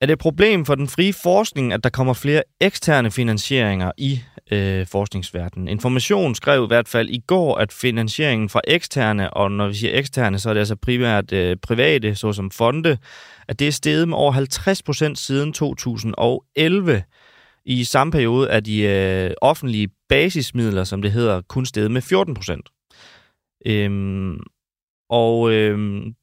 Er 0.00 0.06
det 0.06 0.12
et 0.12 0.18
problem 0.18 0.64
for 0.64 0.74
den 0.74 0.88
frie 0.88 1.12
forskning, 1.12 1.72
at 1.72 1.84
der 1.84 1.90
kommer 1.90 2.12
flere 2.12 2.42
eksterne 2.60 3.10
finansieringer 3.10 3.92
i 3.98 4.20
øh, 4.52 4.86
forskningsverdenen. 4.86 5.68
Information 5.68 6.34
skrev 6.34 6.64
i 6.64 6.66
hvert 6.66 6.88
fald 6.88 7.10
i 7.10 7.18
går, 7.26 7.56
at 7.58 7.72
finansieringen 7.72 8.48
fra 8.48 8.60
eksterne, 8.68 9.34
og 9.34 9.50
når 9.50 9.68
vi 9.68 9.74
siger 9.74 9.98
eksterne, 9.98 10.38
så 10.38 10.48
er 10.48 10.54
det 10.54 10.60
altså 10.60 10.76
primært 10.76 11.32
øh, 11.32 11.56
private, 11.62 12.14
såsom 12.14 12.50
fonde, 12.50 12.98
at 13.48 13.58
det 13.58 13.68
er 13.68 13.72
steget 13.72 14.08
med 14.08 14.16
over 14.16 14.32
50 14.32 14.82
procent 14.82 15.18
siden 15.18 15.52
2011. 15.52 17.02
I 17.64 17.84
samme 17.84 18.10
periode 18.10 18.48
er 18.48 18.60
de 18.60 18.82
øh, 18.82 19.30
offentlige 19.40 19.88
basismidler, 20.08 20.84
som 20.84 21.02
det 21.02 21.12
hedder, 21.12 21.40
kun 21.40 21.66
steget 21.66 21.90
med 21.90 22.02
14 22.02 22.34
procent. 22.34 22.68
Øhm, 23.66 24.40
og 25.10 25.52
øhm, 25.52 26.14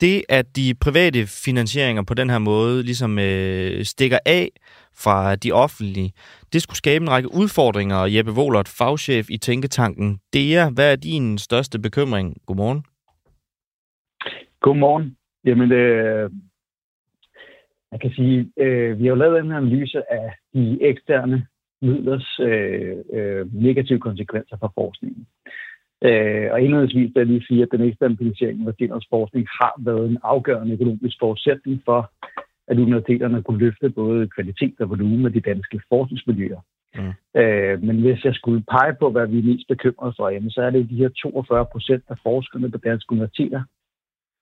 det, 0.00 0.22
at 0.28 0.56
de 0.56 0.74
private 0.80 1.26
finansieringer 1.44 2.02
på 2.02 2.14
den 2.14 2.30
her 2.30 2.38
måde 2.38 2.82
ligesom 2.82 3.18
øh, 3.18 3.84
stikker 3.84 4.18
af 4.26 4.48
fra 4.94 5.34
de 5.34 5.52
offentlige, 5.52 6.12
det 6.52 6.62
skulle 6.62 6.76
skabe 6.76 7.02
en 7.02 7.10
række 7.10 7.34
udfordringer. 7.34 8.04
Jeppe 8.04 8.32
Wohlert, 8.32 8.68
fagchef 8.78 9.26
i 9.30 9.38
Tænketanken 9.38 10.18
DEA, 10.34 10.70
hvad 10.74 10.92
er 10.92 10.96
din 10.96 11.38
største 11.38 11.78
bekymring? 11.78 12.36
Godmorgen. 12.46 12.84
Godmorgen. 14.60 15.16
Jamen, 15.44 15.72
øh, 15.72 16.30
jeg 17.92 18.00
kan 18.00 18.10
sige, 18.10 18.50
øh, 18.56 18.98
vi 18.98 19.02
har 19.04 19.08
jo 19.08 19.14
lavet 19.14 19.38
en 19.38 19.52
analyse 19.52 20.12
af 20.12 20.32
de 20.54 20.78
eksterne 20.80 21.46
midlers 21.82 22.40
øh, 22.40 22.96
øh, 23.12 23.54
negative 23.54 23.98
konsekvenser 23.98 24.56
for 24.60 24.72
forskningen. 24.74 25.26
Øh, 26.08 26.46
og 26.52 26.60
indledningsvis 26.60 27.10
vil 27.14 27.20
jeg 27.20 27.26
lige 27.26 27.46
sige, 27.48 27.62
at 27.62 27.68
den 27.72 27.80
eksterne 27.80 28.16
finansiering 28.16 28.68
af 28.68 28.74
Steners 28.74 29.06
forskning 29.10 29.46
har 29.60 29.74
været 29.78 30.10
en 30.10 30.18
afgørende 30.22 30.72
økonomisk 30.74 31.16
forudsætning 31.20 31.82
for, 31.84 32.10
at 32.68 32.78
universiteterne 32.78 33.42
kunne 33.42 33.58
løfte 33.58 33.90
både 33.90 34.28
kvalitet 34.28 34.74
og 34.80 34.88
volumen 34.88 35.26
af 35.26 35.32
de 35.32 35.40
danske 35.40 35.80
forskningsmiljøer. 35.88 36.60
Mm. 36.94 37.40
Øh, 37.40 37.82
men 37.82 38.00
hvis 38.00 38.24
jeg 38.24 38.34
skulle 38.34 38.64
pege 38.70 38.94
på, 39.00 39.10
hvad 39.10 39.26
vi 39.26 39.38
er 39.38 39.42
mest 39.42 39.68
bekymrede 39.68 40.14
for, 40.16 40.28
jamen, 40.28 40.50
så 40.50 40.62
er 40.62 40.70
det 40.70 40.90
de 40.90 40.96
her 40.96 41.08
42 41.08 41.66
procent 41.72 42.04
af 42.08 42.16
forskerne 42.22 42.70
på 42.70 42.78
danske 42.78 43.12
universiteter, 43.12 43.62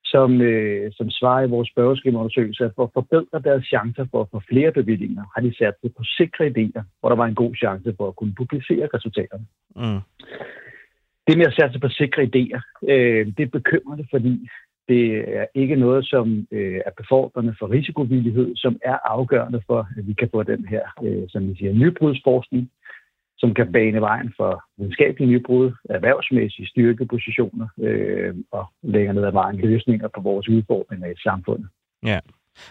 som, 0.04 0.40
øh, 0.40 0.92
som 0.92 1.10
svarer 1.10 1.42
i 1.44 1.52
vores 1.54 1.68
spørgeskemaundersøgelse, 1.68 2.64
at 2.64 2.72
for 2.76 2.84
at 2.84 2.94
forbedre 2.94 3.38
deres 3.48 3.64
chancer 3.64 4.06
for 4.10 4.20
at 4.20 4.28
få 4.32 4.40
flere 4.50 4.72
bevillinger, 4.72 5.24
har 5.34 5.40
de 5.40 5.56
sat 5.58 5.74
sig 5.80 5.90
på 5.96 6.02
sikre 6.18 6.44
idéer, 6.46 6.82
hvor 7.00 7.08
der 7.08 7.16
var 7.16 7.26
en 7.26 7.40
god 7.42 7.54
chance 7.54 7.94
for 7.96 8.08
at 8.08 8.16
kunne 8.16 8.34
publicere 8.34 8.88
resultaterne. 8.94 9.46
Mm. 9.76 10.00
Det 11.26 11.38
med 11.38 11.46
at 11.46 11.54
sætte 11.54 11.72
sig 11.72 11.80
på 11.80 11.88
sikre 11.88 12.22
idéer, 12.22 12.60
øh, 12.88 13.26
det 13.36 13.42
er 13.42 13.58
bekymrende, 13.58 14.06
fordi 14.10 14.48
det 14.88 15.04
er 15.38 15.46
ikke 15.54 15.76
noget, 15.76 16.06
som 16.06 16.46
øh, 16.50 16.80
er 16.86 16.90
befordrende 16.96 17.54
for 17.58 17.70
risikovillighed, 17.70 18.56
som 18.56 18.78
er 18.84 18.98
afgørende 19.04 19.62
for, 19.66 19.88
at 19.98 20.06
vi 20.06 20.12
kan 20.12 20.28
få 20.32 20.42
den 20.42 20.66
her, 20.68 20.82
øh, 21.04 21.24
som 21.28 21.48
vi 21.48 21.54
siger, 21.56 21.72
nybrudsforskning, 21.72 22.70
som 23.38 23.54
kan 23.54 23.72
bane 23.72 24.00
vejen 24.00 24.32
for 24.36 24.64
videnskabelige 24.78 25.30
nybrud, 25.30 25.72
erhvervsmæssige 25.90 26.66
styrkepositioner 26.66 27.68
øh, 27.80 28.34
og 28.50 28.66
længere 28.82 29.14
ned 29.14 29.24
ad 29.24 29.32
vejen 29.32 29.56
løsninger 29.56 30.08
på 30.08 30.20
vores 30.20 30.48
udfordringer 30.48 31.08
i 31.08 31.14
samfundet. 31.22 31.68
Ja, 32.04 32.18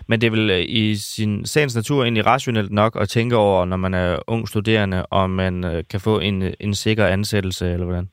men 0.08 0.22
det 0.22 0.28
er 0.28 0.32
vel 0.32 0.50
øh, 0.50 0.66
i 0.68 0.96
sin 0.96 1.46
sagens 1.46 1.76
natur 1.76 2.04
egentlig 2.04 2.26
rationelt 2.26 2.72
nok 2.72 2.98
at 3.02 3.10
tænke 3.10 3.36
over, 3.36 3.66
når 3.66 3.78
man 3.78 3.94
er 3.94 4.20
ung 4.28 4.48
studerende, 4.48 5.06
om 5.06 5.30
man 5.30 5.66
øh, 5.66 5.84
kan 5.90 6.00
få 6.00 6.20
en, 6.20 6.54
en 6.60 6.74
sikker 6.74 7.06
ansættelse, 7.08 7.74
eller 7.74 7.86
hvordan? 7.86 8.10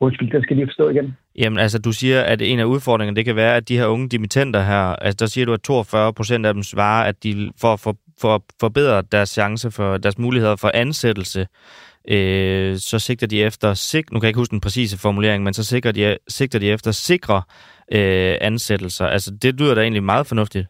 Undskyld, 0.00 0.30
den 0.30 0.42
skal 0.42 0.56
lige 0.56 0.66
forstå 0.66 0.88
igen. 0.88 1.16
Jamen 1.38 1.58
altså, 1.58 1.78
du 1.78 1.92
siger, 1.92 2.22
at 2.22 2.42
en 2.42 2.58
af 2.58 2.64
udfordringerne, 2.64 3.16
det 3.16 3.24
kan 3.24 3.36
være, 3.36 3.56
at 3.56 3.68
de 3.68 3.78
her 3.78 3.86
unge 3.86 4.08
dimittenter 4.08 4.62
her, 4.62 4.96
altså 4.96 5.16
der 5.20 5.26
siger 5.26 5.46
du, 5.46 5.52
at 5.52 5.60
42 5.60 6.12
procent 6.12 6.46
af 6.46 6.54
dem 6.54 6.62
svarer, 6.62 7.04
at 7.04 7.22
de 7.22 7.50
for, 7.60 7.76
for, 7.76 7.96
for 8.20 8.44
forbedre 8.60 9.02
deres 9.12 9.28
chance 9.28 9.70
for 9.70 9.96
deres 9.96 10.18
muligheder 10.18 10.56
for 10.56 10.70
ansættelse, 10.74 11.46
øh, 12.08 12.76
så 12.76 12.98
sigter 12.98 13.26
de 13.26 13.42
efter, 13.42 13.74
sig, 13.74 14.04
nu 14.12 14.20
kan 14.20 14.24
jeg 14.24 14.28
ikke 14.28 14.40
huske 14.40 14.52
den 14.52 14.60
præcise 14.60 14.98
formulering, 14.98 15.44
men 15.44 15.54
så 15.54 15.64
sigter 15.64 15.92
de, 15.92 16.16
sigter 16.28 16.58
de 16.58 16.70
efter 16.70 16.90
sikre 16.90 17.42
øh, 17.92 18.36
ansættelser. 18.40 19.06
Altså 19.06 19.30
det 19.42 19.60
lyder 19.60 19.74
da 19.74 19.80
egentlig 19.80 20.02
meget 20.02 20.26
fornuftigt. 20.26 20.66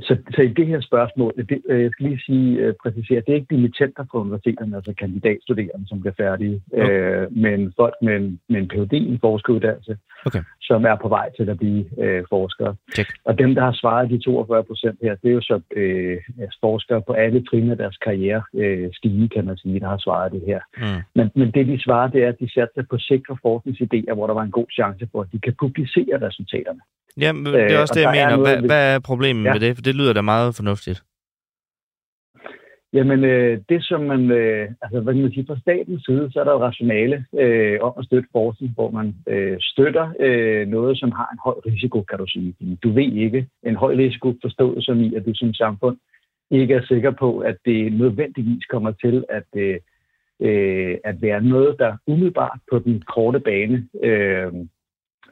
Så, 0.00 0.16
så 0.34 0.42
i 0.42 0.48
det 0.48 0.66
her 0.66 0.80
spørgsmål, 0.80 1.32
det, 1.48 1.62
øh, 1.68 1.82
jeg 1.82 1.90
skal 1.90 2.06
lige 2.06 2.20
sige, 2.26 2.68
uh, 2.68 2.74
præcisere, 2.82 3.20
det 3.20 3.28
er 3.28 3.34
ikke 3.34 3.54
dimittenter 3.54 4.04
på 4.10 4.20
universiteterne, 4.20 4.76
altså 4.76 4.94
kandidatstuderende, 4.98 5.88
som 5.88 6.00
bliver 6.00 6.14
færdige, 6.14 6.62
okay. 6.72 7.26
uh, 7.26 7.36
men 7.36 7.72
folk 7.76 7.94
med 8.02 8.16
en, 8.16 8.40
med 8.48 8.60
en 8.60 8.68
Ph.D. 8.68 8.92
i 8.92 9.18
forskeruddannelse, 9.20 9.96
okay. 10.28 10.42
som 10.68 10.80
er 10.90 10.96
på 11.02 11.08
vej 11.08 11.26
til 11.36 11.46
at 11.52 11.58
blive 11.62 11.82
uh, 12.04 12.22
forskere. 12.34 12.72
Check. 12.94 13.08
Og 13.28 13.38
dem, 13.38 13.50
der 13.54 13.62
har 13.68 13.72
svaret 13.82 14.10
de 14.10 14.18
42 14.18 14.64
procent 14.70 14.98
her, 15.02 15.14
det 15.22 15.28
er 15.30 15.36
jo 15.40 15.44
så 15.50 15.56
uh, 15.80 16.16
forskere 16.60 17.00
på 17.08 17.12
alle 17.12 17.40
trin 17.48 17.70
af 17.70 17.76
deres 17.76 17.96
karriere 18.06 18.42
uh, 18.52 18.88
stige, 18.98 19.28
kan 19.28 19.44
man 19.44 19.56
sige, 19.56 19.80
der 19.80 19.88
har 19.88 20.00
svaret 20.06 20.32
det 20.32 20.42
her. 20.46 20.60
Mm. 20.82 21.00
Men, 21.14 21.26
men 21.38 21.50
det, 21.54 21.66
de 21.66 21.82
svarer, 21.86 22.08
det 22.14 22.20
er, 22.24 22.28
at 22.28 22.40
de 22.40 22.52
satte 22.54 22.82
på 22.90 22.96
sikre 22.98 23.34
forskningsidéer, 23.46 24.14
hvor 24.14 24.26
der 24.26 24.34
var 24.34 24.42
en 24.42 24.56
god 24.58 24.68
chance 24.78 25.08
for, 25.12 25.20
at 25.20 25.28
de 25.32 25.38
kan 25.38 25.54
publicere 25.64 26.26
resultaterne. 26.26 26.80
Ja, 27.20 27.32
det 27.32 27.72
er 27.72 27.80
også 27.80 27.94
det, 27.94 28.02
jeg 28.02 28.10
mener. 28.10 28.36
Hvad, 28.36 28.66
hvad 28.70 28.94
er 28.94 28.98
problemet 28.98 29.44
ja. 29.44 29.52
med 29.52 29.60
det? 29.60 29.74
For 29.76 29.82
det 29.82 29.94
lyder 29.94 30.12
da 30.12 30.20
meget 30.20 30.54
fornuftigt. 30.56 31.02
Jamen, 32.92 33.24
øh, 33.24 33.60
det 33.68 33.84
som 33.84 34.00
man, 34.00 34.30
øh, 34.30 34.68
altså 34.82 35.00
hvad 35.00 35.14
kan 35.14 35.22
man 35.22 35.32
sige, 35.32 35.46
fra 35.46 35.60
statens 35.60 36.04
side, 36.04 36.32
så 36.32 36.40
er 36.40 36.44
der 36.44 36.52
jo 36.52 36.62
rationale 36.62 37.24
øh, 37.38 37.78
om 37.80 37.92
at 37.98 38.04
støtte 38.04 38.28
forskning, 38.32 38.74
hvor 38.74 38.90
man 38.90 39.14
øh, 39.26 39.56
støtter 39.60 40.12
øh, 40.20 40.68
noget, 40.68 40.98
som 40.98 41.12
har 41.12 41.28
en 41.32 41.38
høj 41.44 41.54
risiko, 41.66 42.02
kan 42.02 42.18
du 42.18 42.26
sige. 42.26 42.54
Du 42.82 42.90
ved 42.90 43.12
ikke 43.12 43.48
en 43.62 43.76
høj 43.76 43.94
risiko 43.94 44.34
forstået 44.42 44.84
som 44.84 45.00
i, 45.00 45.14
at 45.14 45.26
du 45.26 45.32
som 45.34 45.54
samfund 45.54 45.96
ikke 46.50 46.74
er 46.74 46.86
sikker 46.86 47.10
på, 47.10 47.38
at 47.38 47.56
det 47.64 47.92
nødvendigvis 47.92 48.64
kommer 48.64 48.92
til 48.92 49.24
at, 49.28 49.46
øh, 49.56 49.78
øh, 50.40 50.98
at 51.04 51.22
være 51.22 51.42
noget, 51.42 51.76
der 51.78 51.96
umiddelbart 52.06 52.58
på 52.70 52.78
den 52.78 53.02
korte 53.02 53.40
bane 53.40 53.88
øh, 54.02 54.52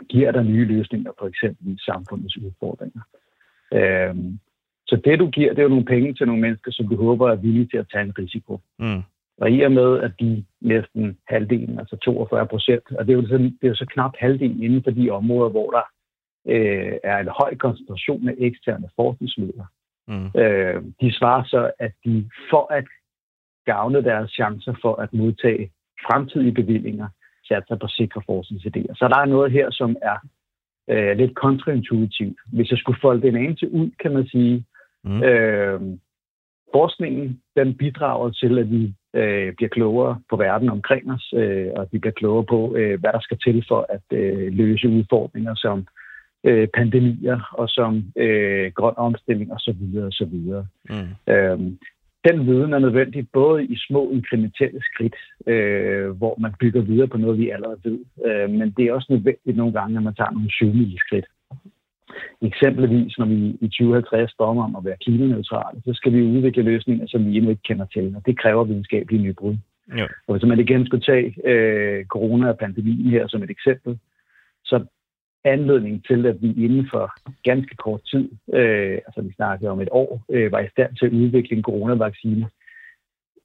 giver 0.09 0.33
dig 0.33 0.45
nye 0.45 0.65
løsninger, 0.65 1.13
for 1.19 1.27
eksempel 1.27 1.79
samfundets 1.81 2.39
udfordringer. 2.39 3.01
Øh, 3.75 4.15
så 4.89 5.01
det, 5.05 5.19
du 5.19 5.31
giver, 5.31 5.51
det 5.51 5.59
er 5.59 5.63
jo 5.63 5.69
nogle 5.69 5.85
penge 5.85 6.15
til 6.15 6.27
nogle 6.27 6.43
mennesker, 6.43 6.73
som 6.73 6.89
du 6.89 6.97
håber 6.97 7.31
er 7.31 7.37
villige 7.37 7.67
til 7.67 7.77
at 7.77 7.87
tage 7.93 8.05
en 8.05 8.19
risiko. 8.19 8.61
Mm. 8.79 9.03
Og 9.39 9.51
i 9.51 9.61
og 9.61 9.73
med, 9.73 10.01
at 10.01 10.13
de 10.21 10.45
næsten 10.61 11.19
halvdelen, 11.29 11.79
altså 11.79 11.97
42 11.97 12.47
procent, 12.47 12.85
og 12.99 13.07
det 13.07 13.13
er, 13.13 13.17
jo 13.17 13.29
så, 13.29 13.39
det 13.39 13.59
er 13.63 13.69
jo 13.69 13.75
så 13.75 13.87
knap 13.87 14.13
halvdelen 14.19 14.63
inden 14.63 14.83
for 14.85 14.91
de 14.91 15.11
områder, 15.11 15.51
hvor 15.51 15.71
der 15.71 15.83
øh, 16.47 16.93
er 17.05 17.19
en 17.19 17.29
høj 17.29 17.57
koncentration 17.57 18.29
af 18.29 18.35
eksterne 18.39 18.89
forskningsmidler. 18.97 19.65
Mm. 20.09 20.41
Øh, 20.41 20.83
de 21.01 21.13
svarer 21.19 21.45
så, 21.45 21.71
at 21.79 21.93
de 22.05 22.31
for 22.51 22.73
at 22.73 22.85
gavne 23.65 24.05
deres 24.05 24.31
chancer 24.31 24.75
for 24.83 24.95
at 24.95 25.13
modtage 25.13 25.71
fremtidige 26.07 26.55
bevillinger, 26.55 27.09
sat 27.49 27.65
sig 27.69 27.79
på 27.79 27.89
sikre 27.89 28.23
forskningsidéer. 28.31 28.95
Så 28.95 29.09
der 29.13 29.19
er 29.19 29.25
noget 29.35 29.53
her, 29.53 29.71
som 29.71 29.97
er 30.03 30.19
øh, 30.91 31.17
lidt 31.17 31.35
kontraintuitivt. 31.35 32.39
Hvis 32.53 32.71
jeg 32.71 32.79
skulle 32.79 33.01
folde 33.03 33.23
den 33.27 33.37
anelse 33.37 33.73
ud, 33.73 33.91
kan 34.03 34.13
man 34.13 34.27
sige, 34.27 34.65
mm. 35.05 35.23
øh, 35.23 35.81
forskningen 36.75 37.41
den 37.57 37.75
bidrager 37.75 38.31
til, 38.31 38.59
at 38.59 38.71
vi 38.71 38.95
øh, 39.15 39.55
bliver 39.57 39.69
klogere 39.69 40.21
på 40.31 40.37
verden 40.37 40.69
omkring 40.69 41.13
os, 41.13 41.35
øh, 41.37 41.69
og 41.77 41.89
vi 41.93 41.99
bliver 41.99 42.13
klogere 42.21 42.45
på, 42.45 42.77
øh, 42.77 43.01
hvad 43.01 43.13
der 43.13 43.21
skal 43.21 43.39
til 43.39 43.65
for 43.69 43.87
at 43.89 44.19
øh, 44.19 44.53
løse 44.53 44.89
udfordringer, 44.89 45.55
som 45.55 45.87
øh, 46.45 46.69
pandemier 46.75 47.39
og 47.53 47.69
som 47.69 48.05
øh, 48.17 48.73
grøn 48.73 48.95
omstilling 48.97 49.53
osv. 49.53 49.83
osv. 50.09 50.35
Mm. 50.91 51.33
Øhm, 51.35 51.79
den 52.29 52.47
viden 52.47 52.73
er 52.73 52.79
nødvendig 52.79 53.29
både 53.33 53.65
i 53.65 53.77
små 53.89 54.11
inkrementelle 54.11 54.81
skridt, 54.83 55.17
øh, 55.47 56.11
hvor 56.11 56.35
man 56.39 56.55
bygger 56.61 56.83
videre 56.83 57.09
på 57.09 57.19
noget, 57.19 57.39
vi 57.39 57.51
allerede 57.51 57.81
ved, 57.85 57.99
øh, 58.27 58.51
men 58.51 58.71
det 58.77 58.85
er 58.85 58.93
også 58.93 59.07
nødvendigt 59.11 59.57
nogle 59.57 59.73
gange, 59.73 59.95
når 59.95 60.01
man 60.01 60.15
tager 60.15 60.31
nogle 60.31 60.51
syvmile 60.51 60.99
skridt. 60.99 61.27
Eksempelvis, 62.43 63.19
når 63.19 63.27
vi 63.27 63.59
i 63.61 63.69
2050 63.69 64.35
drømmer 64.39 64.65
om 64.65 64.77
at 64.77 64.85
være 64.85 64.97
klimaneutrale, 65.05 65.81
så 65.85 65.93
skal 65.95 66.13
vi 66.13 66.23
udvikle 66.23 66.63
løsninger, 66.63 67.07
som 67.07 67.27
vi 67.27 67.37
endnu 67.37 67.51
ikke 67.51 67.63
kender 67.63 67.87
til, 67.87 68.15
og 68.17 68.23
det 68.27 68.39
kræver 68.39 68.65
videnskabelige 68.65 69.23
nybrud. 69.23 69.57
Jo. 69.99 70.07
Og 70.27 70.35
hvis 70.35 70.49
man 70.49 70.61
igen 70.61 70.87
skulle 70.87 71.05
tage 71.05 71.49
øh, 71.49 72.05
corona 72.05 72.49
og 72.49 72.59
pandemien 72.59 73.11
her 73.11 73.27
som 73.29 73.43
et 73.43 73.51
eksempel, 73.51 73.99
så 74.65 74.85
anledning 75.45 76.05
til, 76.07 76.27
at 76.27 76.37
vi 76.43 76.65
inden 76.65 76.89
for 76.93 77.13
ganske 77.45 77.77
kort 77.77 78.01
tid, 78.11 78.31
øh, 78.55 78.99
altså 79.07 79.21
vi 79.23 79.33
snakker 79.33 79.71
om 79.71 79.81
et 79.81 79.89
år, 79.91 80.25
øh, 80.31 80.53
var 80.53 80.61
i 80.61 80.69
stand 80.69 80.97
til 80.97 81.07
at 81.07 81.13
udvikle 81.13 81.57
en 81.57 81.63
coronavaccine. 81.63 82.49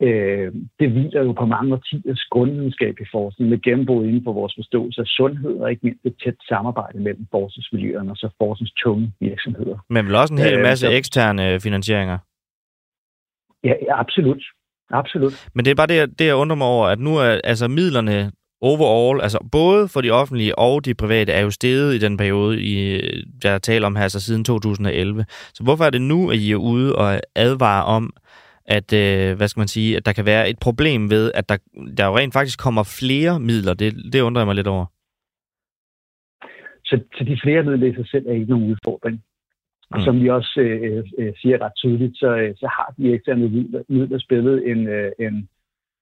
Øh, 0.02 0.52
det 0.80 0.92
hviler 0.92 1.22
jo 1.24 1.32
på 1.32 1.46
mange 1.46 1.74
årtiers 1.74 2.24
grundvidenskabelig 2.32 3.08
forskning 3.12 3.50
med 3.50 3.62
gennembrud 3.62 4.06
inden 4.06 4.24
for 4.24 4.34
vores 4.34 4.54
forståelse 4.58 5.02
af 5.02 5.08
sundhed, 5.08 5.56
og 5.62 5.72
ikke 5.72 5.84
mindst 5.84 6.06
et 6.06 6.16
tæt 6.24 6.38
samarbejde 6.48 7.00
mellem 7.00 7.26
forskningsmiljøerne 7.32 8.12
og 8.12 8.18
så 8.18 8.30
forskningstunge 8.42 9.14
virksomheder. 9.20 9.78
Men 9.90 10.06
vel 10.06 10.16
også 10.16 10.34
en 10.34 10.40
hel 10.40 10.58
øh, 10.58 10.64
masse 10.64 10.88
øh, 10.88 10.94
eksterne 10.94 11.60
finansieringer? 11.60 12.18
Ja, 13.64 13.74
absolut. 13.90 14.44
Absolut. 14.90 15.50
Men 15.56 15.66
det 15.66 15.72
er 15.72 15.76
bare 15.76 15.88
det, 15.88 16.20
det, 16.20 16.26
jeg 16.26 16.36
undrer 16.36 16.56
mig 16.56 16.68
over, 16.68 16.88
at 16.88 17.00
nu 17.00 17.18
er 17.18 17.40
altså 17.44 17.68
midlerne 17.68 18.32
overall, 18.62 19.22
altså 19.22 19.40
både 19.52 19.88
for 19.88 20.02
de 20.02 20.12
offentlige 20.12 20.60
og 20.60 20.86
de 20.86 20.94
private, 20.94 21.32
er 21.32 21.42
jo 21.42 21.50
steget 21.50 21.96
i 21.96 21.98
den 21.98 22.18
periode, 22.18 22.62
I, 22.62 23.02
der 23.42 23.58
taler 23.58 23.88
om 23.88 23.96
her, 23.96 24.04
altså 24.04 24.20
siden 24.20 24.44
2011. 24.44 25.26
Så 25.54 25.64
hvorfor 25.64 25.86
er 25.86 25.90
det 25.90 26.02
nu, 26.02 26.32
at 26.32 26.38
I 26.38 26.52
er 26.52 26.56
ude 26.56 26.96
og 26.96 27.22
advare 27.36 27.86
om, 27.86 28.14
at, 28.66 28.94
øh, 28.94 29.38
hvad 29.38 29.48
skal 29.48 29.60
man 29.60 29.68
sige, 29.68 29.98
at 29.98 30.06
der 30.06 30.14
kan 30.14 30.26
være 30.26 30.50
et 30.50 30.60
problem 30.60 31.10
ved, 31.10 31.32
at 31.36 31.50
der, 31.50 31.58
der 31.98 32.06
jo 32.06 32.18
rent 32.18 32.34
faktisk 32.34 32.60
kommer 32.60 32.84
flere 33.00 33.40
midler. 33.40 33.74
Det, 33.74 34.14
det 34.14 34.22
undrer 34.22 34.42
jeg 34.42 34.48
mig 34.48 34.56
lidt 34.56 34.68
over. 34.68 34.86
Så, 36.86 37.00
så 37.18 37.24
de 37.24 37.40
flere 37.44 37.64
midler 37.64 37.88
i 37.88 37.96
sig 37.96 38.08
selv 38.08 38.28
er 38.28 38.34
ikke 38.34 38.50
nogen 38.50 38.72
udfordring. 38.72 39.24
Og 39.92 40.00
mm. 40.00 40.06
som 40.06 40.22
vi 40.22 40.30
også 40.30 40.60
øh, 40.60 41.04
øh, 41.18 41.34
siger 41.42 41.62
ret 41.62 41.76
tydeligt, 41.76 42.18
så, 42.18 42.30
øh, 42.36 42.56
så 42.56 42.68
har 42.68 42.94
de 42.98 43.14
eksterne 43.14 43.50
midler, 43.50 43.82
midler 43.90 44.20
spillet 44.20 44.72
en, 44.72 44.88
øh, 44.88 45.12
en, 45.20 45.50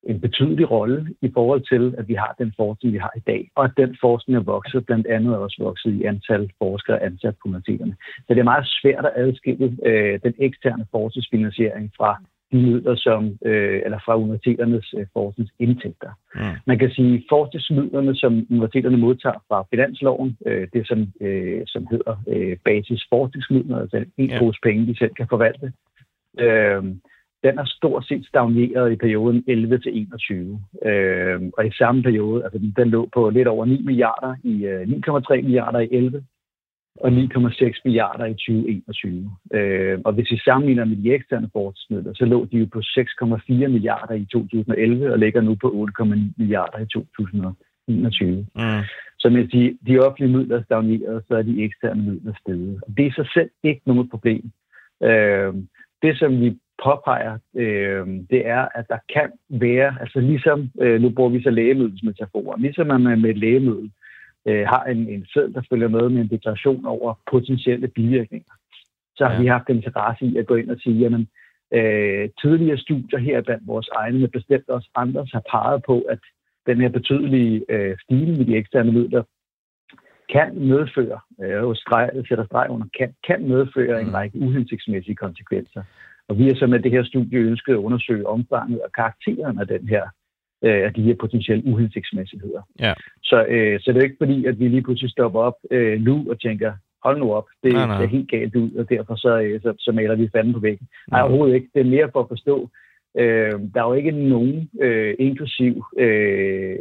en 0.03 0.21
betydelig 0.21 0.71
rolle 0.71 1.15
i 1.21 1.31
forhold 1.33 1.61
til, 1.71 1.95
at 1.97 2.07
vi 2.07 2.13
har 2.13 2.35
den 2.39 2.53
forskning, 2.57 2.93
vi 2.93 2.97
har 2.97 3.13
i 3.15 3.23
dag, 3.27 3.51
og 3.55 3.65
at 3.65 3.71
den 3.77 3.97
forskning 4.01 4.37
er 4.37 4.43
vokset, 4.43 4.85
blandt 4.85 5.07
andet 5.07 5.37
også 5.37 5.57
vokset 5.59 5.93
i 5.93 6.03
antal 6.03 6.51
forskere 6.57 7.03
ansat 7.03 7.35
på 7.35 7.47
universiteterne. 7.47 7.95
Så 8.17 8.33
det 8.33 8.39
er 8.39 8.53
meget 8.53 8.67
svært 8.81 9.05
at 9.05 9.13
adskille 9.15 9.77
øh, 9.85 10.19
den 10.23 10.33
eksterne 10.39 10.85
forskningsfinansiering 10.91 11.91
fra 11.97 12.21
de 12.51 12.57
midler, 12.57 12.95
som, 12.95 13.37
øh, 13.45 13.81
eller 13.85 13.99
fra 14.05 14.17
universiteternes 14.17 14.93
øh, 14.97 15.05
forskningsindtægter. 15.13 16.11
Mm. 16.35 16.41
Man 16.67 16.79
kan 16.79 16.89
sige, 16.91 17.13
at 17.15 17.23
forskningsmidlerne, 17.29 18.15
som 18.15 18.47
universiteterne 18.49 18.97
modtager 18.97 19.43
fra 19.47 19.65
finansloven, 19.69 20.37
øh, 20.45 20.67
det 20.73 20.87
som, 20.87 21.07
øh, 21.21 21.61
som 21.65 21.87
hedder 21.91 22.15
øh, 22.27 22.57
basisforskningsmidler, 22.65 23.79
altså 23.79 24.05
en 24.17 24.29
yeah. 24.29 24.53
penge, 24.63 24.87
de 24.87 24.97
selv 24.97 25.13
kan 25.13 25.27
forvalte, 25.29 25.73
øh, 26.39 26.83
den 27.43 27.59
er 27.59 27.65
stort 27.65 28.05
set 28.07 28.25
stagneret 28.25 28.91
i 28.91 28.95
perioden 28.95 29.43
11 29.47 29.77
til 29.77 29.97
21. 29.97 30.61
Øh, 30.85 31.41
og 31.57 31.67
i 31.67 31.71
samme 31.77 32.03
periode, 32.03 32.43
altså 32.43 32.59
den, 32.59 32.73
den 32.77 32.89
lå 32.89 33.09
på 33.13 33.29
lidt 33.29 33.47
over 33.47 33.65
9 33.65 33.81
milliarder 33.85 34.35
i 34.43 34.65
øh, 34.65 34.81
9,3 34.81 35.41
milliarder 35.41 35.79
i 35.79 35.87
11 35.91 36.23
og 36.95 37.09
9,6 37.09 37.81
milliarder 37.85 38.25
i 38.25 38.33
2021. 38.33 39.31
Øh, 39.53 39.99
og 40.05 40.13
hvis 40.13 40.31
vi 40.31 40.41
sammenligner 40.45 40.85
med 40.85 40.97
de 40.97 41.13
eksterne 41.13 41.49
forskningsmidler, 41.53 42.13
så 42.13 42.25
lå 42.25 42.45
de 42.45 42.57
jo 42.57 42.67
på 42.73 42.79
6,4 42.79 43.67
milliarder 43.67 44.13
i 44.13 44.25
2011 44.31 45.11
og 45.11 45.19
ligger 45.19 45.41
nu 45.41 45.55
på 45.55 45.87
8,9 45.99 46.15
milliarder 46.37 46.79
i 46.79 46.85
2021. 46.85 48.47
Mm. 48.55 48.83
Så 49.19 49.29
mens 49.29 49.51
de, 49.51 49.77
de 49.87 49.99
offentlige 49.99 50.37
midler 50.37 50.57
er 50.57 50.63
stagneret, 50.63 51.23
så 51.27 51.35
er 51.35 51.41
de 51.41 51.63
eksterne 51.63 52.01
midler 52.01 52.33
steget. 52.41 52.79
Og 52.87 52.97
det 52.97 53.05
er 53.05 53.09
i 53.09 53.13
sig 53.13 53.27
selv 53.33 53.49
ikke 53.63 53.81
noget 53.85 54.09
problem. 54.09 54.51
Øh, 55.03 55.53
det, 56.01 56.19
som 56.19 56.41
vi 56.41 56.57
påpeger, 56.83 57.37
øh, 57.55 58.07
det 58.29 58.47
er, 58.47 58.67
at 58.75 58.85
der 58.89 58.97
kan 59.13 59.29
være, 59.49 59.95
altså 60.01 60.19
ligesom, 60.19 60.69
øh, 60.81 61.01
nu 61.01 61.09
bruger 61.09 61.29
vi 61.29 61.43
så 61.43 61.49
lægemiddelsmetaforer, 61.49 62.57
ligesom 62.57 62.87
man 62.87 63.21
med 63.21 63.29
et 63.29 63.37
lægemiddel 63.37 63.91
øh, 64.47 64.67
har 64.67 64.83
en, 64.83 65.09
en 65.09 65.25
sæd, 65.33 65.49
der 65.49 65.61
følger 65.69 65.87
med 65.87 66.09
med 66.09 66.21
en 66.21 66.29
deklaration 66.29 66.85
over 66.85 67.13
potentielle 67.31 67.87
bivirkninger, 67.87 68.53
så 69.15 69.25
har 69.25 69.33
ja. 69.33 69.41
vi 69.41 69.47
haft 69.47 69.69
en 69.69 69.75
interesse 69.75 70.25
i 70.25 70.37
at 70.37 70.47
gå 70.47 70.55
ind 70.55 70.69
og 70.69 70.77
sige, 70.79 70.99
jamen, 70.99 71.27
øh, 71.73 72.29
tidligere 72.41 72.77
studier 72.77 73.19
her 73.19 73.41
blandt 73.41 73.67
vores 73.67 73.89
egne, 73.95 74.19
men 74.19 74.29
bestemt 74.29 74.69
også 74.69 74.89
andre, 74.95 75.27
har 75.33 75.43
peget 75.51 75.83
på, 75.83 76.01
at 76.01 76.19
den 76.65 76.81
her 76.81 76.89
betydelige 76.89 77.65
øh, 77.69 77.97
stigning 78.03 78.37
i 78.41 78.43
de 78.43 78.57
eksterne 78.57 78.91
midler 78.91 79.23
kan 80.29 80.55
medføre, 80.55 81.19
øh, 81.43 81.63
og 81.63 81.75
streg, 81.75 82.09
sætter 82.27 82.45
streg 82.45 82.67
under, 82.69 82.87
kan, 82.97 83.13
kan 83.27 83.47
medføre 83.47 84.01
en 84.01 84.07
mm. 84.07 84.13
række 84.13 84.39
uhensigtsmæssige 84.39 85.15
konsekvenser. 85.15 85.83
Og 86.27 86.37
vi 86.37 86.47
har 86.47 86.55
så 86.55 86.67
med 86.67 86.79
det 86.79 86.91
her 86.91 87.03
studie 87.03 87.39
ønsket 87.39 87.73
at 87.73 87.77
undersøge 87.77 88.27
omfanget 88.27 88.81
og 88.81 88.91
karakteren 88.91 89.59
af 89.59 89.67
den 89.67 89.87
her 89.87 90.09
øh, 90.63 90.85
af 90.85 90.93
de 90.93 91.01
her 91.01 91.15
potentielle 91.15 91.65
uhensigtsmæssigheder. 91.65 92.61
Ja. 92.79 92.93
Så, 93.23 93.45
øh, 93.45 93.79
så 93.79 93.91
det 93.91 93.97
er 93.97 94.03
ikke 94.03 94.23
fordi, 94.23 94.45
at 94.45 94.59
vi 94.59 94.67
lige 94.67 94.81
pludselig 94.81 95.11
stopper 95.11 95.39
op 95.39 95.55
øh, 95.71 96.01
nu 96.01 96.25
og 96.29 96.41
tænker, 96.41 96.71
hold 97.03 97.19
nu 97.19 97.33
op, 97.33 97.47
det 97.63 97.73
nej, 97.73 97.87
nej. 97.87 98.01
ser 98.01 98.07
helt 98.07 98.31
galt 98.31 98.55
ud, 98.55 98.71
og 98.71 98.89
derfor 98.89 99.15
så, 99.15 99.39
øh, 99.39 99.61
så, 99.61 99.73
så 99.79 99.91
maler 99.91 100.15
vi 100.15 100.29
fanden 100.35 100.53
på 100.53 100.59
væggen. 100.59 100.87
Nej, 101.11 101.21
overhovedet 101.21 101.55
ikke. 101.55 101.69
Det 101.73 101.79
er 101.81 101.95
mere 101.95 102.09
for 102.13 102.19
at 102.19 102.27
forstå, 102.29 102.69
øh, 103.17 103.51
der 103.73 103.79
er 103.81 103.87
jo 103.87 103.93
ikke 103.93 104.11
nogen, 104.11 104.69
øh, 104.81 105.15
inklusiv 105.19 105.85
øh, 105.97 106.79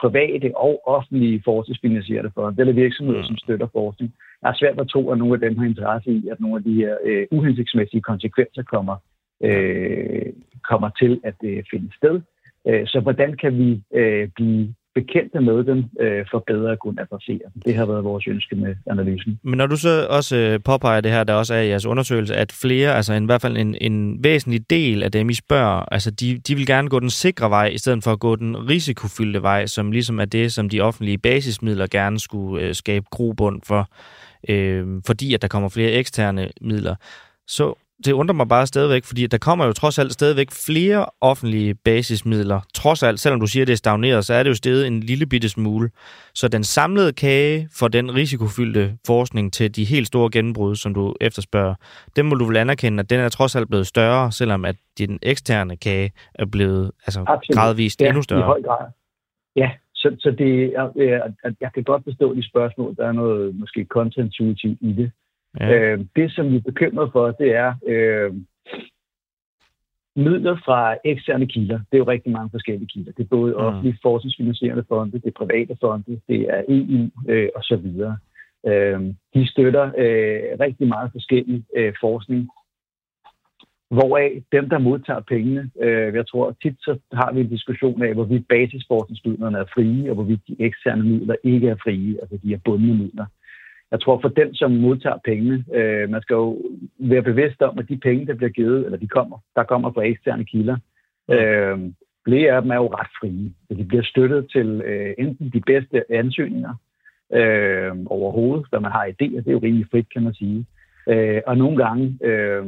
private 0.00 0.56
og 0.56 0.82
offentlige 0.86 1.42
forskningsfinansierede 1.44 2.30
fonde, 2.34 2.60
eller 2.60 2.72
virksomheder, 2.72 3.20
mm. 3.20 3.26
som 3.26 3.36
støtter 3.36 3.68
forskning. 3.72 4.14
Jeg 4.42 4.50
er 4.50 4.54
svært 4.56 4.80
at 4.80 4.88
tro, 4.88 5.10
at 5.10 5.18
nogle 5.18 5.34
af 5.34 5.40
dem 5.40 5.58
har 5.58 5.66
interesse 5.66 6.10
i, 6.10 6.28
at 6.32 6.40
nogle 6.40 6.56
af 6.56 6.62
de 6.62 6.74
her 6.74 6.96
øh, 7.04 7.26
uhensigtsmæssige 7.30 8.00
konsekvenser 8.00 8.62
kommer, 8.62 8.96
øh, 9.40 10.32
kommer 10.70 10.90
til 11.00 11.20
at 11.24 11.34
øh, 11.44 11.62
finde 11.70 11.90
sted. 11.96 12.20
Øh, 12.68 12.86
så 12.86 13.00
hvordan 13.00 13.36
kan 13.36 13.58
vi 13.58 13.82
øh, 13.94 14.28
blive 14.36 14.74
bekendte 14.94 15.40
med 15.40 15.64
dem, 15.64 15.84
øh, 16.00 16.26
for 16.30 16.44
bedre 16.46 16.72
at 16.72 16.78
kunne 16.78 17.00
adressere 17.00 17.40
dem. 17.54 17.62
Det 17.66 17.74
har 17.74 17.86
været 17.86 18.04
vores 18.04 18.26
ønske 18.26 18.56
med 18.56 18.76
analysen. 18.90 19.40
Men 19.42 19.56
når 19.58 19.66
du 19.66 19.76
så 19.76 20.06
også 20.10 20.36
øh, 20.36 20.60
påpeger 20.64 21.00
det 21.00 21.10
her, 21.10 21.24
der 21.24 21.34
også 21.34 21.54
er 21.54 21.60
i 21.60 21.68
jeres 21.68 21.86
undersøgelse, 21.86 22.36
at 22.36 22.52
flere, 22.52 22.94
altså 22.94 23.14
i 23.14 23.24
hvert 23.24 23.42
fald 23.42 23.56
en, 23.56 23.76
en 23.80 24.24
væsentlig 24.24 24.70
del 24.70 25.02
af 25.02 25.12
dem, 25.12 25.30
I 25.30 25.34
spørger, 25.34 25.92
altså 25.92 26.10
de, 26.10 26.38
de 26.38 26.54
vil 26.54 26.66
gerne 26.66 26.88
gå 26.88 27.00
den 27.00 27.10
sikre 27.10 27.50
vej, 27.50 27.66
i 27.66 27.78
stedet 27.78 28.04
for 28.04 28.12
at 28.12 28.20
gå 28.20 28.36
den 28.36 28.68
risikofyldte 28.68 29.42
vej, 29.42 29.66
som 29.66 29.92
ligesom 29.92 30.18
er 30.20 30.24
det, 30.24 30.52
som 30.52 30.68
de 30.68 30.80
offentlige 30.80 31.18
basismidler 31.18 31.86
gerne 31.86 32.20
skulle 32.20 32.66
øh, 32.66 32.74
skabe 32.74 33.06
grobund 33.10 33.60
for, 33.64 33.88
øh, 34.48 34.86
fordi 35.06 35.34
at 35.34 35.42
der 35.42 35.48
kommer 35.48 35.68
flere 35.68 35.92
eksterne 35.92 36.48
midler. 36.60 36.94
Så 37.46 37.74
det 38.04 38.12
undrer 38.12 38.34
mig 38.34 38.48
bare 38.48 38.66
stadigvæk, 38.66 39.04
fordi 39.04 39.26
der 39.26 39.38
kommer 39.38 39.66
jo 39.66 39.72
trods 39.72 39.98
alt 39.98 40.12
stadigvæk 40.12 40.50
flere 40.66 41.06
offentlige 41.20 41.74
basismidler. 41.74 42.60
Trods 42.74 43.02
alt, 43.02 43.20
selvom 43.20 43.40
du 43.40 43.46
siger, 43.46 43.64
det 43.66 43.72
er 43.72 43.76
stagneret, 43.76 44.24
så 44.24 44.34
er 44.34 44.42
det 44.42 44.50
jo 44.50 44.54
stedet 44.54 44.86
en 44.86 45.00
lille 45.00 45.26
bitte 45.26 45.48
smule. 45.48 45.90
Så 46.34 46.48
den 46.48 46.64
samlede 46.64 47.12
kage 47.12 47.68
for 47.78 47.88
den 47.88 48.14
risikofyldte 48.14 48.98
forskning 49.06 49.52
til 49.52 49.76
de 49.76 49.84
helt 49.84 50.06
store 50.06 50.30
gennembrud, 50.32 50.76
som 50.76 50.94
du 50.94 51.14
efterspørger, 51.20 51.74
den 52.16 52.26
må 52.26 52.34
du 52.34 52.44
vel 52.44 52.56
anerkende, 52.56 53.00
at 53.00 53.10
den 53.10 53.20
er 53.20 53.28
trods 53.28 53.56
alt 53.56 53.68
blevet 53.68 53.86
større, 53.86 54.32
selvom 54.32 54.64
at 54.64 54.76
den 54.98 55.18
eksterne 55.22 55.76
kage 55.76 56.12
er 56.34 56.46
blevet 56.46 56.90
altså, 57.06 57.24
Absolut. 57.26 57.56
gradvist 57.56 58.00
ja, 58.00 58.06
endnu 58.06 58.22
større. 58.22 58.40
i 58.40 58.42
høj 58.42 58.62
grad. 58.62 58.86
Ja, 59.56 59.70
så, 59.94 60.16
så 60.18 60.30
det, 60.30 60.72
jeg, 60.72 60.90
jeg, 60.96 61.22
jeg 61.60 61.70
kan 61.74 61.84
godt 61.84 62.04
forstå 62.04 62.34
de 62.34 62.48
spørgsmål. 62.48 62.96
Der 62.96 63.06
er 63.06 63.12
noget 63.12 63.54
måske 63.54 63.86
content 63.90 64.34
i 64.80 64.92
det. 64.92 65.12
Ja. 65.60 65.78
Øh, 65.78 66.04
det, 66.16 66.32
som 66.32 66.50
vi 66.50 66.56
er 66.56 66.60
bekymret 66.60 67.12
for, 67.12 67.30
det 67.30 67.54
er 67.54 67.74
øh, 67.86 68.32
midler 70.16 70.56
fra 70.64 70.96
eksterne 71.04 71.46
kilder. 71.46 71.78
Det 71.78 71.94
er 71.94 71.98
jo 71.98 72.08
rigtig 72.08 72.32
mange 72.32 72.50
forskellige 72.50 72.88
kilder. 72.88 73.12
Det 73.12 73.22
er 73.22 73.36
både 73.36 73.52
mm. 73.52 73.58
offentlige 73.58 73.98
forskningsfinansierende 74.02 74.84
fonde, 74.88 75.12
det 75.12 75.26
er 75.26 75.44
private 75.44 75.76
fonde, 75.80 76.20
det 76.28 76.40
er 76.40 76.62
EU 76.68 77.10
øh, 77.28 77.48
osv. 77.56 77.86
Øh, 78.66 79.00
de 79.34 79.50
støtter 79.50 79.84
øh, 79.98 80.58
rigtig 80.60 80.88
meget 80.88 81.12
forskellig 81.12 81.64
øh, 81.76 81.94
forskning, 82.00 82.50
hvoraf 83.90 84.42
dem, 84.52 84.68
der 84.68 84.78
modtager 84.78 85.20
pengene, 85.20 85.70
øh, 85.80 86.14
jeg 86.14 86.26
tror 86.26 86.56
tit 86.62 86.76
så 86.80 86.98
har 87.12 87.32
vi 87.32 87.40
en 87.40 87.48
diskussion 87.48 88.02
af, 88.02 88.14
hvorvidt 88.14 88.48
basisforskningsmidlerne 88.48 89.58
er 89.58 89.64
frie, 89.74 90.10
og 90.10 90.14
hvorvidt 90.14 90.48
de 90.48 90.56
eksterne 90.58 91.02
midler 91.02 91.36
ikke 91.44 91.68
er 91.68 91.76
frie, 91.84 92.18
altså 92.22 92.36
de 92.42 92.52
er 92.52 92.58
bundne 92.64 92.94
midler 92.94 93.26
jeg 93.94 94.00
tror 94.00 94.18
for 94.20 94.28
den, 94.28 94.54
som 94.54 94.70
modtager 94.70 95.18
pengene, 95.24 95.64
øh, 95.74 96.10
man 96.10 96.22
skal 96.22 96.34
jo 96.34 96.62
være 96.98 97.22
bevidst 97.22 97.62
om, 97.62 97.78
at 97.78 97.88
de 97.88 97.96
penge, 97.96 98.26
der 98.26 98.34
bliver 98.34 98.50
givet, 98.50 98.84
eller 98.84 98.98
de 98.98 99.08
kommer, 99.08 99.38
der 99.56 99.62
kommer 99.62 99.92
fra 99.92 100.02
eksterne 100.02 100.44
kilder, 100.44 100.76
øh, 101.30 101.78
flere 102.28 102.52
af 102.52 102.62
dem 102.62 102.70
er 102.70 102.74
jo 102.74 102.86
ret 102.86 103.12
frie. 103.20 103.52
Så 103.68 103.74
de 103.74 103.84
bliver 103.84 104.02
støttet 104.02 104.50
til 104.52 104.82
øh, 104.84 105.14
enten 105.18 105.50
de 105.50 105.60
bedste 105.60 106.12
ansøgninger, 106.12 106.74
øh, 107.32 107.92
overhovedet, 108.06 108.66
hvad 108.70 108.80
man 108.80 108.92
har 108.92 109.04
idéer. 109.06 109.40
Det 109.40 109.48
er 109.48 109.52
jo 109.58 109.66
rimelig 109.68 109.86
frit, 109.90 110.12
kan 110.12 110.22
man 110.22 110.34
sige. 110.34 110.66
Øh, 111.08 111.40
og 111.46 111.56
nogle 111.56 111.76
gange 111.84 112.18
øh, 112.24 112.66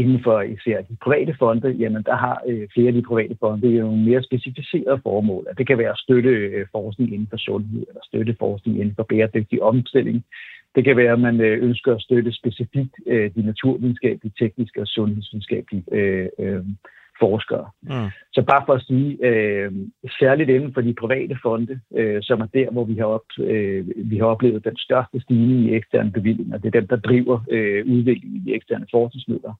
inden 0.00 0.20
for 0.22 0.40
især 0.40 0.82
de 0.82 0.96
private 1.04 1.34
fonde, 1.38 1.70
jamen 1.70 2.02
der 2.02 2.16
har 2.16 2.42
øh, 2.48 2.68
flere 2.74 2.88
af 2.88 2.94
de 2.94 3.02
private 3.02 3.36
fonde 3.40 3.68
jo 3.68 3.82
nogle 3.82 4.04
mere 4.04 4.22
specificerede 4.22 5.00
formål. 5.02 5.46
Det 5.58 5.66
kan 5.66 5.78
være 5.78 5.90
at 5.90 5.98
støtte 5.98 6.30
øh, 6.30 6.66
forskning 6.72 7.12
inden 7.14 7.28
for 7.30 7.36
sundhed, 7.36 7.84
eller 7.88 8.00
støtte 8.04 8.36
forskning 8.38 8.80
inden 8.80 8.94
for 8.96 9.02
bæredygtig 9.02 9.62
omstilling. 9.62 10.24
Det 10.74 10.84
kan 10.84 10.96
være, 10.96 11.12
at 11.12 11.20
man 11.20 11.40
øh, 11.40 11.62
ønsker 11.62 11.94
at 11.94 12.02
støtte 12.02 12.32
specifikt 12.32 12.94
øh, 13.06 13.30
de 13.34 13.42
naturvidenskabelige, 13.42 14.32
tekniske 14.38 14.80
og 14.80 14.86
sundhedsvidenskabelige 14.86 15.84
øh, 15.92 16.28
øh, 16.38 16.64
forskere. 17.20 17.66
Mm. 17.82 18.10
Så 18.32 18.42
bare 18.42 18.62
for 18.66 18.74
at 18.74 18.82
sige, 18.82 19.26
øh, 19.28 19.72
særligt 20.20 20.50
inden 20.50 20.74
for 20.74 20.80
de 20.80 20.94
private 20.94 21.36
fonde, 21.42 21.80
øh, 21.96 22.18
som 22.22 22.40
er 22.40 22.46
der, 22.46 22.70
hvor 22.70 22.84
vi 22.84 22.94
har, 22.94 23.04
op, 23.04 23.28
øh, 23.40 23.86
vi 23.96 24.16
har 24.18 24.26
oplevet 24.26 24.64
den 24.64 24.76
største 24.76 25.20
stigning 25.20 25.60
i 25.60 25.74
eksterne 25.74 26.12
bevillinger. 26.12 26.58
Det 26.58 26.66
er 26.66 26.80
dem, 26.80 26.88
der 26.88 26.96
driver 26.96 27.40
øh, 27.50 27.86
udviklingen 27.86 28.42
i 28.46 28.54
eksterne 28.54 28.86
forskningsmidler. 28.90 29.54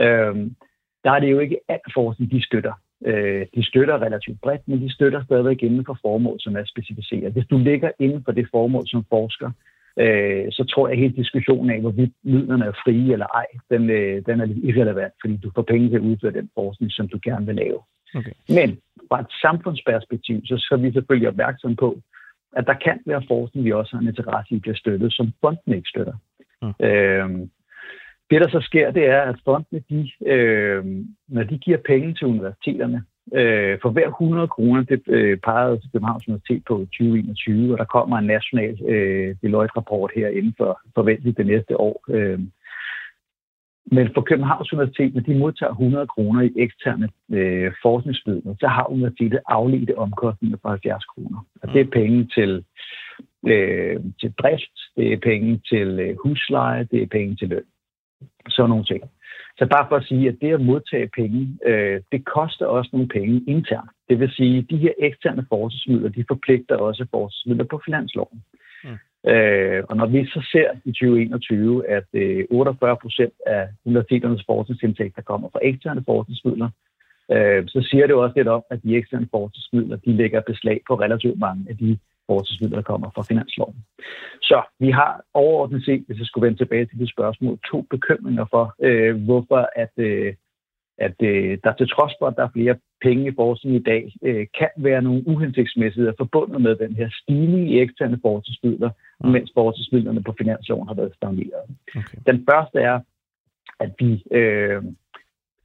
Øh, 0.00 0.50
der 1.04 1.10
er 1.10 1.20
det 1.20 1.30
jo 1.30 1.38
ikke 1.38 1.60
alt 1.68 1.92
forskning, 1.94 2.30
de 2.30 2.44
støtter. 2.44 2.72
Øh, 3.06 3.46
de 3.54 3.64
støtter 3.64 4.02
relativt 4.02 4.40
bredt, 4.40 4.68
men 4.68 4.82
de 4.82 4.92
støtter 4.92 5.24
stadigvæk 5.24 5.62
inden 5.62 5.84
for 5.86 5.98
formål, 6.02 6.40
som 6.40 6.56
er 6.56 6.64
specificeret. 6.64 7.32
Hvis 7.32 7.46
du 7.46 7.58
ligger 7.58 7.90
inden 7.98 8.24
for 8.24 8.32
det 8.32 8.48
formål 8.50 8.86
som 8.86 9.04
forsker, 9.08 9.50
øh, 9.98 10.46
så 10.50 10.64
tror 10.64 10.88
jeg, 10.88 10.92
at 10.92 10.98
hele 10.98 11.16
diskussionen 11.16 11.70
af, 11.70 11.80
hvorvidt 11.80 12.12
midlerne 12.22 12.64
er 12.64 12.72
frie 12.84 13.12
eller 13.12 13.26
ej, 13.26 13.46
den, 13.70 13.90
øh, 13.90 14.22
den 14.26 14.40
er 14.40 14.44
lidt 14.44 14.64
irrelevant, 14.64 15.14
fordi 15.20 15.36
du 15.36 15.50
får 15.54 15.62
penge 15.62 15.88
til 15.88 15.96
at 15.96 16.08
udføre 16.10 16.32
den 16.32 16.50
forskning, 16.54 16.92
som 16.92 17.08
du 17.08 17.18
gerne 17.22 17.46
vil 17.46 17.54
lave. 17.54 17.80
Okay. 18.14 18.32
Men 18.48 18.78
fra 19.08 19.20
et 19.20 19.32
samfundsperspektiv, 19.40 20.40
så 20.44 20.54
skal 20.58 20.82
vi 20.82 20.92
selvfølgelig 20.92 21.28
opmærksom 21.28 21.76
på, 21.76 21.98
at 22.56 22.66
der 22.66 22.74
kan 22.74 23.00
være 23.06 23.22
forskning, 23.28 23.64
vi 23.64 23.72
også 23.72 23.96
har 23.96 24.00
en 24.00 24.08
interesse 24.08 24.54
i, 24.54 24.58
bliver 24.58 24.76
støttet, 24.76 25.12
som 25.12 25.32
fonden 25.40 25.74
ikke 25.74 25.88
støtter. 25.88 26.16
Mm. 26.62 26.86
Øh, 26.86 27.48
det, 28.30 28.40
der 28.40 28.48
så 28.48 28.60
sker, 28.60 28.90
det 28.90 29.06
er, 29.06 29.20
at 29.22 29.36
fondene, 29.44 29.82
de, 29.90 30.10
øh, 30.26 30.84
når 31.28 31.42
de 31.42 31.58
giver 31.58 31.78
penge 31.86 32.14
til 32.14 32.26
universiteterne, 32.26 33.04
øh, 33.34 33.78
for 33.82 33.90
hver 33.90 34.08
100 34.08 34.48
kroner, 34.48 34.82
det 34.82 35.02
øh, 35.06 35.38
pegede 35.38 35.80
til 35.80 35.90
Københavns 35.92 36.28
Universitet 36.28 36.62
på 36.68 36.74
2021, 36.78 37.72
og 37.72 37.78
der 37.78 37.84
kommer 37.84 38.18
en 38.18 38.26
national 38.26 38.78
øh, 38.88 39.36
Deloitte-rapport 39.42 40.10
her 40.14 40.28
inden 40.28 40.54
for 40.56 40.80
forventeligt 40.94 41.36
det 41.36 41.46
næste 41.46 41.80
år. 41.80 42.04
Øh, 42.08 42.40
men 43.92 44.08
for 44.14 44.20
Københavns 44.20 44.72
Universitet, 44.72 45.14
når 45.14 45.20
de 45.20 45.38
modtager 45.38 45.72
100 45.72 46.06
kroner 46.06 46.42
i 46.42 46.52
eksterne 46.56 47.08
øh, 47.32 47.72
forskningsmidler, 47.82 48.54
så 48.60 48.66
har 48.66 48.90
universitetet 48.90 49.40
afledte 49.46 49.98
omkostninger 49.98 50.56
på 50.56 50.68
70 50.68 51.04
kroner. 51.04 51.46
Og 51.62 51.72
det 51.72 51.80
er 51.80 51.90
penge 51.92 52.28
til, 52.34 52.64
øh, 53.46 53.96
til 54.20 54.32
drift, 54.32 54.76
det 54.96 55.12
er 55.12 55.16
penge 55.16 55.60
til 55.68 55.88
øh, 56.00 56.16
husleje, 56.22 56.88
det 56.90 57.02
er 57.02 57.06
penge 57.06 57.36
til 57.36 57.48
løn 57.48 57.64
sådan 58.50 58.68
nogle 58.68 58.84
ting. 58.84 59.02
Så 59.58 59.66
bare 59.66 59.86
for 59.88 59.96
at 59.96 60.04
sige, 60.04 60.28
at 60.28 60.36
det 60.40 60.52
at 60.52 60.60
modtage 60.60 61.08
penge, 61.16 61.58
øh, 61.66 62.00
det 62.12 62.24
koster 62.24 62.66
også 62.66 62.90
nogle 62.92 63.08
penge 63.08 63.42
internt. 63.46 63.90
Det 64.08 64.20
vil 64.20 64.30
sige, 64.30 64.58
at 64.58 64.64
de 64.70 64.76
her 64.76 64.92
eksterne 64.98 65.46
forskningsmidler, 65.48 66.08
de 66.08 66.24
forpligter 66.28 66.76
også 66.76 67.06
forskningsmidler 67.10 67.64
på 67.64 67.80
finansloven. 67.84 68.42
Mm. 68.84 69.30
Øh, 69.30 69.84
og 69.88 69.96
når 69.96 70.06
vi 70.06 70.26
så 70.26 70.48
ser 70.52 70.70
i 70.84 70.92
2021, 70.92 71.88
at 71.88 72.08
øh, 72.12 72.44
48 72.50 72.96
procent 72.96 73.32
af 73.46 73.68
universiteternes 73.84 74.44
forskningsindtægter 74.46 75.22
kommer 75.22 75.48
fra 75.52 75.60
eksterne 75.62 76.02
forskningsmidler, 76.06 76.68
øh, 77.32 77.64
så 77.66 77.86
siger 77.90 78.06
det 78.06 78.14
jo 78.14 78.22
også 78.22 78.36
lidt 78.36 78.48
om, 78.48 78.62
at 78.70 78.82
de 78.82 78.96
eksterne 78.96 79.28
forskningsmidler, 79.30 79.96
de 79.96 80.12
lægger 80.12 80.40
beslag 80.40 80.80
på 80.88 80.94
relativt 80.94 81.38
mange 81.38 81.66
af 81.70 81.76
de 81.76 81.98
forskningsmidler, 82.30 82.76
der 82.76 82.90
kommer 82.92 83.10
fra 83.14 83.22
finansloven. 83.22 83.76
Så 84.42 84.62
vi 84.78 84.90
har 84.90 85.12
overordnet 85.34 85.84
set, 85.84 86.04
hvis 86.06 86.18
jeg 86.18 86.26
skulle 86.26 86.46
vende 86.46 86.58
tilbage 86.58 86.86
til 86.86 86.98
det 86.98 87.10
spørgsmål, 87.10 87.58
to 87.70 87.78
bekymringer 87.90 88.46
for, 88.50 88.74
øh, 88.86 89.24
hvorfor 89.24 89.70
at, 89.76 89.92
øh, 89.96 90.34
at 90.98 91.16
øh, 91.22 91.58
der 91.64 91.72
til 91.72 91.88
trods 91.88 92.12
for, 92.18 92.26
at 92.26 92.36
der 92.36 92.44
er 92.44 92.56
flere 92.56 92.76
penge 93.02 93.28
i 93.28 93.34
forskning 93.34 93.76
i 93.76 93.82
dag, 93.82 94.12
øh, 94.22 94.46
kan 94.58 94.70
være 94.76 95.02
nogle 95.02 95.22
uhensigtsmæssigheder 95.26 96.12
forbundet 96.18 96.60
med 96.60 96.76
den 96.76 96.92
her 96.96 97.08
stigning 97.22 97.70
i 97.70 97.80
eksterne 97.80 98.18
forskningsmidler, 98.22 98.90
mm. 99.24 99.30
mens 99.30 99.50
forskningsmidlerne 99.54 100.22
på 100.22 100.34
finansloven 100.38 100.88
har 100.88 100.94
været 100.94 101.14
stagneret. 101.14 101.64
Okay. 101.96 102.18
Den 102.26 102.46
første 102.50 102.78
er, 102.78 103.00
at 103.80 103.90
vi 103.98 104.22
øh, 104.30 104.82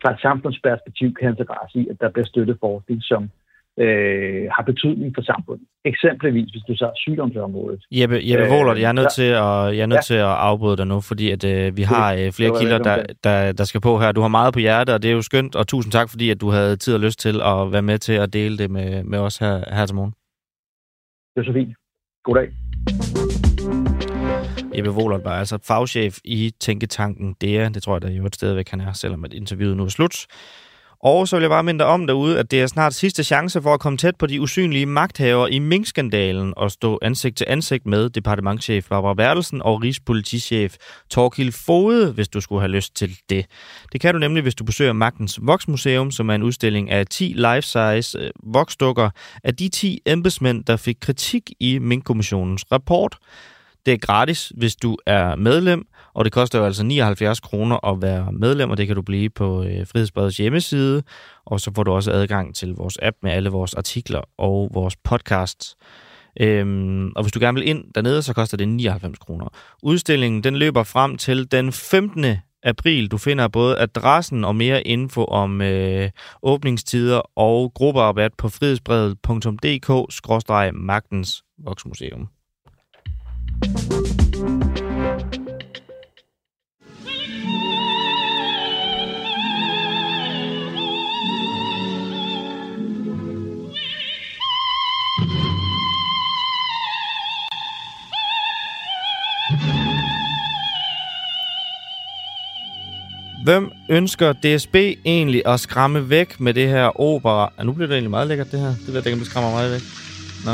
fra 0.01 0.11
et 0.13 0.21
samfundsperspektiv 0.21 1.13
kan 1.13 1.25
have 1.25 1.35
interesse 1.39 1.79
i, 1.79 1.87
at 1.87 2.01
der 2.01 2.09
bliver 2.09 2.25
støttet 2.25 2.57
forskning, 2.59 3.03
som 3.03 3.29
øh, 3.79 4.43
har 4.55 4.63
betydning 4.63 5.15
for 5.15 5.21
samfundet. 5.21 5.67
Eksempelvis, 5.85 6.51
hvis 6.51 6.63
du 6.67 6.75
så 6.75 6.91
sygdomsområdet. 6.95 7.85
Jeppe, 7.91 8.19
Jeppe 8.23 8.45
Wohlert, 8.49 8.79
jeg 8.79 8.89
er 8.89 8.97
nødt, 9.01 9.13
til 9.15 9.29
at, 9.45 9.59
jeg 9.75 9.83
er 9.87 9.91
nødt 9.93 10.09
ja. 10.09 10.11
til 10.11 10.13
at 10.13 10.35
afbryde 10.49 10.77
dig 10.77 10.87
nu, 10.87 11.01
fordi 11.01 11.31
at, 11.31 11.43
øh, 11.43 11.77
vi 11.77 11.81
har 11.81 12.13
øh, 12.13 12.31
flere 12.31 12.59
kilder, 12.59 12.77
der, 12.77 13.03
der, 13.23 13.51
der 13.51 13.63
skal 13.63 13.81
på 13.81 13.99
her. 13.99 14.11
Du 14.11 14.21
har 14.21 14.27
meget 14.27 14.53
på 14.53 14.59
hjertet, 14.59 14.95
og 14.95 15.03
det 15.03 15.09
er 15.11 15.15
jo 15.15 15.21
skønt, 15.21 15.55
og 15.55 15.67
tusind 15.67 15.91
tak, 15.91 16.09
fordi 16.09 16.29
at 16.29 16.41
du 16.41 16.49
havde 16.49 16.75
tid 16.75 16.93
og 16.93 16.99
lyst 16.99 17.19
til 17.19 17.41
at 17.41 17.71
være 17.71 17.81
med 17.81 17.97
til 17.97 18.13
at 18.13 18.33
dele 18.33 18.57
det 18.57 18.71
med, 18.71 19.03
med 19.03 19.19
os 19.19 19.37
her, 19.37 19.75
her 19.75 19.85
til 19.85 19.95
morgen. 19.95 20.13
Det 21.35 21.41
er 21.41 21.45
så 21.45 21.53
fint. 21.53 21.75
God 22.23 22.35
dag. 22.35 22.49
Jeppe 24.75 24.91
Wohlert 24.91 25.23
var 25.23 25.39
altså 25.39 25.57
fagchef 25.67 26.17
i 26.23 26.51
Tænketanken 26.59 27.35
DEA. 27.41 27.69
Det 27.69 27.83
tror 27.83 27.95
jeg, 27.95 28.01
der 28.01 28.07
er 28.07 28.11
jo 28.11 28.25
et 28.25 28.35
sted, 28.35 28.63
han 28.69 28.81
er, 28.81 28.93
selvom 28.93 29.25
at 29.25 29.33
interviewet 29.33 29.77
nu 29.77 29.83
er 29.83 29.87
slut. 29.87 30.15
Og 31.03 31.27
så 31.27 31.35
vil 31.35 31.41
jeg 31.41 31.49
bare 31.49 31.63
minde 31.63 31.79
dig 31.79 31.87
om 31.87 32.07
derude, 32.07 32.39
at 32.39 32.51
det 32.51 32.61
er 32.61 32.67
snart 32.67 32.93
sidste 32.93 33.23
chance 33.23 33.61
for 33.61 33.73
at 33.73 33.79
komme 33.79 33.97
tæt 33.97 34.15
på 34.15 34.25
de 34.25 34.41
usynlige 34.41 34.85
magthavere 34.85 35.51
i 35.51 35.59
minkskandalen 35.59 36.53
og 36.57 36.71
stå 36.71 36.99
ansigt 37.01 37.37
til 37.37 37.45
ansigt 37.49 37.85
med 37.85 38.09
departementchef 38.09 38.87
Barbara 38.89 39.13
Bertelsen 39.13 39.61
og 39.61 39.83
rigspolitichef 39.83 40.75
Torkil 41.09 41.51
Fode, 41.51 42.11
hvis 42.11 42.27
du 42.27 42.41
skulle 42.41 42.61
have 42.61 42.71
lyst 42.71 42.95
til 42.95 43.17
det. 43.29 43.45
Det 43.93 44.01
kan 44.01 44.13
du 44.13 44.19
nemlig, 44.19 44.43
hvis 44.43 44.55
du 44.55 44.63
besøger 44.63 44.93
Magtens 44.93 45.39
Voksmuseum, 45.41 46.11
som 46.11 46.29
er 46.29 46.35
en 46.35 46.43
udstilling 46.43 46.89
af 46.89 47.07
10 47.07 47.23
life-size 47.23 48.19
øh, 48.19 48.31
voksdukker 48.43 49.09
af 49.43 49.55
de 49.55 49.69
10 49.69 49.99
embedsmænd, 50.05 50.63
der 50.63 50.77
fik 50.77 50.97
kritik 51.01 51.51
i 51.59 51.79
Minkkommissionens 51.79 52.71
rapport. 52.71 53.17
Det 53.85 53.93
er 53.93 53.97
gratis, 53.97 54.51
hvis 54.57 54.75
du 54.75 54.97
er 55.05 55.35
medlem, 55.35 55.85
og 56.13 56.25
det 56.25 56.33
koster 56.33 56.59
jo 56.59 56.65
altså 56.65 56.83
79 56.83 57.39
kroner 57.39 57.87
at 57.87 58.01
være 58.01 58.31
medlem, 58.31 58.69
og 58.69 58.77
det 58.77 58.87
kan 58.87 58.95
du 58.95 59.01
blive 59.01 59.29
på 59.29 59.63
øh, 59.63 59.87
Frihedsbredets 59.87 60.37
hjemmeside, 60.37 61.03
og 61.45 61.59
så 61.59 61.71
får 61.75 61.83
du 61.83 61.91
også 61.91 62.11
adgang 62.11 62.55
til 62.55 62.73
vores 62.73 62.97
app 63.01 63.17
med 63.23 63.31
alle 63.31 63.49
vores 63.49 63.73
artikler 63.73 64.21
og 64.37 64.69
vores 64.73 64.95
podcasts. 64.95 65.75
Øhm, 66.39 67.11
og 67.15 67.23
hvis 67.23 67.31
du 67.31 67.39
gerne 67.39 67.59
vil 67.59 67.67
ind 67.67 67.83
dernede, 67.95 68.21
så 68.21 68.33
koster 68.33 68.57
det 68.57 68.67
99 68.67 69.19
kroner. 69.19 69.47
Udstillingen 69.83 70.43
den 70.43 70.55
løber 70.55 70.83
frem 70.83 71.17
til 71.17 71.51
den 71.51 71.71
15. 71.71 72.25
april. 72.63 73.07
Du 73.07 73.17
finder 73.17 73.47
både 73.47 73.79
adressen 73.79 74.43
og 74.43 74.55
mere 74.55 74.87
info 74.87 75.25
om 75.25 75.61
øh, 75.61 76.09
åbningstider 76.43 77.21
og 77.35 77.73
grupperabat 77.73 78.33
på 78.37 78.49
frihedsbredet.dk-magtens 78.49 81.43
voksmuseum. 81.57 82.27
Hvem 103.43 103.71
ønsker 103.89 104.33
DSB 104.33 104.75
egentlig 105.05 105.41
at 105.45 105.59
skræmme 105.59 106.09
væk 106.09 106.39
med 106.39 106.53
det 106.53 106.69
her 106.69 107.01
opera? 107.01 107.53
Ja, 107.57 107.63
nu 107.63 107.71
bliver 107.71 107.87
det 107.87 107.93
egentlig 107.93 108.09
meget 108.09 108.27
lækkert, 108.27 108.51
det 108.51 108.59
her. 108.59 108.67
Det 108.67 108.87
ved 108.87 108.93
jeg 108.93 109.05
ikke, 109.05 109.13
om 109.13 109.19
det 109.19 109.27
skræmmer 109.27 109.51
meget 109.51 109.71
væk. 109.71 109.81
Nå. 110.45 110.51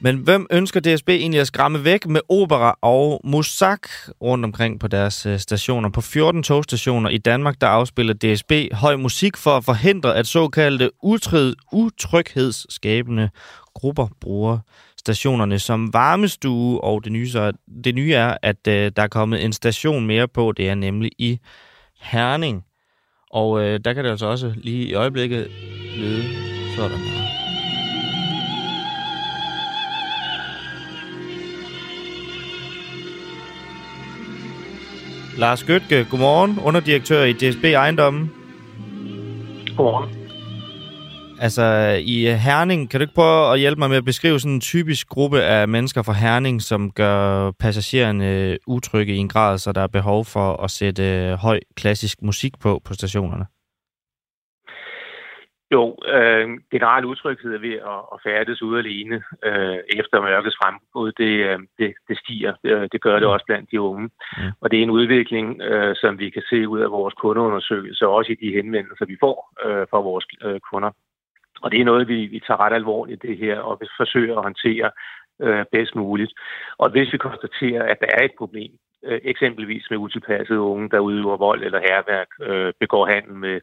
Men 0.00 0.16
hvem 0.16 0.46
ønsker 0.50 0.80
DSB 0.80 1.08
egentlig 1.08 1.40
at 1.40 1.46
skræmme 1.46 1.84
væk 1.84 2.06
med 2.06 2.20
opera 2.28 2.78
og 2.80 3.20
musak 3.24 3.88
rundt 4.22 4.44
omkring 4.44 4.80
på 4.80 4.88
deres 4.88 5.26
øh, 5.26 5.38
stationer? 5.38 5.88
På 5.88 6.00
14 6.00 6.42
togstationer 6.42 7.10
i 7.10 7.18
Danmark, 7.18 7.60
der 7.60 7.66
afspiller 7.66 8.14
DSB 8.14 8.52
høj 8.72 8.96
musik 8.96 9.36
for 9.36 9.56
at 9.56 9.64
forhindre, 9.64 10.16
at 10.16 10.26
såkaldte 10.26 10.90
utryd, 11.02 11.54
utryghedsskabende 11.72 13.30
grupper 13.74 14.08
bruger 14.20 14.58
stationerne 14.98 15.58
som 15.58 15.92
varmestue. 15.92 16.80
Og 16.84 17.04
det 17.04 17.12
nye, 17.12 17.28
så, 17.28 17.52
det 17.84 17.94
nye 17.94 18.12
er, 18.12 18.36
at 18.42 18.66
øh, 18.68 18.92
der 18.96 19.02
er 19.02 19.08
kommet 19.08 19.44
en 19.44 19.52
station 19.52 20.06
mere 20.06 20.28
på. 20.28 20.52
Det 20.56 20.68
er 20.68 20.74
nemlig 20.74 21.10
i 21.18 21.38
Herning. 22.02 22.64
Og 23.30 23.62
øh, 23.62 23.80
der 23.84 23.92
kan 23.92 24.04
det 24.04 24.10
altså 24.10 24.26
også 24.26 24.52
lige 24.56 24.84
i 24.84 24.94
øjeblikket 24.94 25.48
lyde 25.96 26.24
sådan 26.76 26.96
her. 26.96 27.22
Lars 35.38 35.64
Gøtke, 35.64 36.06
godmorgen, 36.10 36.58
underdirektør 36.58 37.24
i 37.24 37.32
DSB 37.32 37.64
Ejendommen. 37.64 38.32
Godmorgen. 39.76 40.21
Altså, 41.46 41.64
i 42.14 42.16
Herning, 42.46 42.90
kan 42.90 43.00
du 43.00 43.02
ikke 43.02 43.14
prøve 43.14 43.52
at 43.52 43.60
hjælpe 43.60 43.78
mig 43.78 43.88
med 43.88 43.96
at 43.96 44.04
beskrive 44.04 44.38
sådan 44.38 44.54
en 44.54 44.60
typisk 44.60 45.08
gruppe 45.08 45.40
af 45.42 45.68
mennesker 45.68 46.02
fra 46.02 46.12
Herning, 46.12 46.62
som 46.62 46.90
gør 46.90 47.50
passagererne 47.50 48.58
utrygge 48.66 49.14
i 49.14 49.16
en 49.16 49.28
grad, 49.28 49.58
så 49.58 49.72
der 49.72 49.80
er 49.80 49.96
behov 49.98 50.24
for 50.24 50.62
at 50.64 50.70
sætte 50.70 51.02
øh, 51.02 51.32
høj 51.32 51.60
klassisk 51.76 52.22
musik 52.22 52.52
på 52.62 52.80
på 52.86 52.92
stationerne? 52.94 53.46
Jo, 55.74 55.96
øh, 56.16 56.48
generelt 56.74 57.04
utryghed 57.04 57.58
ved 57.58 57.76
at, 57.92 58.00
at 58.12 58.18
færdes 58.26 58.62
ude 58.62 58.78
alene 58.78 59.16
øh, 59.44 59.78
efter 59.98 60.20
mørkets 60.20 60.56
frembrud, 60.62 61.12
det, 61.12 61.32
øh, 61.48 61.58
det, 61.78 61.94
det 62.08 62.18
stiger. 62.18 62.52
Det, 62.64 62.92
det 62.92 63.00
gør 63.00 63.18
det 63.18 63.28
også 63.28 63.44
blandt 63.46 63.70
de 63.70 63.80
unge. 63.80 64.10
Mm. 64.38 64.50
Og 64.60 64.70
det 64.70 64.78
er 64.78 64.82
en 64.82 64.96
udvikling, 65.00 65.62
øh, 65.62 65.96
som 65.96 66.18
vi 66.18 66.30
kan 66.30 66.42
se 66.50 66.68
ud 66.68 66.80
af 66.80 66.90
vores 66.90 67.14
kundeundersøgelser, 67.14 68.06
også 68.06 68.32
i 68.32 68.46
de 68.46 68.56
henvendelser, 68.56 69.04
vi 69.06 69.16
får 69.20 69.36
øh, 69.66 69.86
fra 69.90 70.00
vores 70.00 70.26
øh, 70.44 70.60
kunder. 70.70 70.90
Og 71.62 71.72
det 71.72 71.80
er 71.80 71.84
noget, 71.84 72.08
vi, 72.08 72.26
vi 72.26 72.40
tager 72.46 72.60
ret 72.60 72.72
alvorligt 72.72 73.22
det 73.22 73.38
her, 73.38 73.58
og 73.58 73.78
vi 73.80 73.86
forsøger 73.96 74.36
at 74.36 74.42
håndtere 74.42 74.90
øh, 75.42 75.64
bedst 75.72 75.94
muligt. 75.94 76.32
Og 76.78 76.90
hvis 76.90 77.12
vi 77.12 77.18
konstaterer, 77.18 77.82
at 77.82 78.00
der 78.00 78.06
er 78.18 78.24
et 78.24 78.36
problem, 78.38 78.72
øh, 79.04 79.20
eksempelvis 79.24 79.86
med 79.90 79.98
utilpassede 79.98 80.60
unge, 80.60 80.90
der 80.90 80.98
udøver 80.98 81.36
vold 81.36 81.64
eller 81.64 81.80
herværk, 81.88 82.28
øh, 82.40 82.72
begår 82.80 83.06
handel 83.06 83.34
med 83.34 83.60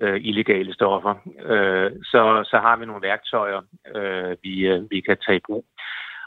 øh, 0.00 0.20
illegale 0.24 0.74
stoffer, 0.74 1.14
øh, 1.52 1.90
så, 2.04 2.22
så 2.50 2.58
har 2.58 2.76
vi 2.76 2.86
nogle 2.86 3.02
værktøjer, 3.02 3.60
øh, 3.96 4.36
vi, 4.42 4.66
øh, 4.66 4.90
vi 4.90 5.00
kan 5.00 5.16
tage 5.26 5.36
i 5.36 5.46
brug. 5.46 5.64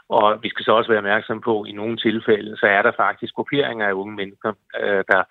Og 0.08 0.42
vi 0.42 0.48
skal 0.48 0.64
så 0.64 0.72
også 0.72 0.90
være 0.90 0.98
opmærksom 0.98 1.40
på, 1.40 1.60
at 1.60 1.68
i 1.68 1.72
nogle 1.72 1.96
tilfælde, 1.96 2.56
så 2.56 2.66
er 2.66 2.82
der 2.82 2.92
faktisk 2.96 3.34
grupperinger 3.34 3.86
af 3.86 3.92
unge 3.92 4.14
mennesker, 4.16 4.52
øh, 4.80 5.04
der 5.10 5.22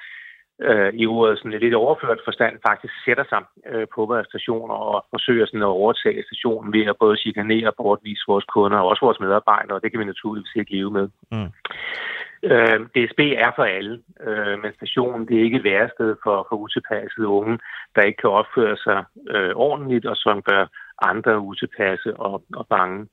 øh, 0.61 0.93
i 0.93 1.05
ordet 1.05 1.37
sådan 1.37 1.59
lidt 1.59 1.73
overført 1.73 2.19
forstand 2.25 2.55
faktisk 2.67 2.93
sætter 3.05 3.25
sig 3.29 3.41
øh, 3.71 3.87
på 3.95 4.05
vores 4.05 4.27
stationer 4.27 4.73
og 4.73 5.05
forsøger 5.09 5.45
sådan 5.45 5.61
at 5.61 5.75
overtage 5.81 6.23
stationen 6.29 6.73
ved 6.73 6.85
at 6.85 6.95
både 6.99 7.17
chikanere 7.17 7.67
og 7.67 7.75
bortvise 7.77 8.23
vores 8.27 8.45
kunder 8.45 8.77
og 8.77 8.87
også 8.87 9.05
vores 9.05 9.19
medarbejdere, 9.19 9.75
og 9.75 9.81
det 9.83 9.91
kan 9.91 9.99
vi 9.99 10.05
naturligvis 10.05 10.55
ikke 10.55 10.75
leve 10.75 10.91
med. 10.91 11.07
Mm. 11.31 11.51
Øh, 12.43 12.79
DSB 12.93 13.19
er 13.45 13.51
for 13.55 13.63
alle, 13.63 14.01
øh, 14.27 14.55
men 14.61 14.71
stationen 14.73 15.27
det 15.27 15.37
er 15.37 15.43
ikke 15.43 15.57
et 15.57 15.63
værested 15.63 16.15
for, 16.23 16.45
for 16.49 16.55
utilpassede 16.55 17.27
unge, 17.27 17.59
der 17.95 18.01
ikke 18.01 18.21
kan 18.21 18.29
opføre 18.29 18.77
sig 18.77 19.03
øh, 19.29 19.51
ordentligt 19.55 20.05
og 20.05 20.15
som 20.17 20.41
gør 20.41 20.65
andre 21.01 21.39
utilpasse 21.39 22.15
og, 22.15 22.43
og 22.55 22.67
bange. 22.67 23.07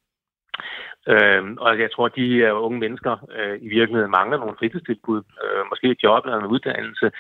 Øh, 1.08 1.42
og 1.64 1.78
jeg 1.78 1.90
tror, 1.92 2.06
at 2.06 2.16
de 2.16 2.28
uh, 2.52 2.64
unge 2.64 2.78
mennesker 2.78 3.14
øh, 3.38 3.56
i 3.66 3.68
virkeligheden 3.68 4.10
mangler 4.10 4.38
nogle 4.38 4.56
fritidstilbud, 4.58 5.22
øh, 5.44 5.62
måske 5.70 5.86
et 5.90 6.02
job 6.02 6.24
eller 6.24 6.38
en 6.38 6.52
uddannelse, 6.54 7.10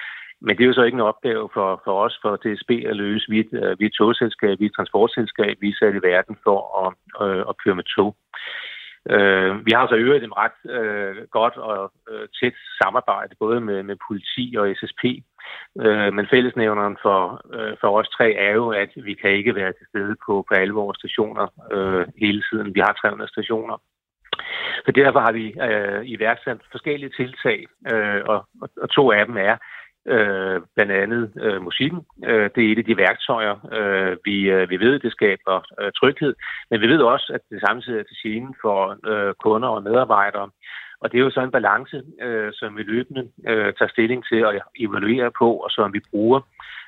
men 0.40 0.56
det 0.56 0.62
er 0.62 0.68
jo 0.68 0.78
så 0.78 0.82
ikke 0.82 0.96
en 0.96 1.10
opgave 1.12 1.48
for, 1.54 1.82
for 1.84 1.94
os, 2.04 2.18
for 2.22 2.36
DSB 2.36 2.70
at 2.90 2.96
løse. 2.96 3.26
Vi, 3.28 3.38
uh, 3.52 3.78
vi 3.78 3.84
er 3.84 3.90
et 3.90 3.98
togselskab, 3.98 4.58
vi 4.58 4.64
er 4.64 4.70
et 4.70 4.76
transportselskab, 4.76 5.56
vi 5.60 5.68
er 5.68 5.78
sat 5.78 5.94
i 5.94 6.06
verden 6.12 6.36
for 6.44 6.58
at, 6.82 6.90
uh, 7.22 7.42
at 7.50 7.56
køre 7.62 7.74
med 7.74 7.84
tog. 7.96 8.16
Øh, 9.10 9.66
vi 9.66 9.72
har 9.76 9.86
så 9.86 9.94
øvrigt 9.94 10.24
et 10.24 10.36
ret 10.36 10.58
øh, 10.76 11.16
godt 11.30 11.56
og 11.56 11.92
øh, 12.10 12.28
tæt 12.40 12.56
samarbejde, 12.82 13.34
både 13.38 13.60
med, 13.60 13.82
med 13.82 13.96
politi 14.08 14.54
og 14.58 14.74
SSP. 14.76 15.02
Øh, 15.80 16.12
men 16.16 16.26
fællesnævneren 16.30 16.96
for, 17.02 17.40
øh, 17.54 17.76
for 17.80 17.98
os 17.98 18.08
tre 18.08 18.32
er 18.32 18.52
jo, 18.52 18.68
at 18.70 18.90
vi 18.96 19.14
kan 19.14 19.30
ikke 19.30 19.54
være 19.54 19.72
til 19.72 19.86
stede 19.90 20.16
på, 20.26 20.44
på 20.48 20.54
alle 20.54 20.74
vores 20.74 20.98
stationer 20.98 21.46
øh, 21.72 22.06
hele 22.18 22.42
tiden. 22.50 22.74
Vi 22.74 22.80
har 22.80 22.92
300 22.92 23.30
stationer. 23.30 23.76
Så 24.86 24.92
derfor 24.92 25.20
har 25.20 25.32
vi 25.32 25.46
øh, 25.68 26.00
iværksat 26.04 26.58
forskellige 26.70 27.12
tiltag, 27.16 27.66
øh, 27.92 28.22
og, 28.26 28.46
og 28.82 28.90
to 28.90 29.12
af 29.12 29.26
dem 29.26 29.36
er, 29.36 29.56
øh, 30.08 30.60
blandt 30.74 30.92
andet 30.92 31.32
øh, 31.44 31.62
musikken. 31.62 32.00
Øh, 32.24 32.50
det 32.54 32.60
er 32.64 32.72
et 32.72 32.78
af 32.78 32.84
de 32.84 32.96
værktøjer, 32.96 33.54
øh, 33.78 34.16
vi, 34.24 34.36
øh, 34.50 34.70
vi 34.70 34.76
ved, 34.80 34.98
det 34.98 35.12
skaber 35.12 35.56
øh, 35.80 35.92
tryghed, 35.92 36.34
men 36.70 36.80
vi 36.80 36.86
ved 36.86 37.00
også, 37.00 37.32
at 37.34 37.40
det 37.50 37.60
samtidig 37.60 37.98
er 38.00 38.02
til 38.02 38.16
scene 38.16 38.54
for 38.62 38.78
øh, 39.10 39.34
kunder 39.44 39.68
og 39.68 39.82
medarbejdere. 39.82 40.50
Og 41.00 41.12
det 41.12 41.18
er 41.18 41.24
jo 41.24 41.30
så 41.30 41.40
en 41.40 41.50
balance, 41.50 42.02
øh, 42.22 42.52
som 42.52 42.76
vi 42.76 42.82
løbende 42.82 43.22
øh, 43.48 43.72
tager 43.78 43.88
stilling 43.88 44.24
til 44.28 44.46
og 44.46 44.54
evaluere 44.78 45.30
på, 45.38 45.48
og 45.64 45.70
som 45.70 45.92
vi 45.92 46.00
bruger. 46.10 46.40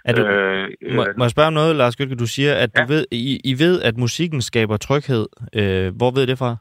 Er 0.05 0.13
du, 0.13 0.23
øh, 0.23 0.97
må, 0.97 1.05
må 1.17 1.25
jeg 1.25 1.31
spørge 1.31 1.47
om 1.47 1.53
noget, 1.53 1.77
Lars 1.77 1.97
Gytke? 1.97 2.15
Du 2.15 2.27
siger, 2.27 2.55
at 2.55 2.71
ja. 2.77 2.83
du 2.83 2.87
ved, 2.89 3.05
I, 3.11 3.41
I 3.45 3.53
ved, 3.59 3.83
at 3.83 3.97
musikken 3.97 4.43
skaber 4.43 4.77
tryghed. 4.77 5.27
Øh, 5.55 5.97
hvor 5.97 6.11
ved 6.11 6.27
det 6.27 6.39
fra? 6.39 6.57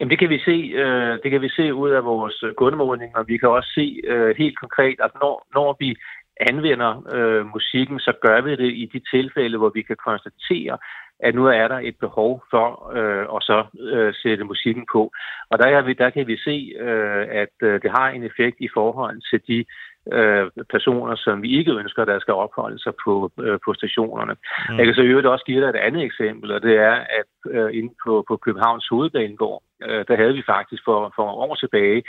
Jamen 0.00 0.10
det 0.10 0.18
kan 0.18 0.30
vi 0.30 0.38
se, 0.38 0.56
øh, 0.82 1.18
det 1.22 1.30
kan 1.30 1.42
vi 1.42 1.48
se 1.48 1.74
ud 1.74 1.90
af 1.90 2.04
vores 2.04 2.44
kundemålinger. 2.56 3.22
Vi 3.22 3.36
kan 3.36 3.48
også 3.48 3.70
se 3.74 4.00
øh, 4.04 4.34
helt 4.38 4.58
konkret, 4.58 4.96
at 5.06 5.10
når, 5.22 5.46
når 5.54 5.76
vi 5.80 5.96
anvender 6.40 6.92
øh, 7.14 7.46
musikken, 7.46 7.98
så 8.00 8.12
gør 8.22 8.40
vi 8.40 8.50
det 8.50 8.72
i 8.72 8.90
de 8.92 9.00
tilfælde, 9.16 9.58
hvor 9.58 9.70
vi 9.74 9.82
kan 9.82 9.96
konstatere, 10.04 10.78
at 11.20 11.34
nu 11.34 11.46
er 11.46 11.68
der 11.68 11.78
et 11.78 11.96
behov 12.00 12.44
for 12.50 12.66
øh, 12.96 13.26
at 13.36 13.42
så 13.42 13.64
øh, 13.80 14.14
sætte 14.22 14.44
musikken 14.44 14.86
på. 14.92 15.10
Og 15.50 15.58
der, 15.58 15.66
er 15.66 15.82
vi, 15.82 15.92
der 15.92 16.10
kan 16.10 16.26
vi 16.26 16.36
se, 16.36 16.72
øh, 16.80 17.26
at 17.30 17.54
øh, 17.62 17.82
det 17.82 17.90
har 17.90 18.08
en 18.08 18.22
effekt 18.22 18.56
i 18.60 18.68
forhold 18.74 19.20
til 19.30 19.40
de 19.48 19.64
øh, 20.12 20.50
personer, 20.70 21.16
som 21.16 21.42
vi 21.42 21.58
ikke 21.58 21.72
ønsker, 21.72 22.04
der 22.04 22.18
skal 22.20 22.34
opholde 22.34 22.78
sig 22.78 22.92
på, 23.04 23.30
øh, 23.40 23.58
på 23.64 23.74
stationerne. 23.74 24.34
Mm. 24.68 24.76
Jeg 24.78 24.84
kan 24.86 24.94
så 24.94 25.02
øvrigt 25.02 25.26
også 25.26 25.44
give 25.44 25.60
dig 25.60 25.68
et 25.68 25.84
andet 25.86 26.02
eksempel, 26.02 26.52
og 26.52 26.62
det 26.62 26.76
er, 26.76 26.96
at 27.20 27.32
øh, 27.50 27.78
inde 27.78 27.94
på, 28.06 28.24
på 28.28 28.36
Københavns 28.36 28.88
Hovedbanegård, 28.88 29.62
øh, 29.82 30.04
der 30.08 30.16
havde 30.16 30.34
vi 30.34 30.42
faktisk 30.46 30.82
for, 30.84 31.12
for 31.16 31.22
år 31.22 31.54
tilbage 31.54 32.02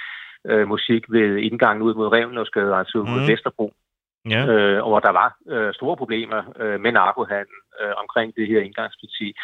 øh, 0.49 0.67
musik 0.67 1.03
ved 1.09 1.37
indgangen 1.37 1.81
ud 1.81 1.93
mod 1.93 2.11
Revnløvsgade, 2.13 2.75
altså 2.75 2.97
mm. 2.97 3.09
mod 3.09 3.31
Vesterbro. 3.31 3.73
Ja. 4.29 4.45
Øh, 4.47 4.83
og 4.83 4.89
hvor 4.89 4.99
der 4.99 5.11
var 5.11 5.37
øh, 5.49 5.73
store 5.73 5.97
problemer 5.97 6.41
øh, 6.59 6.81
med 6.81 6.91
narkohandel 6.91 7.57
øh, 7.81 7.93
omkring 7.97 8.35
det 8.35 8.47
her 8.47 8.61
indgangsparti. 8.61 9.35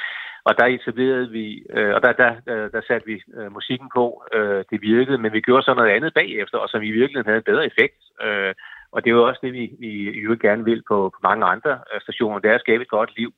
Og 0.43 0.57
der 0.57 0.65
etablerede 0.65 1.29
vi, 1.29 1.63
øh, 1.69 1.93
og 1.95 2.01
der, 2.01 2.11
der, 2.11 2.31
der, 2.47 2.69
der 2.69 2.81
satte 2.87 3.07
vi 3.07 3.21
øh, 3.37 3.51
musikken 3.51 3.89
på. 3.95 4.23
Øh, 4.33 4.63
det 4.71 4.81
virkede, 4.81 5.17
men 5.17 5.33
vi 5.33 5.41
gjorde 5.41 5.63
så 5.63 5.73
noget 5.73 5.95
andet 5.95 6.13
bagefter, 6.13 6.57
og 6.57 6.69
som 6.69 6.81
i 6.81 6.91
virkeligheden 6.91 7.29
havde 7.29 7.43
en 7.43 7.51
bedre 7.51 7.65
effekt. 7.65 7.99
Øh, 8.21 8.53
og 8.91 9.03
det 9.03 9.09
er 9.09 9.15
jo 9.15 9.27
også 9.27 9.39
det, 9.43 9.53
vi, 9.53 9.71
vi 9.79 10.19
jo 10.19 10.37
gerne 10.41 10.63
vil 10.63 10.83
på, 10.87 10.97
på 11.13 11.19
mange 11.23 11.45
andre 11.45 11.71
øh, 11.93 12.01
stationer, 12.01 12.39
det 12.39 12.49
er 12.49 12.55
at 12.55 12.65
skabe 12.65 12.83
et 12.83 12.89
godt 12.89 13.17
liv. 13.17 13.33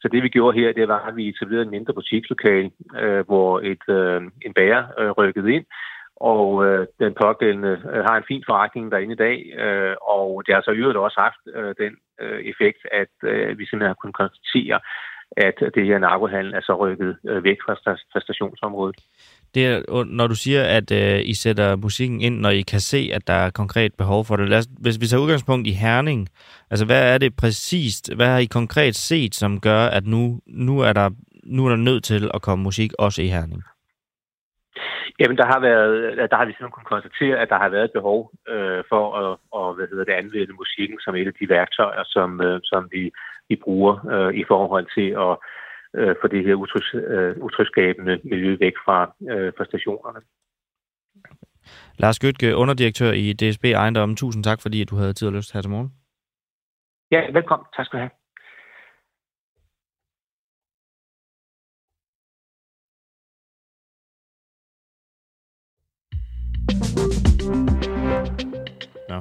Så 0.00 0.08
det 0.08 0.22
vi 0.22 0.28
gjorde 0.28 0.58
her, 0.58 0.72
det 0.72 0.88
var, 0.88 1.06
at 1.08 1.16
vi 1.16 1.28
etablerede 1.28 1.64
en 1.64 1.70
mindre 1.70 1.94
butikslokale, 1.94 2.70
øh, 3.00 3.26
hvor 3.26 3.60
et, 3.60 3.88
øh, 3.88 4.22
en 4.46 4.54
bager 4.54 4.84
øh, 4.98 5.10
rykkede 5.10 5.52
ind, 5.52 5.64
og 6.16 6.66
øh, 6.66 6.86
den 6.98 7.14
pågældende 7.22 7.74
øh, 7.92 8.02
har 8.08 8.16
en 8.16 8.28
fin 8.28 8.42
forretning 8.46 8.92
derinde 8.92 9.12
i 9.12 9.22
dag, 9.26 9.36
øh, 9.64 9.94
og 10.02 10.42
det 10.46 10.54
har 10.54 10.62
så 10.62 10.70
øvrigt 10.70 10.98
også 10.98 11.20
haft 11.20 11.42
øh, 11.56 11.74
den 11.82 11.92
øh, 12.20 12.40
effekt, 12.50 12.80
at 12.92 13.14
øh, 13.30 13.58
vi 13.58 13.64
simpelthen 13.66 13.92
har 13.92 14.00
kunnet 14.02 14.20
konstatere, 14.22 14.80
at 15.36 15.58
det 15.74 15.86
her 15.86 15.98
narkohandel 15.98 16.54
er 16.54 16.60
så 16.60 16.74
rykket 16.82 17.16
øh, 17.28 17.44
væk 17.44 17.58
fra, 17.64 17.74
fra 18.12 18.20
stationsområdet. 18.20 18.96
Det 19.54 19.66
er, 19.66 20.04
når 20.04 20.26
du 20.26 20.34
siger, 20.34 20.62
at 20.62 20.92
øh, 20.92 21.20
I 21.24 21.34
sætter 21.34 21.76
musikken 21.76 22.20
ind, 22.20 22.40
når 22.40 22.50
I 22.50 22.62
kan 22.62 22.80
se, 22.80 23.10
at 23.12 23.26
der 23.26 23.32
er 23.32 23.50
konkret 23.50 23.94
behov 23.94 24.24
for 24.24 24.36
det. 24.36 24.48
Lad 24.48 24.58
os, 24.58 24.68
hvis 24.80 25.00
vi 25.00 25.06
tager 25.06 25.22
udgangspunkt 25.22 25.66
i 25.66 25.72
Herning, 25.72 26.28
altså 26.70 26.86
hvad 26.86 27.14
er 27.14 27.18
det 27.18 27.36
præcist, 27.36 28.14
hvad 28.14 28.26
har 28.26 28.38
I 28.38 28.44
konkret 28.44 28.94
set, 28.94 29.34
som 29.34 29.60
gør, 29.60 29.86
at 29.86 30.06
nu, 30.06 30.40
nu, 30.46 30.80
er, 30.80 30.92
der, 30.92 31.10
nu 31.44 31.64
er 31.66 31.68
der 31.68 31.76
nødt 31.76 32.04
til 32.04 32.30
at 32.34 32.42
komme 32.42 32.62
musik 32.62 32.90
også 32.98 33.22
i 33.22 33.26
Herning? 33.26 33.62
Jamen, 35.20 35.36
der 35.36 35.46
har, 35.52 35.60
været, 35.60 36.16
der 36.30 36.36
har 36.36 36.44
vi 36.44 36.52
simpelthen 36.52 36.76
kunnet 36.76 36.94
konstatere, 36.94 37.36
at 37.42 37.48
der 37.48 37.58
har 37.58 37.68
været 37.68 37.84
et 37.84 37.98
behov 37.98 38.32
øh, 38.48 38.82
for 38.88 39.04
at 39.20 39.38
og, 39.58 39.74
hvad 39.74 39.86
hedder 39.90 40.04
det, 40.04 40.12
anvende 40.12 40.54
musikken 40.62 40.98
som 41.00 41.14
et 41.14 41.26
af 41.26 41.34
de 41.40 41.48
værktøjer, 41.48 42.02
som, 42.04 42.40
øh, 42.40 42.60
som 42.64 42.88
vi, 42.92 43.02
vi 43.48 43.56
bruger 43.64 43.94
øh, 44.14 44.34
i 44.34 44.44
forhold 44.48 44.86
til 44.96 45.08
at 45.24 45.34
øh, 45.98 46.14
få 46.20 46.26
det 46.28 46.44
her 46.46 46.54
utrygs, 46.54 46.94
øh, 46.94 47.36
utrygskabende 47.46 48.20
miljø 48.24 48.56
væk 48.60 48.76
fra, 48.84 48.98
øh, 49.30 49.52
fra 49.56 49.64
stationerne. 49.64 50.20
Lars 51.98 52.18
Gøtke, 52.18 52.56
underdirektør 52.56 53.12
i 53.12 53.32
DSB 53.32 53.64
Ejendom. 53.64 54.16
Tusind 54.16 54.44
tak, 54.44 54.58
fordi 54.62 54.84
du 54.84 54.96
havde 54.96 55.12
tid 55.12 55.28
og 55.28 55.34
lyst 55.34 55.52
her 55.52 55.60
til 55.60 55.70
morgen. 55.70 55.92
Ja, 57.10 57.20
velkommen. 57.32 57.66
Tak 57.76 57.86
skal 57.86 57.98
du 57.98 58.00
have. 58.00 58.25
Ja. 69.16 69.20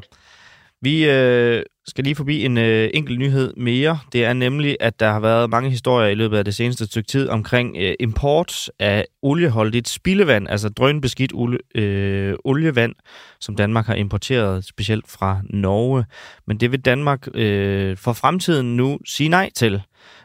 Vi 0.82 1.10
øh, 1.10 1.64
skal 1.88 2.04
lige 2.04 2.16
forbi 2.16 2.46
en 2.46 2.58
øh, 2.58 2.90
enkelt 2.94 3.20
nyhed 3.20 3.54
mere. 3.58 4.00
Det 4.14 4.26
er 4.26 4.34
nemlig, 4.34 4.78
at 4.80 5.00
der 5.00 5.12
har 5.12 5.20
været 5.20 5.50
mange 5.50 5.70
historier 5.70 6.10
i 6.10 6.16
løbet 6.16 6.38
af 6.38 6.46
det 6.46 6.56
seneste 6.56 6.86
stykke 6.86 7.08
tid 7.08 7.30
omkring 7.30 7.78
øh, 7.78 7.94
import 8.00 8.70
af 8.80 9.06
olieholdigt 9.22 9.90
spildevand, 9.90 10.48
altså 10.50 10.70
drønbeskidt 10.70 11.32
olie, 11.34 11.60
øh, 11.76 12.36
olievand, 12.46 12.96
som 13.40 13.56
Danmark 13.56 13.86
har 13.86 13.96
importeret 13.96 14.66
specielt 14.66 15.06
fra 15.12 15.42
Norge. 15.50 16.06
Men 16.48 16.58
det 16.58 16.72
vil 16.72 16.82
Danmark 16.82 17.28
øh, 17.34 17.98
for 17.98 18.14
fremtiden 18.14 18.78
nu 18.78 19.00
sige 19.06 19.30
nej 19.30 19.50
til. 19.56 19.82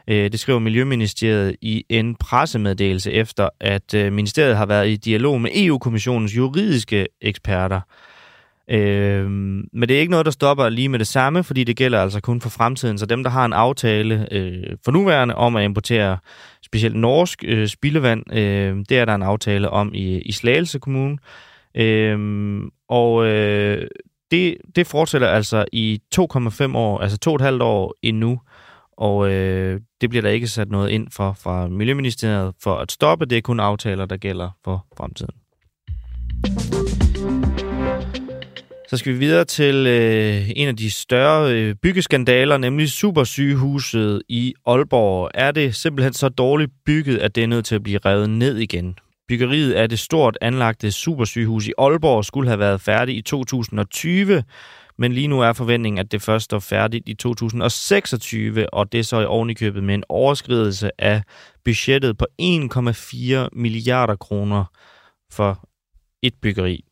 Øh, 0.08 0.32
det 0.32 0.40
skriver 0.40 0.58
Miljøministeriet 0.58 1.56
i 1.60 1.84
en 1.88 2.14
pressemeddelelse 2.14 3.12
efter, 3.12 3.48
at 3.60 3.94
øh, 3.94 4.12
ministeriet 4.12 4.56
har 4.56 4.66
været 4.66 4.88
i 4.88 4.96
dialog 4.96 5.40
med 5.40 5.50
EU-kommissionens 5.54 6.36
juridiske 6.36 7.06
eksperter. 7.20 7.80
Øh, 8.70 9.30
men 9.30 9.82
det 9.88 9.90
er 9.90 10.00
ikke 10.00 10.10
noget, 10.10 10.26
der 10.26 10.32
stopper 10.32 10.68
lige 10.68 10.88
med 10.88 10.98
det 10.98 11.06
samme, 11.06 11.44
fordi 11.44 11.64
det 11.64 11.76
gælder 11.76 12.02
altså 12.02 12.20
kun 12.20 12.40
for 12.40 12.50
fremtiden. 12.50 12.98
Så 12.98 13.06
dem, 13.06 13.22
der 13.22 13.30
har 13.30 13.44
en 13.44 13.52
aftale 13.52 14.28
øh, 14.30 14.76
for 14.84 14.92
nuværende 14.92 15.34
om 15.34 15.56
at 15.56 15.64
importere 15.64 16.18
specielt 16.62 16.96
norsk 16.96 17.44
øh, 17.46 17.68
spildevand, 17.68 18.32
øh, 18.32 18.76
det 18.88 18.98
er 18.98 19.04
der 19.04 19.14
en 19.14 19.22
aftale 19.22 19.70
om 19.70 19.94
i, 19.94 20.20
i 20.20 20.32
Slagelse 20.32 20.78
Kommune. 20.78 21.18
Øh, 21.74 22.18
og 22.88 23.26
øh, 23.26 23.86
det, 24.30 24.56
det 24.76 24.86
fortsætter 24.86 25.28
altså 25.28 25.64
i 25.72 26.00
2,5 26.14 26.76
år, 26.76 26.98
altså 26.98 27.18
to 27.18 27.30
og 27.30 27.34
et 27.36 27.40
halvt 27.40 27.62
år 27.62 27.94
endnu. 28.02 28.40
Og 28.96 29.30
øh, 29.30 29.80
det 30.00 30.10
bliver 30.10 30.22
der 30.22 30.30
ikke 30.30 30.48
sat 30.48 30.70
noget 30.70 30.90
ind 30.90 31.08
for 31.10 31.32
fra 31.32 31.68
Miljøministeriet 31.68 32.54
for 32.62 32.76
at 32.76 32.92
stoppe. 32.92 33.26
Det 33.26 33.38
er 33.38 33.42
kun 33.42 33.60
aftaler, 33.60 34.06
der 34.06 34.16
gælder 34.16 34.50
for 34.64 34.86
fremtiden. 34.96 35.34
Så 38.90 38.96
skal 38.96 39.12
vi 39.12 39.18
videre 39.18 39.44
til 39.44 39.86
øh, 39.86 40.50
en 40.56 40.68
af 40.68 40.76
de 40.76 40.90
større 40.90 41.52
øh, 41.54 41.74
byggeskandaler, 41.74 42.58
nemlig 42.58 42.90
Supersygehuset 42.90 44.22
i 44.28 44.54
Aalborg. 44.66 45.30
Er 45.34 45.50
det 45.50 45.74
simpelthen 45.74 46.12
så 46.12 46.28
dårligt 46.28 46.70
bygget, 46.86 47.18
at 47.18 47.34
det 47.34 47.42
er 47.42 47.46
nødt 47.46 47.64
til 47.64 47.74
at 47.74 47.82
blive 47.82 47.98
revet 48.04 48.30
ned 48.30 48.56
igen? 48.56 48.98
Byggeriet 49.28 49.72
af 49.72 49.88
det 49.88 49.98
stort 49.98 50.38
anlagte 50.40 50.92
supersygehus 50.92 51.66
i 51.66 51.72
Aalborg 51.78 52.24
skulle 52.24 52.48
have 52.48 52.58
været 52.58 52.80
færdigt 52.80 53.18
i 53.18 53.22
2020, 53.22 54.44
men 54.98 55.12
lige 55.12 55.28
nu 55.28 55.40
er 55.40 55.52
forventningen, 55.52 55.98
at 55.98 56.12
det 56.12 56.22
først 56.22 56.44
står 56.44 56.58
færdigt 56.58 57.08
i 57.08 57.14
2026, 57.14 58.74
og 58.74 58.92
det 58.92 59.00
er 59.00 59.04
så 59.04 59.20
i 59.20 59.24
ovenikøbet 59.24 59.84
med 59.84 59.94
en 59.94 60.04
overskridelse 60.08 60.90
af 60.98 61.22
budgettet 61.64 62.18
på 62.18 62.26
1,4 62.42 63.48
milliarder 63.52 64.16
kroner 64.16 64.64
for 65.32 65.68
et 66.22 66.34
byggeri. 66.42 66.84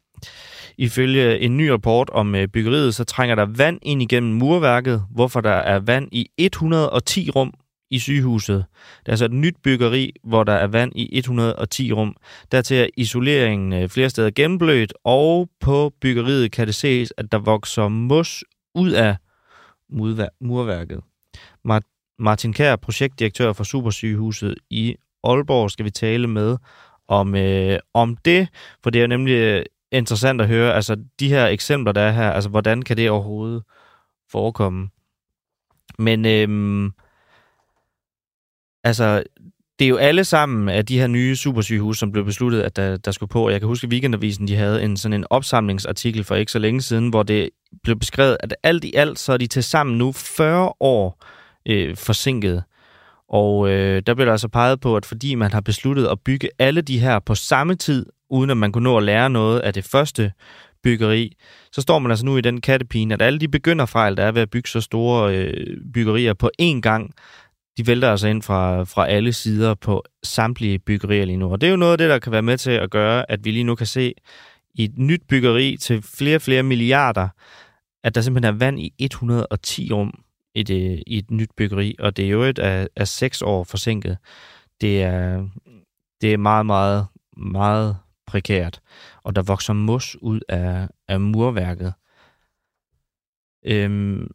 Ifølge 0.78 1.38
en 1.38 1.56
ny 1.56 1.68
rapport 1.68 2.10
om 2.10 2.34
øh, 2.34 2.48
byggeriet, 2.48 2.94
så 2.94 3.04
trænger 3.04 3.34
der 3.34 3.46
vand 3.46 3.78
ind 3.82 4.02
igennem 4.02 4.32
murværket, 4.32 5.04
hvorfor 5.10 5.40
der 5.40 5.50
er 5.50 5.78
vand 5.78 6.08
i 6.12 6.26
110 6.38 7.30
rum 7.30 7.52
i 7.90 7.98
sygehuset. 7.98 8.64
Det 9.06 9.12
er 9.12 9.16
så 9.16 9.24
et 9.24 9.32
nyt 9.32 9.56
byggeri, 9.62 10.12
hvor 10.24 10.44
der 10.44 10.52
er 10.52 10.66
vand 10.66 10.92
i 10.94 11.18
110 11.18 11.92
rum. 11.92 12.16
Dertil 12.52 12.76
er 12.76 12.86
isoleringen 12.96 13.72
øh, 13.72 13.88
flere 13.88 14.10
steder 14.10 14.30
gennemblødt, 14.30 14.94
og 15.04 15.48
på 15.60 15.92
byggeriet 16.00 16.52
kan 16.52 16.66
det 16.66 16.74
ses, 16.74 17.12
at 17.16 17.32
der 17.32 17.38
vokser 17.38 17.88
mos 17.88 18.44
ud 18.74 18.90
af 18.90 19.16
murværket. 20.40 21.00
Martin 22.18 22.52
Kær, 22.52 22.76
projektdirektør 22.76 23.52
for 23.52 23.64
Supersygehuset 23.64 24.54
i 24.70 24.96
Aalborg, 25.24 25.70
skal 25.70 25.84
vi 25.84 25.90
tale 25.90 26.26
med 26.26 26.56
om, 27.08 27.34
øh, 27.34 27.78
om 27.94 28.16
det, 28.16 28.48
for 28.82 28.90
det 28.90 29.02
er 29.02 29.06
nemlig 29.06 29.64
interessant 29.92 30.40
at 30.40 30.48
høre, 30.48 30.74
altså 30.74 30.96
de 31.20 31.28
her 31.28 31.46
eksempler, 31.46 31.92
der 31.92 32.00
er 32.00 32.12
her, 32.12 32.30
altså 32.30 32.50
hvordan 32.50 32.82
kan 32.82 32.96
det 32.96 33.10
overhovedet 33.10 33.62
forekomme? 34.30 34.88
Men 35.98 36.26
øhm, 36.26 36.90
altså, 38.84 39.22
det 39.78 39.84
er 39.84 39.88
jo 39.88 39.96
alle 39.96 40.24
sammen 40.24 40.68
af 40.68 40.86
de 40.86 40.98
her 40.98 41.06
nye 41.06 41.36
supersygehus, 41.36 41.98
som 41.98 42.12
blev 42.12 42.24
besluttet, 42.24 42.62
at 42.62 42.76
der, 42.76 42.96
der 42.96 43.10
skulle 43.10 43.30
på. 43.30 43.46
Og 43.46 43.52
jeg 43.52 43.60
kan 43.60 43.68
huske, 43.68 43.84
at 43.84 43.90
Weekendavisen 43.90 44.48
de 44.48 44.56
havde 44.56 44.82
en 44.82 44.96
sådan 44.96 45.14
en 45.14 45.24
opsamlingsartikel 45.30 46.24
for 46.24 46.34
ikke 46.34 46.52
så 46.52 46.58
længe 46.58 46.82
siden, 46.82 47.08
hvor 47.08 47.22
det 47.22 47.50
blev 47.82 47.98
beskrevet, 47.98 48.36
at 48.40 48.54
alt 48.62 48.84
i 48.84 48.94
alt, 48.94 49.18
så 49.18 49.32
er 49.32 49.36
de 49.36 49.46
til 49.46 49.62
sammen 49.62 49.98
nu 49.98 50.12
40 50.12 50.72
år 50.80 51.24
øh, 51.66 51.96
forsinket. 51.96 52.62
Og 53.28 53.68
øh, 53.70 54.02
der 54.06 54.14
blev 54.14 54.26
der 54.26 54.32
altså 54.32 54.48
peget 54.48 54.80
på, 54.80 54.96
at 54.96 55.06
fordi 55.06 55.34
man 55.34 55.52
har 55.52 55.60
besluttet 55.60 56.06
at 56.06 56.20
bygge 56.20 56.48
alle 56.58 56.80
de 56.80 56.98
her 56.98 57.18
på 57.18 57.34
samme 57.34 57.74
tid, 57.74 58.06
uden 58.30 58.50
at 58.50 58.56
man 58.56 58.72
kunne 58.72 58.84
nå 58.84 58.96
at 58.96 59.02
lære 59.02 59.30
noget 59.30 59.60
af 59.60 59.74
det 59.74 59.84
første 59.84 60.32
byggeri, 60.82 61.36
så 61.72 61.80
står 61.80 61.98
man 61.98 62.10
altså 62.10 62.24
nu 62.24 62.36
i 62.36 62.40
den 62.40 62.60
kattepine, 62.60 63.14
at 63.14 63.22
alle 63.22 63.38
de 63.38 63.48
begynderfejl, 63.48 64.16
der 64.16 64.24
er 64.24 64.32
ved 64.32 64.42
at 64.42 64.50
bygge 64.50 64.68
så 64.68 64.80
store 64.80 65.36
øh, 65.36 65.76
byggerier 65.94 66.34
på 66.34 66.50
én 66.62 66.80
gang, 66.80 67.14
de 67.78 67.86
vælter 67.86 68.10
altså 68.10 68.28
ind 68.28 68.42
fra, 68.42 68.84
fra 68.84 69.08
alle 69.08 69.32
sider 69.32 69.74
på 69.74 70.04
samtlige 70.22 70.78
byggerier 70.78 71.24
lige 71.24 71.36
nu. 71.36 71.52
Og 71.52 71.60
det 71.60 71.66
er 71.66 71.70
jo 71.70 71.76
noget 71.76 71.92
af 71.92 71.98
det, 71.98 72.10
der 72.10 72.18
kan 72.18 72.32
være 72.32 72.42
med 72.42 72.58
til 72.58 72.70
at 72.70 72.90
gøre, 72.90 73.30
at 73.30 73.44
vi 73.44 73.50
lige 73.50 73.64
nu 73.64 73.74
kan 73.74 73.86
se 73.86 74.14
i 74.74 74.84
et 74.84 74.98
nyt 74.98 75.22
byggeri 75.28 75.76
til 75.80 76.02
flere 76.02 76.36
og 76.36 76.42
flere 76.42 76.62
milliarder, 76.62 77.28
at 78.04 78.14
der 78.14 78.20
simpelthen 78.20 78.54
er 78.54 78.58
vand 78.58 78.80
i 78.80 78.92
110 78.98 79.92
rum 79.92 80.20
i, 80.54 80.62
det, 80.62 81.02
i 81.06 81.18
et 81.18 81.30
nyt 81.30 81.50
byggeri, 81.56 81.94
og 81.98 82.16
det 82.16 82.24
er 82.24 82.28
jo 82.28 82.42
et 82.42 82.58
af, 82.58 82.88
af 82.96 83.08
seks 83.08 83.42
år 83.42 83.64
forsinket. 83.64 84.18
Det 84.80 85.02
er, 85.02 85.48
det 86.20 86.32
er 86.32 86.36
meget, 86.36 86.66
meget, 86.66 87.06
meget 87.36 87.96
prekært, 88.28 88.80
og 89.22 89.36
der 89.36 89.42
vokser 89.42 89.72
mos 89.72 90.16
ud 90.22 90.40
af, 90.48 90.88
af 91.08 91.20
murværket. 91.20 91.94
Øhm, 93.66 94.28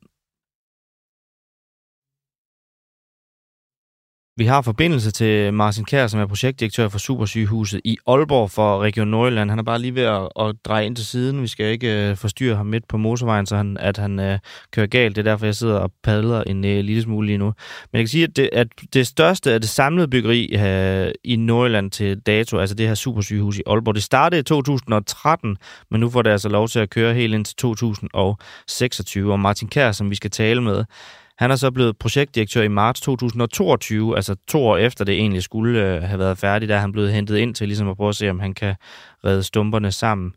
Vi 4.37 4.45
har 4.45 4.61
forbindelse 4.61 5.11
til 5.11 5.53
Martin 5.53 5.85
Kær, 5.85 6.07
som 6.07 6.19
er 6.19 6.25
projektdirektør 6.25 6.89
for 6.89 6.99
Supersygehuset 6.99 7.81
i 7.83 7.97
Aalborg 8.07 8.51
for 8.51 8.79
Region 8.79 9.07
Nordjylland. 9.07 9.49
Han 9.49 9.59
er 9.59 9.63
bare 9.63 9.79
lige 9.79 9.95
ved 9.95 10.03
at, 10.03 10.29
at 10.39 10.55
dreje 10.65 10.85
ind 10.85 10.95
til 10.95 11.05
siden. 11.05 11.41
Vi 11.41 11.47
skal 11.47 11.65
ikke 11.65 12.09
uh, 12.11 12.17
forstyrre 12.17 12.55
ham 12.55 12.65
midt 12.65 12.87
på 12.87 12.97
motorvejen, 12.97 13.45
så 13.45 13.55
han, 13.55 13.77
at 13.77 13.97
han 13.97 14.19
uh, 14.19 14.37
kører 14.71 14.87
galt. 14.87 15.15
Det 15.15 15.27
er 15.27 15.31
derfor, 15.31 15.45
jeg 15.45 15.55
sidder 15.55 15.79
og 15.79 15.91
padler 16.03 16.43
en 16.43 16.57
uh, 16.57 16.63
lille 16.63 17.01
smule 17.01 17.27
lige 17.27 17.37
nu. 17.37 17.45
Men 17.45 17.53
jeg 17.93 18.01
kan 18.01 18.07
sige, 18.07 18.23
at 18.23 18.35
det, 18.35 18.49
at 18.53 18.67
det 18.93 19.07
største 19.07 19.51
af 19.51 19.61
det 19.61 19.69
samlede 19.69 20.07
byggeri 20.07 20.49
uh, 20.55 21.11
i 21.23 21.35
Nordjylland 21.35 21.91
til 21.91 22.19
dato, 22.19 22.57
altså 22.57 22.75
det 22.75 22.87
her 22.87 22.95
Supersygehus 22.95 23.57
i 23.57 23.61
Aalborg, 23.67 23.95
det 23.95 24.03
startede 24.03 24.39
i 24.39 24.43
2013, 24.43 25.57
men 25.91 26.01
nu 26.01 26.09
får 26.09 26.21
det 26.21 26.29
altså 26.29 26.49
lov 26.49 26.67
til 26.67 26.79
at 26.79 26.89
køre 26.89 27.13
helt 27.13 27.33
ind 27.33 27.45
til 27.45 27.55
2026. 27.55 29.31
Og 29.31 29.39
Martin 29.39 29.67
Kær, 29.67 29.91
som 29.91 30.09
vi 30.09 30.15
skal 30.15 30.31
tale 30.31 30.61
med, 30.61 30.83
han 31.37 31.51
er 31.51 31.55
så 31.55 31.71
blevet 31.71 31.97
projektdirektør 31.97 32.61
i 32.61 32.67
marts 32.67 33.01
2022, 33.01 34.15
altså 34.15 34.35
to 34.47 34.65
år 34.65 34.77
efter 34.77 35.05
det 35.05 35.15
egentlig 35.15 35.43
skulle 35.43 35.95
øh, 35.95 36.01
have 36.01 36.19
været 36.19 36.37
færdigt, 36.37 36.69
der 36.69 36.77
han 36.77 36.91
blev 36.91 37.09
hentet 37.09 37.37
ind 37.37 37.55
til 37.55 37.67
ligesom 37.67 37.89
at 37.89 37.97
prøve 37.97 38.09
at 38.09 38.15
se, 38.15 38.29
om 38.29 38.39
han 38.39 38.53
kan 38.53 38.75
redde 39.25 39.43
stumperne 39.43 39.91
sammen. 39.91 40.33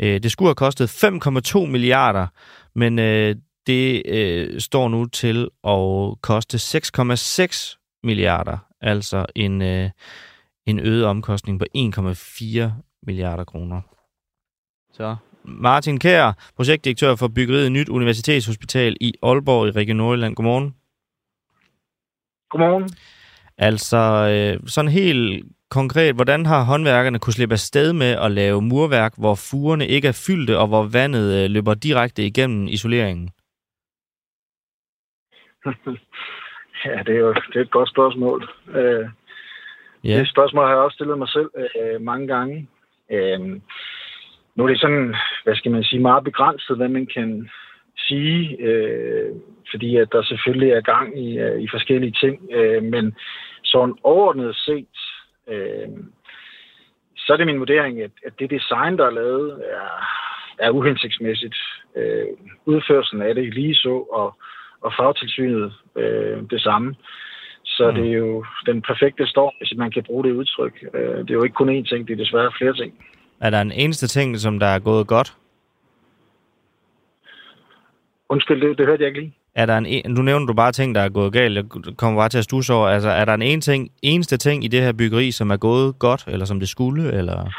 Øh, 0.00 0.22
det 0.22 0.32
skulle 0.32 0.48
have 0.48 0.54
kostet 0.54 1.04
5,2 1.04 1.66
milliarder, 1.66 2.26
men 2.74 2.98
øh, 2.98 3.36
det 3.66 4.02
øh, 4.06 4.60
står 4.60 4.88
nu 4.88 5.06
til 5.06 5.48
at 5.64 6.20
koste 6.22 6.56
6,6 6.56 8.00
milliarder, 8.02 8.58
altså 8.80 9.26
en, 9.36 9.62
øh, 9.62 9.90
en 10.66 10.80
øget 10.80 11.04
omkostning 11.04 11.58
på 11.58 11.64
1,4 11.76 12.70
milliarder 13.02 13.44
kroner. 13.44 13.80
Så 14.92 15.16
Martin 15.48 15.98
Kær, 15.98 16.32
projektdirektør 16.56 17.16
for 17.16 17.28
byggeriet 17.28 17.72
Nyt 17.72 17.88
Universitetshospital 17.88 18.96
i 19.00 19.14
Aalborg 19.22 19.68
i 19.68 19.70
Region 19.70 19.96
Nordjylland. 19.96 20.34
Godmorgen. 20.34 20.74
Godmorgen. 22.50 22.88
Altså, 23.58 23.96
øh, 24.32 24.68
sådan 24.68 24.90
helt 24.90 25.46
konkret, 25.70 26.14
hvordan 26.14 26.46
har 26.46 26.64
håndværkerne 26.64 27.18
kunne 27.18 27.32
slippe 27.32 27.52
afsted 27.52 27.92
med 27.92 28.16
at 28.24 28.30
lave 28.30 28.62
murværk, 28.62 29.12
hvor 29.18 29.34
fugerne 29.50 29.86
ikke 29.86 30.08
er 30.08 30.22
fyldte, 30.26 30.58
og 30.58 30.66
hvor 30.68 30.82
vandet 30.92 31.44
øh, 31.44 31.50
løber 31.50 31.74
direkte 31.74 32.26
igennem 32.26 32.66
isoleringen? 32.66 33.30
ja, 36.84 37.02
det 37.06 37.14
er 37.14 37.20
jo 37.20 37.34
det 37.34 37.56
er 37.56 37.60
et 37.60 37.70
godt 37.70 37.90
spørgsmål. 37.90 38.48
Øh, 38.68 39.08
ja. 40.04 40.18
Det 40.18 40.28
spørgsmål 40.28 40.64
har 40.64 40.72
jeg 40.72 40.78
også 40.78 40.94
stillet 40.94 41.18
mig 41.18 41.28
selv 41.28 41.50
øh, 41.56 42.00
mange 42.00 42.26
gange. 42.26 42.68
Øh, 43.10 43.60
nu 44.58 44.64
er 44.64 44.68
det 44.68 44.80
sådan, 44.80 45.14
hvad 45.44 45.54
skal 45.56 45.70
man 45.70 45.84
sige, 45.84 46.00
meget 46.00 46.24
begrænset, 46.24 46.76
hvad 46.76 46.88
man 46.88 47.06
kan 47.06 47.50
sige, 47.96 48.56
øh, 48.60 49.32
fordi 49.70 49.96
at 49.96 50.08
der 50.12 50.22
selvfølgelig 50.22 50.70
er 50.70 50.80
gang 50.80 51.18
i, 51.24 51.42
uh, 51.42 51.62
i 51.62 51.68
forskellige 51.70 52.12
ting. 52.12 52.48
Øh, 52.52 52.82
men 52.82 53.14
sådan 53.62 53.94
overordnet 54.02 54.56
set, 54.56 54.96
øh, 55.48 55.88
så 57.16 57.32
er 57.32 57.36
det 57.36 57.46
min 57.46 57.58
vurdering, 57.58 58.02
at, 58.02 58.10
at 58.26 58.32
det 58.38 58.50
design, 58.50 58.98
der 58.98 59.06
er 59.06 59.10
lavet, 59.10 59.50
er, 59.50 59.90
er 60.58 60.70
uhensigtsmæssigt. 60.70 61.56
Øh, 61.96 62.26
udførelsen 62.66 63.22
af 63.22 63.34
det 63.34 63.54
lige 63.54 63.74
så, 63.74 64.06
og, 64.12 64.38
og 64.80 64.92
fagtilsynet 64.98 65.72
øh, 65.96 66.42
det 66.50 66.60
samme. 66.60 66.94
Så 67.64 67.90
mm. 67.90 67.94
det 67.96 68.08
er 68.12 68.16
jo 68.16 68.44
den 68.66 68.82
perfekte 68.82 69.26
storm, 69.26 69.54
hvis 69.58 69.74
man 69.76 69.90
kan 69.90 70.02
bruge 70.02 70.24
det 70.24 70.32
udtryk. 70.32 70.84
Øh, 70.94 71.18
det 71.18 71.30
er 71.30 71.34
jo 71.34 71.42
ikke 71.42 71.60
kun 71.60 71.78
én 71.78 71.88
ting, 71.88 72.08
det 72.08 72.12
er 72.12 72.24
desværre 72.24 72.52
flere 72.58 72.74
ting. 72.74 72.92
Er 73.40 73.50
der 73.50 73.60
en 73.60 73.72
eneste 73.72 74.06
ting, 74.06 74.40
som 74.40 74.58
der 74.58 74.66
er 74.66 74.78
gået 74.78 75.06
godt? 75.06 75.34
Undskyld, 78.28 78.68
det, 78.68 78.78
det 78.78 78.86
hørte 78.86 79.02
jeg 79.02 79.08
ikke 79.08 79.20
lige. 79.20 79.34
Er 79.54 79.66
der 79.66 79.76
en, 79.76 80.10
nu 80.10 80.22
nævner 80.22 80.46
du 80.46 80.52
bare 80.52 80.72
ting, 80.72 80.94
der 80.94 81.00
er 81.00 81.08
gået 81.08 81.32
galt. 81.32 81.56
Jeg 81.56 81.64
kommer 81.96 82.20
bare 82.20 82.28
til 82.28 82.38
at 82.38 82.44
stusse 82.44 82.72
over. 82.74 82.88
Altså, 82.88 83.08
er 83.08 83.24
der 83.24 83.34
en, 83.34 83.42
en 83.42 83.60
ting, 83.60 83.90
eneste 84.02 84.36
ting 84.36 84.64
i 84.64 84.68
det 84.68 84.82
her 84.82 84.92
byggeri, 84.92 85.30
som 85.30 85.50
er 85.50 85.56
gået 85.56 85.98
godt, 85.98 86.24
eller 86.28 86.46
som 86.46 86.60
det 86.60 86.68
skulle? 86.68 87.12
Eller? 87.12 87.50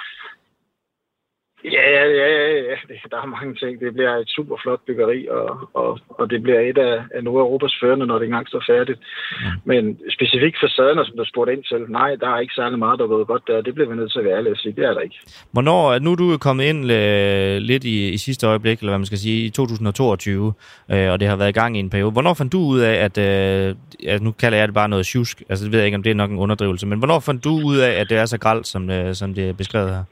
Ja. 2.89 2.95
Der 3.11 3.21
er 3.21 3.35
mange 3.37 3.55
ting. 3.61 3.79
Det 3.79 3.93
bliver 3.93 4.13
et 4.23 4.29
super 4.35 4.55
flot 4.63 4.81
byggeri, 4.87 5.27
og, 5.27 5.49
og, 5.73 5.99
og 6.19 6.29
det 6.29 6.43
bliver 6.43 6.59
et 6.59 6.77
af, 6.77 6.95
af 7.15 7.23
Nordeuropas 7.23 7.75
førende, 7.81 8.05
når 8.05 8.17
det 8.19 8.25
engang 8.25 8.47
står 8.47 8.63
færdigt. 8.71 8.99
Mm. 8.99 9.45
Men 9.65 9.99
specifikt 10.15 10.57
facaden, 10.63 11.05
som 11.05 11.17
der 11.17 11.25
spurgte 11.31 11.53
ind 11.53 11.63
til, 11.63 11.81
nej, 11.99 12.15
der 12.21 12.29
er 12.35 12.39
ikke 12.39 12.53
særlig 12.53 12.79
meget, 12.79 12.99
der 12.99 13.05
er 13.05 13.23
godt 13.33 13.47
der. 13.47 13.61
Det 13.61 13.73
bliver 13.73 13.89
vi 13.89 13.95
nødt 13.95 14.11
til 14.11 14.19
at 14.19 14.25
være 14.25 14.37
ærlige 14.37 14.51
at 14.51 14.57
sige. 14.57 14.73
Det 14.77 14.85
er 14.85 14.93
der 14.93 15.01
ikke. 15.01 15.19
Hvornår, 15.51 15.99
nu 15.99 16.11
er 16.11 16.15
du 16.15 16.37
kommet 16.37 16.63
ind 16.63 16.91
øh, 16.91 17.57
lidt 17.71 17.83
i, 17.83 18.09
i 18.09 18.17
sidste 18.17 18.47
øjeblik, 18.47 18.79
eller 18.79 18.91
hvad 18.91 18.99
man 18.99 19.05
skal 19.05 19.17
sige, 19.17 19.45
i 19.45 19.49
2022, 19.49 20.53
øh, 20.91 21.11
og 21.11 21.19
det 21.19 21.27
har 21.27 21.35
været 21.35 21.49
i 21.49 21.59
gang 21.61 21.77
i 21.77 21.79
en 21.79 21.89
periode. 21.89 22.11
Hvornår 22.11 22.33
fandt 22.33 22.53
du 22.53 22.59
ud 22.59 22.79
af, 22.79 22.95
at, 23.07 23.17
øh, 23.17 23.75
at 24.07 24.21
nu 24.21 24.31
kalder 24.31 24.57
jeg 24.57 24.67
det 24.67 24.75
bare 24.75 24.89
noget 24.89 25.05
tjusk, 25.05 25.43
altså 25.49 25.65
det 25.65 25.71
ved 25.71 25.79
jeg 25.79 25.85
ikke, 25.85 25.95
om 25.95 26.03
det 26.03 26.11
er 26.11 26.15
nok 26.15 26.31
en 26.31 26.37
underdrivelse, 26.37 26.87
men 26.87 26.97
hvornår 26.97 27.19
fandt 27.19 27.43
du 27.43 27.49
ud 27.49 27.77
af, 27.77 27.91
at 27.91 28.09
det 28.09 28.17
er 28.17 28.25
så 28.25 28.37
gralt, 28.37 28.67
som, 28.67 28.89
øh, 28.89 29.15
som 29.15 29.33
det 29.33 29.49
er 29.49 29.53
beskrevet 29.53 29.89
her? 29.89 30.03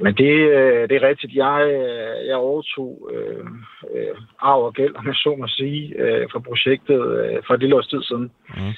Men 0.00 0.14
det, 0.14 0.34
øh, 0.58 0.88
det 0.88 0.96
er 0.96 1.08
rigtigt. 1.08 1.34
Jeg, 1.34 1.58
øh, 1.66 2.26
jeg 2.26 2.36
overtog 2.36 3.10
øh, 3.14 3.46
øh, 3.94 4.16
arv 4.40 4.62
og 4.64 4.74
gæld, 4.74 4.94
om 4.96 5.06
jeg 5.06 5.14
så 5.14 5.36
må 5.38 5.46
sige, 5.48 5.94
øh, 5.98 6.28
fra 6.32 6.38
projektet 6.38 7.00
øh, 7.24 7.42
for 7.46 7.54
et 7.54 7.60
lille 7.60 7.76
års 7.76 7.86
tid 7.86 8.02
siden. 8.02 8.30
Mm. 8.48 8.72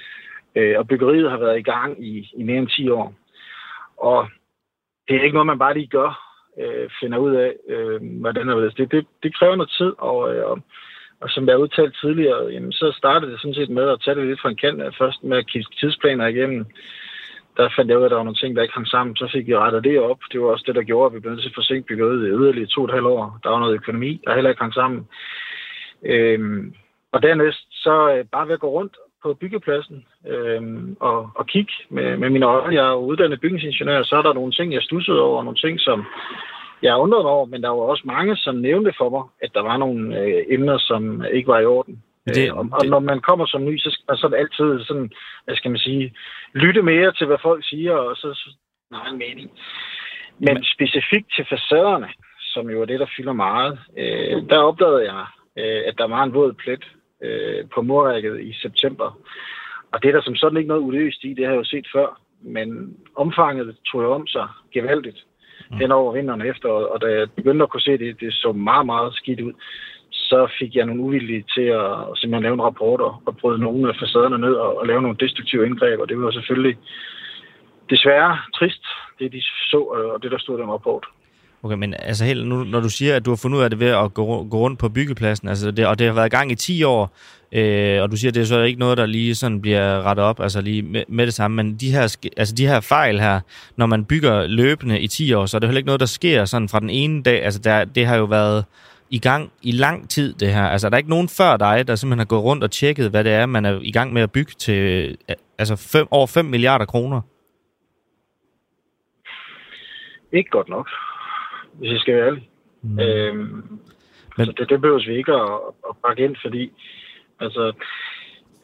Øh, 0.57 0.79
og 0.79 0.89
byggeriet 0.89 1.31
har 1.31 1.39
været 1.39 1.59
i 1.59 1.63
gang 1.63 2.07
i, 2.07 2.31
i 2.37 2.43
mere 2.43 2.59
end 2.59 2.69
10 2.69 2.89
år. 2.89 3.15
Og 3.97 4.29
det 5.09 5.17
er 5.17 5.23
ikke 5.23 5.35
noget, 5.35 5.47
man 5.47 5.59
bare 5.59 5.75
lige 5.75 5.87
gør, 5.87 6.11
øh, 6.61 6.91
finder 7.01 7.19
ud 7.19 7.35
af, 7.35 7.53
øh, 7.69 8.21
hvordan 8.21 8.49
det, 8.49 8.77
det, 8.77 8.91
det, 8.93 9.07
det 9.23 9.37
kræver 9.39 9.57
noget 9.57 9.75
tid, 9.79 9.93
og, 9.99 10.35
øh, 10.35 10.47
og 11.21 11.31
som 11.31 11.49
jeg 11.49 11.59
udtalt 11.59 11.97
tidligere, 12.01 12.53
jamen, 12.53 12.73
så 12.73 12.95
startede 12.97 13.33
det 13.33 13.41
sådan 13.41 13.55
set 13.55 13.71
med 13.71 13.89
at 13.89 14.01
tage 14.05 14.17
det 14.17 14.27
lidt 14.27 14.41
fra 14.41 14.49
en 14.49 14.57
kant, 14.57 14.97
først 14.99 15.25
med 15.25 15.37
at 15.39 15.47
kigge 15.47 15.69
tidsplaner 15.81 16.27
igennem, 16.27 16.67
der 17.57 17.69
fandt 17.77 17.91
jeg 17.91 17.99
ud 17.99 18.03
af, 18.03 18.07
at 18.07 18.11
der 18.11 18.17
var 18.17 18.25
nogle 18.25 18.43
ting, 18.43 18.57
der 18.57 18.63
ikke 18.63 18.75
hang 18.75 18.87
sammen. 18.87 19.17
Så 19.17 19.29
fik 19.33 19.47
vi 19.47 19.57
rettet 19.57 19.85
det 19.85 20.01
op. 20.01 20.21
Det 20.33 20.41
var 20.41 20.47
også 20.47 20.65
det, 20.67 20.75
der 20.75 20.83
gjorde, 20.83 21.07
at 21.07 21.15
vi 21.15 21.21
blev 21.21 21.31
nødt 21.31 21.43
til 21.43 21.49
at 21.49 21.55
forsinke 21.55 21.87
byggeriet 21.87 22.27
i 22.27 22.31
yderligere 22.31 22.69
to 22.69 22.81
og 22.81 22.85
et 22.89 22.95
halvt 22.95 23.07
år. 23.07 23.39
Der 23.43 23.51
var 23.51 23.59
noget 23.59 23.75
økonomi, 23.75 24.21
der 24.25 24.35
heller 24.35 24.51
ikke 24.51 24.63
hang 24.63 24.75
sammen. 24.75 25.07
Øhm, 26.03 26.75
og 27.13 27.23
dernæst 27.23 27.67
så 27.71 28.15
øh, 28.15 28.25
bare 28.33 28.47
ved 28.47 28.55
at 28.55 28.61
gå 28.61 28.71
rundt 28.71 28.97
på 29.23 29.35
byggepladsen 29.35 30.05
øhm, 30.29 30.97
og, 31.01 31.31
og 31.35 31.47
kigge 31.47 31.73
med, 31.89 32.17
med 32.17 32.31
mine 32.31 32.47
øjne. 32.47 32.75
Jeg 32.75 32.91
er 32.91 32.95
uddannet 32.95 33.41
bygningsingeniør, 33.41 34.03
så 34.03 34.17
er 34.17 34.23
der 34.23 34.33
nogle 34.33 34.53
ting, 34.53 34.73
jeg 34.73 34.83
stussede 34.83 35.23
over, 35.23 35.43
nogle 35.43 35.59
ting, 35.59 35.81
som 35.81 36.05
jeg 36.83 36.97
undrede 36.97 37.27
over, 37.27 37.47
men 37.47 37.63
der 37.63 37.69
var 37.69 37.83
også 37.83 38.03
mange, 38.05 38.37
som 38.37 38.55
nævnte 38.55 38.93
for 38.99 39.09
mig, 39.11 39.23
at 39.43 39.51
der 39.55 39.63
var 39.63 39.77
nogle 39.77 40.21
øh, 40.21 40.45
emner, 40.49 40.79
som 40.79 41.25
ikke 41.33 41.49
var 41.49 41.59
i 41.61 41.65
orden. 41.65 42.03
Det, 42.27 42.53
og, 42.53 42.69
og 42.73 42.87
når 42.87 42.99
man 42.99 43.21
kommer 43.21 43.47
som 43.47 43.65
ny, 43.65 43.79
så 43.79 43.91
skal 43.91 44.05
man 44.09 44.17
sådan 44.17 44.41
altid 44.41 44.85
sådan, 44.85 45.11
hvad 45.45 45.57
skal 45.57 45.71
man 45.71 45.79
sige, 45.79 46.15
lytte 46.55 46.83
mere 46.83 47.13
til, 47.13 47.27
hvad 47.27 47.39
folk 47.43 47.69
siger, 47.69 47.93
og 47.93 48.17
så, 48.17 48.51
nej, 48.91 49.09
en 49.09 49.19
mening. 49.19 49.51
Men 50.39 50.55
Men 50.55 50.65
specifikt 50.65 51.35
til 51.37 51.47
facaderne, 51.51 52.09
som 52.41 52.71
jo 52.71 52.83
er 52.83 52.85
det, 52.85 53.01
der 53.01 53.07
fylder 53.17 53.33
meget, 53.33 53.79
øh, 53.99 54.43
der 54.51 54.59
opdagede 54.59 55.13
jeg, 55.13 55.27
øh, 55.59 55.83
at 55.87 55.95
der 55.99 56.07
var 56.07 56.23
en 56.23 56.35
våd 56.35 56.53
plet 56.53 56.85
øh, 57.23 57.65
på 57.75 57.83
murrækket 57.83 58.41
i 58.41 58.53
september. 58.53 59.19
Og 59.93 60.03
det 60.03 60.09
er 60.09 60.13
der 60.13 60.23
som 60.23 60.37
sådan 60.37 60.57
ikke 60.57 60.69
noget 60.69 60.83
uløst 60.83 61.25
i, 61.25 61.35
det 61.35 61.45
har 61.45 61.53
jeg 61.53 61.59
jo 61.59 61.65
set 61.65 61.87
før. 61.93 62.21
Men 62.41 62.97
omfanget 63.17 63.77
tog 63.93 64.01
jeg 64.01 64.11
om 64.11 64.27
sig 64.27 64.49
gevaldigt 64.73 65.25
mm. 65.71 65.77
hen 65.77 65.93
over 65.93 66.13
vinteren 66.13 66.43
efter, 66.43 66.69
og 66.69 67.01
da 67.01 67.07
jeg 67.07 67.31
begyndte 67.31 67.63
at 67.63 67.71
kunne 67.71 67.81
se 67.81 67.99
det, 67.99 68.21
det 68.21 68.33
så 68.33 68.53
meget, 68.53 68.87
meget 68.87 69.15
skidt 69.15 69.41
ud, 69.41 69.53
så 70.35 70.41
fik 70.59 70.73
jeg 70.77 70.87
nogle 70.87 71.03
uvillige 71.07 71.45
til 71.55 71.67
at 71.83 71.91
simpelthen 72.19 72.47
lave 72.47 72.57
en 72.59 72.69
rapport 72.69 73.01
og, 73.09 73.37
bryde 73.41 73.61
nogle 73.67 73.89
af 73.91 73.97
facaderne 74.03 74.39
ned 74.47 74.55
og, 74.65 74.71
og 74.79 74.87
lave 74.87 75.03
nogle 75.03 75.21
destruktive 75.25 75.67
indgreb, 75.67 76.01
og 76.01 76.09
det 76.09 76.17
var 76.23 76.31
selvfølgelig 76.31 76.77
desværre 77.93 78.33
trist, 78.59 78.85
det 79.19 79.33
de 79.33 79.43
så, 79.73 79.81
øh, 79.97 80.09
og 80.15 80.23
det 80.23 80.31
der 80.31 80.39
stod 80.39 80.59
i 80.59 80.63
den 80.63 80.71
rapport. 80.77 81.05
Okay, 81.63 81.77
men 81.77 81.95
altså 81.99 82.25
helt, 82.25 82.47
nu, 82.47 82.65
når 82.65 82.81
du 82.81 82.91
siger, 82.91 83.17
at 83.17 83.25
du 83.25 83.31
har 83.31 83.37
fundet 83.43 83.59
ud 83.59 83.63
af 83.63 83.71
det 83.71 83.81
ved 83.81 83.93
at 84.05 84.15
gå, 84.15 84.25
gå 84.45 84.59
rundt 84.59 84.79
på 84.79 84.89
byggepladsen, 84.89 85.49
altså 85.49 85.71
det, 85.71 85.87
og 85.87 85.99
det 85.99 86.07
har 86.07 86.15
været 86.15 86.27
i 86.27 86.37
gang 86.37 86.53
i 86.53 86.55
10 86.55 86.83
år, 86.83 87.17
øh, 87.53 88.03
og 88.03 88.11
du 88.11 88.17
siger, 88.17 88.31
at 88.31 88.35
det 88.35 88.41
er 88.41 88.47
så 88.47 88.61
ikke 88.61 88.81
noget, 88.81 88.99
der 88.99 89.07
lige 89.07 89.35
sådan 89.35 89.61
bliver 89.61 90.03
rettet 90.03 90.25
op, 90.25 90.41
altså 90.41 90.61
lige 90.61 90.83
med, 90.83 91.05
med 91.09 91.27
det 91.27 91.35
samme, 91.35 91.55
men 91.55 91.77
de 91.77 91.91
her, 91.91 92.17
altså 92.37 92.55
de 92.55 92.67
her 92.67 92.81
fejl 92.81 93.21
her, 93.21 93.41
når 93.77 93.87
man 93.87 94.05
bygger 94.05 94.47
løbende 94.47 95.01
i 95.01 95.09
10 95.09 95.33
år, 95.33 95.47
så 95.47 95.57
er 95.57 95.59
det 95.59 95.69
heller 95.69 95.79
ikke 95.79 95.87
noget, 95.87 96.01
der 96.01 96.07
sker 96.07 96.45
sådan 96.45 96.69
fra 96.69 96.81
den 96.81 96.91
ene 96.91 97.23
dag, 97.23 97.45
altså 97.45 97.61
der, 97.61 97.85
det 97.85 98.07
har 98.07 98.17
jo 98.17 98.25
været 98.25 98.65
i 99.17 99.19
gang 99.19 99.53
i 99.63 99.71
lang 99.71 100.11
tid, 100.11 100.35
det 100.35 100.49
her? 100.55 100.67
Altså, 100.69 100.87
er 100.87 100.91
der 100.91 100.97
ikke 100.97 101.15
nogen 101.17 101.29
før 101.29 101.57
dig, 101.57 101.89
der 101.89 101.95
simpelthen 101.95 102.19
har 102.19 102.33
gået 102.35 102.45
rundt 102.45 102.65
og 102.65 102.71
tjekket, 102.71 103.11
hvad 103.11 103.25
det 103.25 103.33
er, 103.33 103.47
man 103.47 103.65
er 103.65 103.79
i 103.83 103.93
gang 103.93 104.13
med 104.13 104.23
at 104.23 104.33
bygge 104.33 104.53
til 104.59 105.17
altså 105.59 105.77
fem, 105.93 106.07
over 106.11 106.27
5 106.27 106.45
milliarder 106.45 106.85
kroner? 106.85 107.21
Ikke 110.33 110.51
godt 110.51 110.69
nok, 110.69 110.89
hvis 111.73 111.91
jeg 111.93 112.01
skal 112.01 112.15
være 112.15 112.27
ærlig. 112.27 112.49
Mm. 112.83 112.99
Øhm, 113.01 113.79
Men... 114.37 114.47
Så 114.47 114.53
det, 114.59 114.69
det 114.69 114.81
behøver 114.81 115.07
vi 115.09 115.17
ikke 115.17 115.33
at, 115.33 115.51
at 115.89 115.97
pakke 116.07 116.25
ind, 116.25 116.37
fordi 116.45 116.73
altså, 117.41 117.73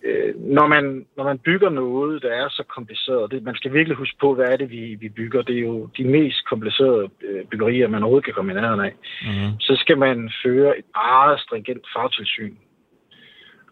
øh, 0.04 0.34
når, 0.56 0.66
man, 0.66 1.06
når 1.16 1.24
man 1.24 1.38
bygger 1.38 1.70
noget, 1.70 2.22
der 2.22 2.28
er 2.28 2.48
så 2.48 2.62
kompliceret, 2.76 3.30
det, 3.30 3.42
man 3.42 3.54
skal 3.54 3.72
virkelig 3.72 3.96
huske 3.96 4.16
på, 4.20 4.34
hvad 4.34 4.46
er 4.52 4.56
det, 4.56 4.70
vi, 4.70 4.96
vi 5.00 5.08
bygger. 5.08 5.42
Det 5.42 5.56
er 5.56 5.60
jo 5.60 5.88
de 5.96 6.04
mest 6.04 6.48
komplicerede 6.48 7.08
øh, 7.22 7.44
byggerier, 7.44 7.88
man 7.88 8.02
overhovedet 8.02 8.24
kan 8.24 8.34
komme 8.34 8.52
i 8.52 8.54
nærheden 8.54 8.80
af. 8.80 8.94
Mm-hmm. 9.22 9.60
Så 9.60 9.76
skal 9.76 9.98
man 9.98 10.32
føre 10.44 10.78
et 10.78 10.84
meget 10.94 11.40
stringent 11.40 11.86
fagtilsyn. 11.96 12.54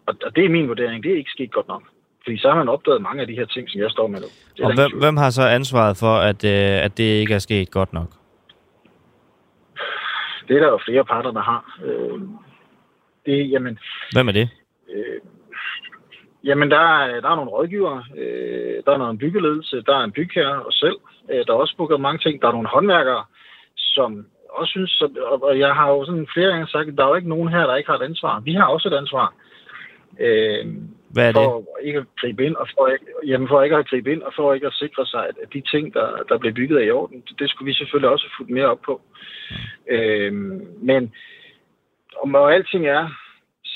Og, 0.05 0.15
og 0.25 0.35
det 0.35 0.45
er 0.45 0.49
min 0.49 0.67
vurdering. 0.67 1.03
Det 1.03 1.11
er 1.11 1.17
ikke 1.17 1.31
sket 1.31 1.51
godt 1.51 1.67
nok. 1.67 1.83
Fordi 2.23 2.37
så 2.37 2.49
har 2.49 2.57
man 2.57 2.69
opdaget 2.69 3.01
mange 3.01 3.21
af 3.21 3.27
de 3.27 3.35
her 3.35 3.45
ting, 3.45 3.69
som 3.69 3.81
jeg 3.81 3.91
står 3.91 4.07
med 4.07 4.19
nu. 4.19 4.27
Det 4.57 4.65
og 4.65 4.75
hvem, 4.75 4.99
hvem 4.99 5.17
har 5.17 5.29
så 5.29 5.41
ansvaret 5.41 5.97
for, 5.97 6.15
at, 6.15 6.45
øh, 6.45 6.85
at 6.85 6.97
det 6.97 7.03
ikke 7.03 7.33
er 7.33 7.39
sket 7.39 7.71
godt 7.71 7.93
nok? 7.93 8.09
Det 10.47 10.55
er 10.55 10.59
der 10.59 10.67
jo 10.67 10.79
flere 10.85 11.05
parter, 11.05 11.31
der 11.31 11.41
har. 11.41 11.79
Øh, 11.85 12.19
det, 13.25 13.51
jamen, 13.51 13.79
hvem 14.13 14.27
er 14.27 14.31
det? 14.31 14.49
Øh, 14.93 15.19
Jamen, 16.43 16.71
der 16.71 16.79
er, 16.79 17.21
der 17.21 17.29
er 17.29 17.35
nogle 17.35 17.51
rådgivere, 17.51 18.03
øh, 18.17 18.83
der 18.85 18.91
er 18.91 18.97
noget 18.97 19.19
byggeledelse, 19.19 19.81
der 19.81 19.95
er 19.95 20.03
en 20.03 20.11
bygherre 20.11 20.63
og 20.63 20.73
selv. 20.73 20.97
Øh, 21.29 21.45
der 21.45 21.53
er 21.53 21.57
også 21.57 21.75
booket 21.77 22.01
mange 22.01 22.19
ting. 22.19 22.41
Der 22.41 22.47
er 22.47 22.51
nogle 22.51 22.67
håndværkere, 22.67 23.23
som 23.75 24.25
også 24.49 24.71
synes, 24.71 24.91
så, 24.91 25.39
og 25.41 25.59
jeg 25.59 25.75
har 25.75 25.89
jo 25.89 26.05
sådan 26.05 26.27
flere 26.33 26.49
gange 26.51 26.67
sagt, 26.67 26.87
at 26.87 26.97
der 26.97 27.03
er 27.03 27.09
jo 27.09 27.15
ikke 27.15 27.29
nogen 27.29 27.49
her, 27.49 27.67
der 27.67 27.75
ikke 27.75 27.89
har 27.89 27.97
et 27.97 28.09
ansvar. 28.09 28.39
Vi 28.39 28.53
har 28.53 28.65
også 28.65 28.87
et 28.87 28.93
ansvar. 28.93 29.33
Øh, 30.19 30.65
Hvad 31.09 31.27
er 31.27 31.31
det? 31.31 31.35
For 31.35 31.77
ikke 31.81 31.99
at 31.99 32.05
gribe 32.21 32.45
ind, 32.45 32.55
og 32.55 32.67
for 32.77 32.87
ikke, 32.87 33.05
jamen 33.27 33.47
for 33.47 33.61
ikke 33.61 33.75
at 33.75 33.89
gribe 33.89 34.11
ind, 34.11 34.21
og 34.21 34.33
for 34.35 34.53
ikke 34.53 34.67
at 34.67 34.73
sikre 34.73 35.05
sig, 35.05 35.25
at 35.27 35.53
de 35.53 35.61
ting, 35.61 35.93
der, 35.93 36.07
der 36.29 36.37
bliver 36.37 36.53
bygget 36.53 36.77
er 36.81 36.85
i 36.85 36.91
orden, 36.91 37.23
det 37.39 37.49
skulle 37.49 37.65
vi 37.65 37.73
selvfølgelig 37.73 38.09
også 38.09 38.25
have 38.25 38.35
fulgt 38.37 38.53
mere 38.53 38.71
op 38.71 38.81
på. 38.85 39.01
Mm. 39.51 39.95
Øh, 39.95 40.33
men 40.81 41.13
om 42.23 42.35
alting 42.35 42.87
er, 42.87 43.09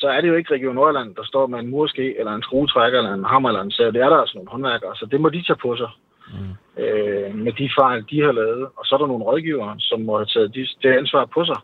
så 0.03 0.07
er 0.15 0.21
det 0.21 0.29
jo 0.31 0.35
ikke 0.35 0.53
Region 0.53 0.75
Nordjylland, 0.75 1.15
der 1.15 1.25
står 1.31 1.47
med 1.47 1.59
en 1.59 1.69
murske, 1.75 2.19
eller 2.19 2.33
en 2.33 2.43
skruetrækker, 2.47 2.97
eller 2.99 3.13
en 3.13 3.29
hammer, 3.31 3.49
eller 3.49 3.61
en 3.61 3.71
sav. 3.71 3.91
Det 3.91 4.01
er 4.01 4.09
der 4.09 4.17
altså 4.17 4.35
nogle 4.37 4.49
håndværkere, 4.53 4.95
så 4.95 5.05
det 5.11 5.21
må 5.21 5.29
de 5.29 5.43
tage 5.47 5.61
på 5.65 5.75
sig. 5.81 5.91
Mm. 6.33 6.83
Øh, 6.83 7.35
med 7.45 7.53
de 7.59 7.69
fejl, 7.79 7.99
de 8.11 8.17
har 8.21 8.31
lavet. 8.31 8.63
Og 8.77 8.83
så 8.85 8.95
er 8.95 8.99
der 8.99 9.07
nogle 9.07 9.23
rådgivere, 9.23 9.75
som 9.79 9.99
må 10.01 10.17
have 10.17 10.25
taget 10.25 10.53
det 10.83 10.91
ansvar 11.01 11.25
på 11.25 11.45
sig, 11.45 11.59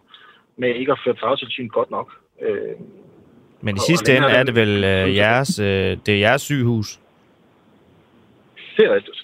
med 0.57 0.69
ikke 0.75 0.91
at 0.91 0.99
føre 1.03 1.15
fagtilsyn 1.23 1.67
godt 1.67 1.91
nok. 1.91 2.07
Øh, 2.41 2.75
Men 3.61 3.75
i 3.75 3.79
sidste 3.79 4.17
ende 4.17 4.27
er 4.27 4.43
det 4.43 4.55
vel 4.55 4.83
øh, 4.83 5.15
jeres, 5.15 5.59
øh, 5.59 5.97
det 6.05 6.13
er 6.13 6.19
jeres 6.19 6.41
sygehus? 6.41 6.99
Det 8.77 8.85
er 8.85 8.95
rigtigt. 8.95 9.19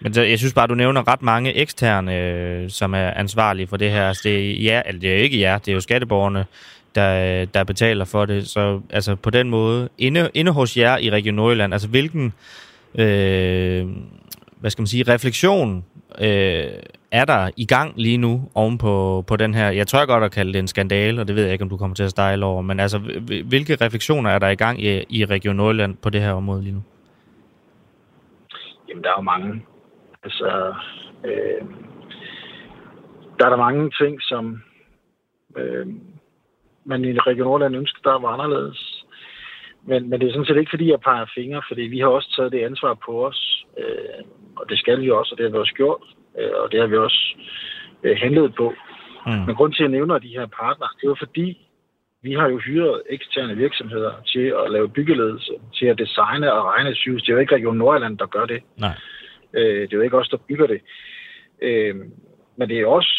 Men 0.00 0.12
jeg 0.16 0.38
synes 0.38 0.54
bare, 0.54 0.66
du 0.66 0.74
nævner 0.74 1.08
ret 1.12 1.22
mange 1.22 1.54
eksterne, 1.54 2.12
øh, 2.26 2.70
som 2.70 2.94
er 2.94 3.10
ansvarlige 3.10 3.66
for 3.66 3.76
det 3.76 3.90
her. 3.90 4.08
Altså, 4.08 4.22
det 4.28 4.50
er 4.50 4.64
jer, 4.64 4.82
eller 4.86 5.00
det 5.00 5.10
er 5.12 5.16
ikke 5.16 5.40
jer, 5.40 5.58
det 5.58 5.68
er 5.68 5.74
jo 5.74 5.80
skatteborgerne, 5.80 6.46
der, 6.94 7.44
der 7.44 7.64
betaler 7.64 8.04
for 8.04 8.24
det. 8.24 8.48
Så 8.48 8.80
altså 8.90 9.16
på 9.16 9.30
den 9.30 9.50
måde, 9.50 9.88
inde, 9.98 10.30
inde 10.34 10.52
hos 10.52 10.76
jer 10.76 10.98
i 10.98 11.10
Region 11.10 11.34
Nordjylland, 11.34 11.72
altså 11.72 11.88
hvilken, 11.88 12.32
øh, 12.94 13.86
hvad 14.60 14.70
skal 14.70 14.82
man 14.82 14.86
sige, 14.86 15.12
refleksion 15.12 15.84
øh, 16.18 16.64
er 17.10 17.24
der 17.24 17.50
i 17.56 17.66
gang 17.66 17.92
lige 17.96 18.18
nu 18.18 18.50
oven 18.54 18.78
på, 18.78 19.24
på 19.26 19.36
den 19.36 19.54
her, 19.54 19.70
jeg 19.70 19.86
tør 19.86 20.06
godt 20.06 20.24
at 20.24 20.32
kalde 20.32 20.52
det 20.52 20.58
en 20.58 20.68
skandale, 20.68 21.20
og 21.20 21.28
det 21.28 21.36
ved 21.36 21.42
jeg 21.42 21.52
ikke, 21.52 21.62
om 21.62 21.68
du 21.68 21.76
kommer 21.76 21.94
til 21.94 22.04
at 22.04 22.10
stejle 22.10 22.44
over, 22.44 22.62
men 22.62 22.80
altså, 22.80 22.98
hvilke 23.48 23.76
refleksioner 23.80 24.30
er 24.30 24.38
der 24.38 24.48
i 24.48 24.54
gang 24.54 24.82
i, 24.84 25.04
i 25.08 25.24
Region 25.24 25.56
Nordjylland 25.56 25.96
på 25.96 26.10
det 26.10 26.20
her 26.20 26.32
område 26.32 26.62
lige 26.62 26.74
nu? 26.74 26.82
Jamen, 28.88 29.04
der 29.04 29.10
er 29.10 29.14
jo 29.18 29.22
mange. 29.22 29.62
Altså, 30.24 30.74
øh, 31.24 31.66
der 33.38 33.46
er 33.46 33.50
der 33.50 33.56
mange 33.56 33.90
ting, 33.90 34.22
som 34.22 34.62
øh, 35.56 35.86
man 36.84 37.04
i 37.04 37.18
Region 37.18 37.46
Nordland 37.46 37.76
ønsker, 37.76 38.00
der 38.04 38.18
var 38.18 38.28
anderledes. 38.28 39.04
Men, 39.84 40.10
men 40.10 40.20
det 40.20 40.28
er 40.28 40.32
sådan 40.32 40.46
set 40.46 40.56
ikke, 40.56 40.70
fordi 40.70 40.90
jeg 40.90 41.00
peger 41.00 41.26
fingre, 41.34 41.62
fordi 41.68 41.82
vi 41.82 41.98
har 41.98 42.06
også 42.06 42.34
taget 42.36 42.52
det 42.52 42.64
ansvar 42.64 42.94
på 43.06 43.26
os, 43.26 43.66
øh, 43.78 44.24
og 44.56 44.68
det 44.68 44.78
skal 44.78 45.00
vi 45.00 45.10
også, 45.10 45.32
og 45.32 45.38
det 45.38 45.44
har 45.44 45.50
vi 45.50 45.58
også 45.58 45.74
gjort, 45.74 46.02
øh, 46.38 46.50
og 46.62 46.72
det 46.72 46.80
har 46.80 46.86
vi 46.86 46.96
også 46.96 47.20
øh, 48.02 48.16
handlet 48.16 48.54
på. 48.54 48.74
Mm. 49.26 49.32
Men 49.46 49.54
grund 49.54 49.72
til, 49.72 49.82
at 49.82 49.90
jeg 49.90 49.96
nævner 49.98 50.18
de 50.18 50.36
her 50.38 50.46
partner, 50.46 50.86
det 50.96 51.04
er 51.04 51.08
jo 51.14 51.16
fordi, 51.18 51.68
vi 52.22 52.32
har 52.32 52.48
jo 52.48 52.58
hyret 52.58 53.02
eksterne 53.10 53.56
virksomheder 53.56 54.12
til 54.26 54.54
at 54.64 54.70
lave 54.70 54.88
byggeledelse, 54.88 55.52
til 55.74 55.86
at 55.86 55.98
designe 55.98 56.52
og 56.52 56.64
regne 56.64 56.90
et 56.90 56.96
sygehus. 56.96 57.22
Det 57.22 57.28
er 57.28 57.34
jo 57.34 57.40
ikke 57.40 57.54
Region 57.54 57.76
Nordjylland, 57.76 58.18
der 58.18 58.26
gør 58.26 58.46
det. 58.46 58.62
Nej. 58.76 58.96
Øh, 59.54 59.82
det 59.82 59.92
er 59.92 59.96
jo 59.96 60.00
ikke 60.02 60.18
os, 60.18 60.28
der 60.28 60.36
bygger 60.48 60.66
det. 60.66 60.80
Øh, 61.62 61.94
men 62.56 62.68
det 62.68 62.80
er 62.80 62.86
også, 62.86 63.12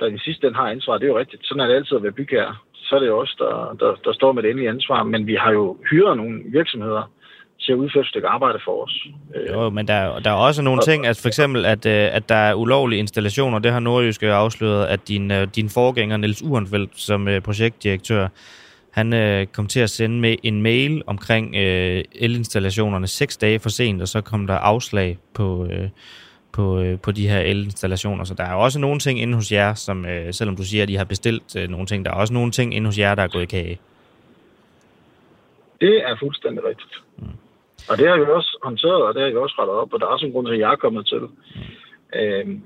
der 0.00 0.06
i 0.06 0.18
sidste 0.18 0.46
ende 0.46 0.58
har 0.58 0.70
ansvar. 0.70 0.98
Det 0.98 1.04
er 1.04 1.08
jo 1.08 1.18
rigtigt. 1.18 1.46
Sådan 1.46 1.60
er 1.60 1.66
det 1.66 1.74
altid 1.74 1.96
at 1.96 2.02
være 2.02 2.12
bygherre. 2.12 2.56
Så 2.86 2.94
er 2.96 3.00
det 3.00 3.10
også 3.10 3.34
der, 3.38 3.86
der, 3.86 3.94
der 4.04 4.12
står 4.12 4.32
med 4.32 4.42
det 4.42 4.50
endelige 4.50 4.70
ansvar. 4.70 5.02
Men 5.02 5.26
vi 5.26 5.34
har 5.34 5.52
jo 5.52 5.76
hyret 5.90 6.16
nogle 6.16 6.42
virksomheder, 6.58 7.10
til 7.60 7.72
at 7.72 7.76
udføre 7.76 8.00
et 8.00 8.06
stykke 8.06 8.28
arbejde 8.28 8.58
for 8.64 8.84
os. 8.84 9.06
Jo, 9.52 9.70
men 9.70 9.88
der, 9.88 10.18
der 10.18 10.30
er 10.30 10.34
også 10.34 10.62
nogle 10.62 10.80
ting, 10.82 11.06
altså 11.06 11.22
for 11.22 11.28
eksempel, 11.28 11.66
at, 11.66 11.86
øh, 11.86 12.08
at 12.12 12.28
der 12.28 12.34
er 12.34 12.54
ulovlige 12.54 12.98
installationer. 12.98 13.58
Det 13.58 13.72
har 13.72 13.80
Nordjyske 13.80 14.32
afsløret, 14.32 14.86
at 14.86 15.08
din, 15.08 15.30
øh, 15.30 15.48
din 15.56 15.68
forgænger, 15.70 16.16
Niels 16.16 16.42
Urenfeldt, 16.42 17.00
som 17.00 17.28
øh, 17.28 17.40
projektdirektør, 17.40 18.28
han 18.90 19.12
øh, 19.14 19.46
kom 19.46 19.66
til 19.66 19.80
at 19.80 19.90
sende 19.90 20.20
med 20.20 20.36
en 20.42 20.62
mail 20.62 21.02
omkring 21.06 21.56
øh, 21.56 22.04
elinstallationerne 22.14 23.06
seks 23.06 23.36
dage 23.36 23.58
for 23.58 23.68
sent, 23.68 24.02
og 24.02 24.08
så 24.08 24.20
kom 24.20 24.46
der 24.46 24.54
afslag 24.54 25.18
på, 25.34 25.66
øh, 25.66 25.88
på, 26.56 26.80
øh, 26.80 27.00
på 27.00 27.10
de 27.12 27.28
her 27.28 27.40
elinstallationer. 27.40 28.24
Så 28.24 28.34
der 28.34 28.44
er 28.44 28.54
også 28.54 28.78
nogle 28.78 28.98
ting 28.98 29.20
inde 29.20 29.34
hos 29.34 29.52
jer, 29.52 29.74
som 29.74 30.06
øh, 30.06 30.34
selvom 30.34 30.56
du 30.56 30.64
siger, 30.64 30.82
at 30.82 30.90
I 30.90 30.94
har 30.94 31.04
bestilt 31.04 31.56
øh, 31.56 31.68
nogle 31.68 31.86
ting, 31.86 32.04
der 32.04 32.10
er 32.10 32.14
også 32.14 32.34
nogle 32.34 32.50
ting 32.50 32.74
inde 32.74 32.86
hos 32.86 32.98
jer, 32.98 33.14
der 33.14 33.22
er 33.22 33.28
gået 33.28 33.42
i 33.42 33.46
kage. 33.46 33.78
Det 35.80 35.94
er 36.08 36.16
fuldstændig 36.20 36.64
rigtigt. 36.64 36.94
Mm. 37.16 37.26
Og 37.90 37.98
det 37.98 38.08
har 38.08 38.16
vi 38.16 38.24
også 38.38 38.58
håndteret, 38.62 39.02
og 39.02 39.14
det 39.14 39.22
har 39.22 39.30
vi 39.30 39.36
også 39.36 39.56
rettet 39.58 39.76
op, 39.76 39.92
og 39.92 40.00
der 40.00 40.06
er 40.06 40.10
også 40.10 40.26
en 40.26 40.32
grund 40.32 40.46
til, 40.46 40.54
at 40.54 40.60
jeg 40.60 40.72
er 40.72 40.76
kommet 40.76 41.06
til. 41.06 41.20
Mm. 41.20 42.20
Øhm, 42.20 42.62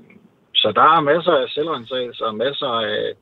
så 0.53 0.71
der 0.71 0.81
er 0.81 0.99
masser 1.01 1.31
af 1.31 1.49
selvrensagelse 1.49 2.25
og 2.25 2.35
masser 2.35 2.67
af, 2.67 3.13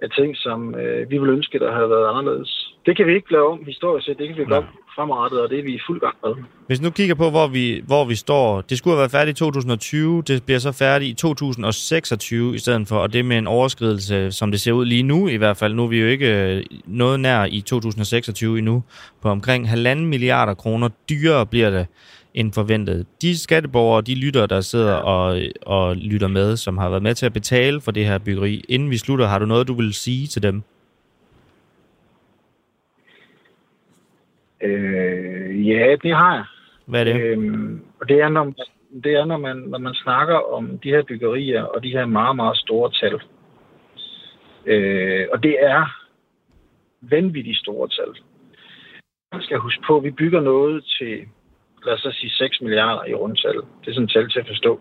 af 0.00 0.10
ting, 0.10 0.36
som 0.36 0.74
øh, 0.74 1.10
vi 1.10 1.18
ville 1.18 1.34
ønske, 1.34 1.58
der 1.58 1.72
havde 1.72 1.90
været 1.90 2.08
anderledes. 2.08 2.69
Det 2.86 2.96
kan 2.96 3.06
vi 3.06 3.14
ikke 3.14 3.32
lave 3.32 3.48
om 3.52 3.64
historisk 3.66 4.06
set, 4.06 4.18
det 4.18 4.28
kan 4.28 4.36
vi 4.36 4.44
gøre 4.44 4.66
fremadrettet, 4.94 5.40
og 5.40 5.50
det 5.50 5.58
er 5.58 5.62
vi 5.62 5.74
i 5.74 5.80
fuld 5.86 6.00
gang 6.00 6.16
med. 6.24 6.44
Hvis 6.66 6.80
nu 6.80 6.90
kigger 6.90 7.14
på, 7.14 7.30
hvor 7.30 7.46
vi, 7.46 7.82
hvor 7.86 8.04
vi 8.04 8.14
står, 8.14 8.60
det 8.60 8.78
skulle 8.78 8.94
have 8.94 8.98
været 8.98 9.10
færdigt 9.10 9.38
i 9.38 9.38
2020, 9.38 10.22
det 10.22 10.44
bliver 10.44 10.58
så 10.58 10.72
færdigt 10.72 11.10
i 11.10 11.14
2026 11.14 12.54
i 12.54 12.58
stedet 12.58 12.88
for, 12.88 12.96
og 12.96 13.12
det 13.12 13.24
med 13.24 13.38
en 13.38 13.46
overskridelse, 13.46 14.32
som 14.32 14.50
det 14.50 14.60
ser 14.60 14.72
ud 14.72 14.84
lige 14.84 15.02
nu 15.02 15.28
i 15.28 15.36
hvert 15.36 15.56
fald. 15.56 15.74
Nu 15.74 15.84
er 15.84 15.88
vi 15.88 16.00
jo 16.00 16.06
ikke 16.06 16.56
øh, 16.56 16.64
noget 16.86 17.20
nær 17.20 17.44
i 17.44 17.60
2026 17.60 18.58
endnu, 18.58 18.82
på 19.22 19.28
omkring 19.28 19.68
halvanden 19.68 20.06
milliarder 20.06 20.54
kroner 20.54 20.88
dyrere 21.10 21.46
bliver 21.46 21.70
det 21.70 21.86
end 22.34 22.52
forventet. 22.52 23.06
De 23.22 23.38
skatteborgere, 23.38 24.02
de 24.02 24.14
lytter, 24.14 24.46
der 24.46 24.60
sidder 24.60 24.94
og, 24.94 25.40
og 25.62 25.96
lytter 25.96 26.28
med, 26.28 26.56
som 26.56 26.78
har 26.78 26.88
været 26.88 27.02
med 27.02 27.14
til 27.14 27.26
at 27.26 27.32
betale 27.32 27.80
for 27.80 27.90
det 27.90 28.06
her 28.06 28.18
byggeri, 28.18 28.64
inden 28.68 28.90
vi 28.90 28.98
slutter, 28.98 29.26
har 29.26 29.38
du 29.38 29.46
noget, 29.46 29.68
du 29.68 29.74
vil 29.74 29.94
sige 29.94 30.26
til 30.26 30.42
dem? 30.42 30.62
Øh, 34.62 35.68
ja, 35.68 35.96
det 36.02 36.14
har 36.14 36.34
jeg. 36.34 36.44
Hvad 36.86 37.00
er 37.00 37.04
det? 37.04 37.20
Øhm, 37.20 37.84
og 38.00 38.08
det 38.08 38.20
er, 38.20 38.28
når, 38.28 38.54
det 39.04 39.12
er 39.14 39.24
når, 39.24 39.36
man, 39.36 39.56
når 39.56 39.78
man 39.78 39.94
snakker 39.94 40.52
om 40.52 40.78
de 40.78 40.88
her 40.88 41.02
byggerier 41.02 41.62
og 41.62 41.82
de 41.82 41.90
her 41.90 42.06
meget, 42.06 42.36
meget 42.36 42.56
store 42.56 42.90
tal. 42.90 43.20
Øh, 44.66 45.26
og 45.32 45.42
det 45.42 45.56
er 45.64 46.00
vanvittigt 47.00 47.58
store 47.58 47.88
tal. 47.88 48.14
Man 49.32 49.42
skal 49.42 49.58
huske 49.58 49.82
på, 49.86 49.96
at 49.96 50.04
vi 50.04 50.10
bygger 50.10 50.40
noget 50.40 50.84
til, 50.98 51.26
lad 51.86 52.06
os 52.06 52.16
sige, 52.16 52.30
6 52.30 52.60
milliarder 52.60 53.04
i 53.04 53.14
rundtal. 53.14 53.56
Det 53.56 53.88
er 53.88 53.92
sådan 53.92 54.04
et 54.04 54.12
tal 54.12 54.30
til 54.30 54.40
at 54.40 54.46
forstå. 54.46 54.80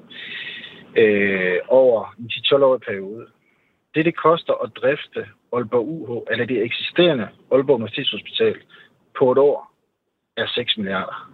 Øh, 0.98 1.58
over 1.68 2.16
en 2.20 2.30
10-12-årig 2.32 2.82
periode. 2.82 3.26
Det, 3.96 4.06
det 4.06 4.16
koster 4.16 4.54
at 4.64 4.72
drifte 4.82 5.26
Aalborg 5.54 5.88
UH, 5.88 6.24
eller 6.32 6.46
det 6.46 6.64
eksisterende 6.64 7.28
Aalborg 7.52 7.76
Universitetshospital, 7.76 8.56
på 9.20 9.32
et 9.32 9.38
år, 9.38 9.69
er 10.40 10.48
6 10.48 10.78
milliarder. 10.78 11.32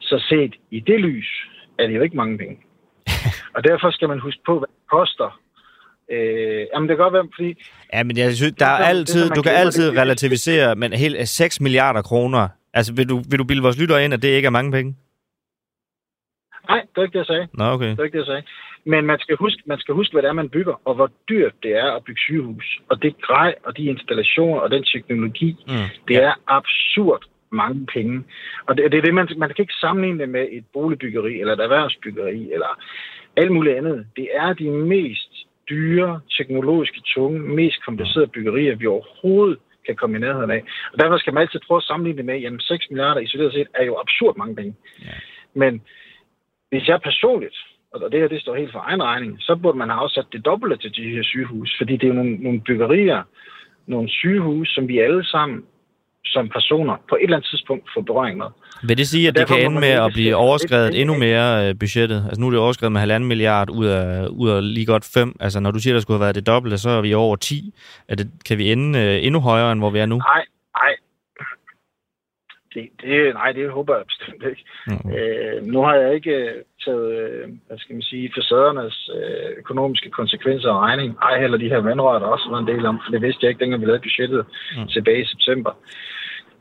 Så 0.00 0.24
set 0.28 0.54
i 0.70 0.80
det 0.80 1.00
lys, 1.00 1.48
er 1.78 1.86
det 1.86 1.94
jo 1.96 2.02
ikke 2.02 2.16
mange 2.16 2.38
penge. 2.38 2.56
og 3.54 3.64
derfor 3.64 3.90
skal 3.90 4.08
man 4.08 4.20
huske 4.20 4.40
på, 4.46 4.58
hvad 4.58 4.68
det 4.68 4.90
koster. 4.90 5.40
Øh, 6.10 6.66
jamen, 6.74 6.88
det 6.88 6.96
kan 6.96 7.02
godt 7.04 7.14
være, 7.14 7.28
fordi... 7.36 7.64
Ja, 7.92 8.02
men 8.02 8.16
jeg 8.16 8.32
synes, 8.32 8.52
der 8.58 8.66
er 8.66 8.84
altid, 8.92 9.24
det, 9.28 9.36
du 9.36 9.42
kan 9.42 9.52
altid 9.52 9.90
det, 9.90 9.98
relativisere, 9.98 10.74
men 10.74 10.92
helt 10.92 11.28
6 11.28 11.60
milliarder 11.60 12.02
kroner. 12.02 12.48
Altså, 12.74 12.94
vil 12.94 13.08
du, 13.08 13.16
vil 13.30 13.38
du 13.38 13.44
bilde 13.44 13.62
vores 13.62 13.80
lytter 13.80 13.98
ind, 13.98 14.14
at 14.14 14.22
det 14.22 14.28
ikke 14.28 14.46
er 14.46 14.50
mange 14.50 14.72
penge? 14.72 14.96
Nej, 16.68 16.80
det 16.80 16.98
er 16.98 17.02
ikke 17.02 17.18
det, 17.18 17.24
jeg 17.24 17.26
sagde. 17.26 17.48
Nå, 17.54 17.64
okay. 17.64 17.90
Det 17.90 17.98
er 17.98 18.04
ikke 18.04 18.18
det, 18.18 18.26
jeg 18.26 18.32
sagde. 18.32 18.42
Men 18.84 19.06
man 19.06 19.18
skal, 19.18 19.36
huske, 19.36 19.62
man 19.66 19.78
skal 19.78 19.94
huske, 19.94 20.12
hvad 20.12 20.22
det 20.22 20.28
er, 20.28 20.32
man 20.32 20.48
bygger, 20.48 20.80
og 20.84 20.94
hvor 20.94 21.10
dyrt 21.28 21.52
det 21.62 21.72
er 21.76 21.90
at 21.96 22.04
bygge 22.04 22.20
sygehus. 22.20 22.80
Og 22.90 23.02
det 23.02 23.20
grej, 23.20 23.54
og 23.64 23.76
de 23.76 23.82
installationer, 23.84 24.60
og 24.60 24.70
den 24.70 24.84
teknologi, 24.84 25.50
mm. 25.66 25.74
det 26.08 26.14
ja. 26.14 26.20
er 26.20 26.34
absurd 26.46 27.22
mange 27.52 27.86
penge. 27.86 28.24
Og 28.66 28.76
det, 28.76 28.92
det 28.92 28.98
er 28.98 29.02
det, 29.02 29.14
man, 29.14 29.28
man 29.36 29.48
kan 29.48 29.62
ikke 29.62 29.80
sammenligne 29.80 30.18
det 30.18 30.28
med 30.28 30.48
et 30.50 30.64
boligbyggeri, 30.72 31.40
eller 31.40 31.52
et 31.52 31.60
erhvervsbyggeri, 31.60 32.52
eller 32.52 32.82
alt 33.36 33.52
muligt 33.52 33.76
andet. 33.76 34.06
Det 34.16 34.28
er 34.32 34.52
de 34.52 34.70
mest 34.70 35.32
dyre, 35.70 36.20
teknologiske 36.38 37.00
tunge, 37.14 37.40
mest 37.40 37.84
komplicerede 37.84 38.30
byggerier, 38.34 38.76
vi 38.76 38.86
overhovedet 38.86 39.58
kan 39.86 39.96
komme 39.96 40.16
i 40.16 40.20
nærheden 40.20 40.50
af. 40.50 40.62
Og 40.92 40.98
derfor 40.98 41.18
skal 41.18 41.34
man 41.34 41.40
altid 41.40 41.60
prøve 41.66 41.78
at 41.78 41.82
sammenligne 41.82 42.16
det 42.16 42.24
med, 42.24 42.38
jamen 42.38 42.60
6 42.60 42.86
milliarder 42.90 43.20
isoleret 43.20 43.52
set 43.52 43.68
er 43.74 43.84
jo 43.84 43.98
absurd 44.00 44.36
mange 44.36 44.56
penge. 44.56 44.74
Ja. 45.00 45.06
Men 45.54 45.82
hvis 46.70 46.88
jeg 46.88 47.00
personligt, 47.00 47.56
og 47.92 48.12
det 48.12 48.20
her 48.20 48.28
det 48.28 48.40
står 48.40 48.54
helt 48.54 48.72
for 48.72 48.84
egen 48.88 49.02
regning, 49.02 49.36
så 49.40 49.56
burde 49.62 49.78
man 49.78 49.88
have 49.88 50.00
afsat 50.00 50.26
det 50.32 50.44
dobbelte 50.44 50.78
til 50.78 51.04
de 51.04 51.14
her 51.14 51.22
sygehus, 51.22 51.74
fordi 51.78 51.92
det 51.92 52.04
er 52.04 52.08
jo 52.08 52.14
nogle, 52.14 52.36
nogle 52.36 52.60
byggerier, 52.60 53.22
nogle 53.86 54.08
sygehus, 54.08 54.68
som 54.68 54.88
vi 54.88 54.98
alle 54.98 55.24
sammen 55.24 55.64
som 56.24 56.48
personer 56.48 56.96
på 57.08 57.14
et 57.14 57.24
eller 57.24 57.36
andet 57.36 57.48
tidspunkt 57.50 57.84
får 57.94 58.00
berøring 58.00 58.38
med. 58.38 58.46
Vil 58.82 58.98
det 58.98 59.08
sige, 59.08 59.28
at 59.28 59.36
det 59.36 59.46
kan 59.46 59.60
ende 59.66 59.80
med 59.80 59.88
at 59.88 60.12
blive 60.12 60.36
overskrevet 60.36 61.00
endnu 61.00 61.18
mere 61.18 61.68
øh, 61.68 61.74
budgettet? 61.80 62.24
Altså 62.26 62.40
nu 62.40 62.46
er 62.46 62.50
det 62.50 62.60
overskrevet 62.60 62.92
med 62.92 63.00
halvanden 63.00 63.28
milliard 63.28 63.70
ud 63.70 63.86
af, 63.86 64.26
ud 64.26 64.50
af 64.50 64.74
lige 64.74 64.86
godt 64.86 65.10
fem. 65.14 65.36
Altså 65.40 65.60
når 65.60 65.70
du 65.70 65.78
siger, 65.78 65.94
at 65.94 65.94
der 65.94 66.00
skulle 66.00 66.18
have 66.18 66.24
været 66.24 66.34
det 66.34 66.46
dobbelte, 66.46 66.78
så 66.78 66.90
er 66.90 67.00
vi 67.00 67.14
over 67.14 67.36
10. 67.36 67.74
Er 68.08 68.14
det, 68.16 68.30
kan 68.48 68.58
vi 68.58 68.72
ende 68.72 68.98
øh, 68.98 69.26
endnu 69.26 69.40
højere, 69.40 69.72
end 69.72 69.80
hvor 69.80 69.90
vi 69.90 69.98
er 69.98 70.06
nu? 70.06 70.16
Nej, 70.16 70.26
nej. 70.36 70.44
Det, 72.74 72.88
det, 73.00 73.34
nej, 73.34 73.52
det 73.52 73.70
håber 73.70 73.96
jeg 73.96 74.06
bestemt 74.06 74.42
ikke. 74.50 74.64
Mm. 74.86 75.10
Øh, 75.16 75.62
nu 75.62 75.82
har 75.82 75.94
jeg 75.94 76.14
ikke 76.14 76.30
øh, 76.30 76.62
taget, 76.84 77.08
øh, 77.20 77.48
hvad 77.66 77.78
skal 77.78 77.94
man 77.94 78.02
sige, 78.02 78.32
facadernes 78.34 79.10
øh, 79.16 79.50
økonomiske 79.58 80.10
konsekvenser 80.10 80.70
af 80.70 80.80
regning. 80.80 81.16
Ej, 81.22 81.40
heller 81.40 81.58
de 81.58 81.68
her 81.68 81.80
vandrør, 81.80 82.18
der 82.18 82.26
også 82.26 82.48
var 82.50 82.58
en 82.58 82.66
del 82.66 82.86
om, 82.86 83.00
for 83.04 83.10
det 83.12 83.22
vidste 83.22 83.40
jeg 83.42 83.50
ikke, 83.50 83.60
dengang 83.60 83.80
vi 83.80 83.86
lavede 83.86 84.02
budgettet 84.02 84.46
mm. 84.76 84.88
tilbage 84.88 85.22
i 85.22 85.26
september. 85.34 85.72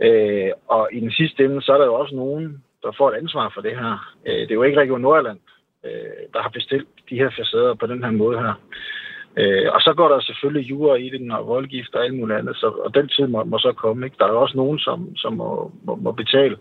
Øh, 0.01 0.51
og 0.68 0.89
i 0.93 0.99
den 0.99 1.12
sidste 1.12 1.45
ende, 1.45 1.62
så 1.62 1.74
er 1.74 1.78
der 1.78 1.86
jo 1.86 1.93
også 1.93 2.16
nogen, 2.16 2.64
der 2.84 2.91
får 2.97 3.12
et 3.12 3.18
ansvar 3.18 3.51
for 3.53 3.62
det 3.62 3.76
her. 3.78 4.16
Øh, 4.28 4.41
det 4.41 4.51
er 4.51 4.59
jo 4.59 4.64
ikke 4.64 4.80
Region 4.80 5.01
Nordjylland, 5.01 5.39
øh, 5.86 6.24
der 6.34 6.41
har 6.41 6.49
bestilt 6.49 6.88
de 7.09 7.16
her 7.16 7.30
facader 7.30 7.74
på 7.74 7.86
den 7.88 8.03
her 8.03 8.12
måde 8.12 8.38
her. 8.38 8.53
Øh, 9.38 9.67
og 9.75 9.82
så 9.82 9.93
går 9.93 10.07
der 10.09 10.19
selvfølgelig 10.21 10.69
jura 10.69 10.95
i 10.95 11.09
det, 11.09 11.32
og 11.32 11.47
voldgift 11.47 11.95
og 11.95 12.03
alt 12.03 12.13
muligt 12.19 12.39
andet, 12.39 12.55
så, 12.55 12.67
og 12.86 12.95
den 12.95 13.07
tid 13.07 13.27
må, 13.27 13.43
må 13.43 13.57
så 13.59 13.73
komme. 13.77 14.05
Ikke? 14.05 14.15
Der 14.19 14.25
er 14.25 14.32
også 14.32 14.57
nogen, 14.57 14.79
som, 14.79 15.15
som 15.15 15.34
må, 15.34 15.71
må, 15.84 15.95
må 15.95 16.11
betale 16.11 16.55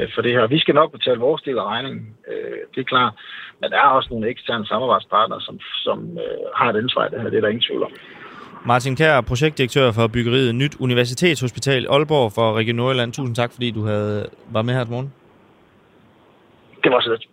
øh, 0.00 0.08
for 0.14 0.22
det 0.22 0.32
her. 0.32 0.46
Vi 0.46 0.58
skal 0.58 0.74
nok 0.74 0.92
betale 0.92 1.20
vores 1.20 1.42
del 1.42 1.58
af 1.58 1.64
regningen, 1.64 2.16
øh, 2.28 2.58
det 2.74 2.80
er 2.80 2.84
klart. 2.84 3.12
Men 3.60 3.70
der 3.70 3.76
er 3.76 3.88
også 3.88 4.08
nogle 4.10 4.28
eksterne 4.28 4.66
samarbejdspartnere, 4.66 5.40
som, 5.40 5.60
som 5.60 6.18
øh, 6.18 6.46
har 6.54 6.70
et 6.70 6.76
ansvar 6.76 7.06
i 7.06 7.10
det 7.10 7.20
her, 7.20 7.30
det 7.30 7.36
er 7.36 7.40
der 7.40 7.48
ingen 7.48 7.68
tvivl 7.70 7.82
om. 7.82 7.92
Martin 8.66 8.96
Kær, 8.96 9.20
projektdirektør 9.20 9.92
for 9.92 10.06
byggeriet 10.06 10.54
Nyt 10.54 10.76
Universitetshospital 10.80 11.86
Aalborg 11.90 12.32
for 12.32 12.52
Region 12.52 12.76
Nordjylland. 12.76 13.12
Tusind 13.12 13.36
tak, 13.36 13.52
fordi 13.52 13.70
du 13.70 13.82
havde 13.84 14.26
var 14.52 14.62
med 14.62 14.74
her 14.74 14.84
til 14.84 14.92
morgen. 14.92 15.12
Det 16.84 16.92
var 16.92 17.00
så 17.00 17.10
lidt. 17.10 17.24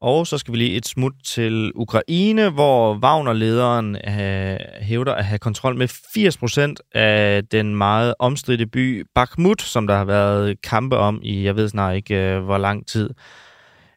Og 0.00 0.26
så 0.26 0.38
skal 0.38 0.52
vi 0.52 0.58
lige 0.58 0.76
et 0.76 0.86
smut 0.86 1.12
til 1.24 1.72
Ukraine, 1.74 2.50
hvor 2.50 2.98
Wagner-lederen 2.98 3.96
øh, 3.96 4.58
hævder 4.80 5.14
at 5.14 5.24
have 5.24 5.38
kontrol 5.38 5.76
med 5.76 5.88
80% 5.88 6.74
af 6.94 7.44
den 7.44 7.76
meget 7.76 8.14
omstridte 8.18 8.66
by 8.66 9.06
Bakhmut, 9.14 9.62
som 9.62 9.86
der 9.86 9.96
har 9.96 10.04
været 10.04 10.62
kampe 10.62 10.96
om 10.96 11.20
i, 11.22 11.44
jeg 11.44 11.56
ved 11.56 11.68
snart 11.68 11.96
ikke, 11.96 12.14
øh, 12.14 12.44
hvor 12.44 12.58
lang 12.58 12.86
tid. 12.86 13.10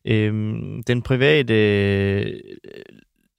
Øhm, 0.06 0.84
den 0.88 1.02
private 1.02 1.54
øh, 1.54 2.40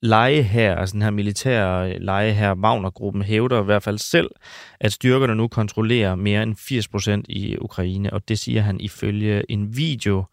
lege 0.01 0.43
her, 0.43 0.75
altså 0.75 0.93
den 0.93 1.01
her 1.01 1.11
militære 1.11 1.91
øh, 1.91 2.01
lege 2.01 2.33
her, 2.33 2.55
Wagner-gruppen 2.55 3.21
hævder 3.21 3.61
i 3.61 3.65
hvert 3.65 3.83
fald 3.83 3.97
selv, 3.97 4.29
at 4.79 4.93
styrkerne 4.93 5.35
nu 5.35 5.47
kontrollerer 5.47 6.15
mere 6.15 6.43
end 6.43 6.55
80% 7.19 7.23
i 7.29 7.57
Ukraine, 7.57 8.13
og 8.13 8.29
det 8.29 8.39
siger 8.39 8.61
han 8.61 8.79
ifølge 8.79 9.51
en 9.51 9.77
video, 9.77 10.17
øh, 10.19 10.25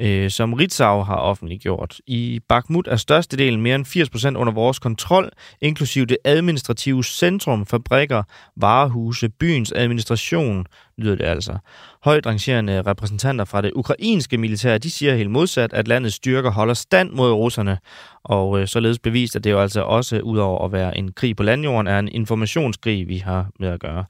Øh, 0.00 0.30
som 0.30 0.52
Ritzau 0.52 1.02
har 1.02 1.16
offentliggjort. 1.16 2.00
I 2.06 2.40
Bakhmut 2.48 2.88
er 2.88 2.96
størstedelen 2.96 3.62
mere 3.62 3.74
end 3.74 3.86
80% 3.86 4.38
under 4.38 4.52
vores 4.52 4.78
kontrol, 4.78 5.30
inklusiv 5.60 6.06
det 6.06 6.16
administrative 6.24 7.04
centrum, 7.04 7.66
fabrikker, 7.66 8.22
varehuse, 8.56 9.28
byens 9.28 9.72
administration, 9.72 10.66
lyder 10.98 11.14
det 11.14 11.24
altså. 11.24 11.58
Højt 12.04 12.26
rangerende 12.26 12.82
repræsentanter 12.82 13.44
fra 13.44 13.60
det 13.60 13.72
ukrainske 13.74 14.38
militær, 14.38 14.78
de 14.78 14.90
siger 14.90 15.14
helt 15.14 15.30
modsat, 15.30 15.72
at 15.72 15.88
landets 15.88 16.16
styrker 16.16 16.50
holder 16.50 16.74
stand 16.74 17.10
mod 17.10 17.32
russerne, 17.32 17.78
og 18.24 18.60
øh, 18.60 18.66
således 18.66 18.98
bevist, 18.98 19.36
at 19.36 19.44
det 19.44 19.50
jo 19.50 19.60
altså 19.60 19.82
også, 19.82 20.20
udover 20.20 20.64
at 20.64 20.72
være 20.72 20.98
en 20.98 21.12
krig 21.12 21.36
på 21.36 21.42
landjorden, 21.42 21.86
er 21.86 21.98
en 21.98 22.08
informationskrig, 22.08 23.08
vi 23.08 23.16
har 23.16 23.46
med 23.58 23.68
at 23.68 23.80
gøre. 23.80 24.04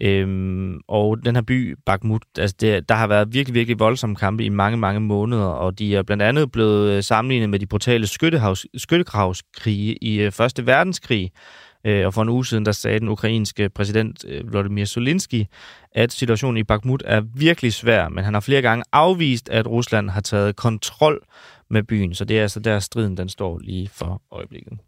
Øhm, 0.00 0.80
og 0.88 1.24
den 1.24 1.34
her 1.34 1.42
by, 1.42 1.76
Bakhmut, 1.86 2.22
altså 2.38 2.56
det, 2.60 2.88
der 2.88 2.94
har 2.94 3.06
været 3.06 3.34
virkelig, 3.34 3.54
virkelig 3.54 3.78
voldsomme 3.78 4.16
kampe 4.16 4.44
i 4.44 4.48
mange, 4.48 4.78
mange 4.78 5.00
måneder, 5.00 5.44
og 5.44 5.78
de 5.78 5.96
er 5.96 6.02
blandt 6.02 6.22
andet 6.22 6.52
blevet 6.52 6.90
øh, 6.90 7.02
sammenlignet 7.02 7.50
med 7.50 7.58
de 7.58 7.66
brutale 7.66 8.06
skyttegravskrige 8.76 9.96
i 10.04 10.20
øh, 10.20 10.32
Første 10.32 10.66
Verdenskrig. 10.66 11.30
Øh, 11.86 12.06
og 12.06 12.14
for 12.14 12.22
en 12.22 12.28
uge 12.28 12.46
siden, 12.46 12.66
der 12.66 12.72
sagde 12.72 13.00
den 13.00 13.08
ukrainske 13.08 13.68
præsident 13.68 14.24
øh, 14.28 14.52
Vladimir 14.52 14.84
Zelensky, 14.84 15.44
at 15.92 16.12
situationen 16.12 16.56
i 16.56 16.64
Bakhmut 16.64 17.02
er 17.06 17.22
virkelig 17.34 17.72
svær, 17.72 18.08
men 18.08 18.24
han 18.24 18.34
har 18.34 18.40
flere 18.40 18.62
gange 18.62 18.84
afvist, 18.92 19.48
at 19.48 19.66
Rusland 19.66 20.10
har 20.10 20.20
taget 20.20 20.56
kontrol 20.56 21.20
med 21.70 21.82
byen. 21.82 22.14
Så 22.14 22.24
det 22.24 22.38
er 22.38 22.42
altså 22.42 22.60
der 22.60 22.78
striden 22.78 23.16
den 23.16 23.28
står 23.28 23.58
lige 23.58 23.88
for 23.88 24.22
øjeblikket. 24.30 24.78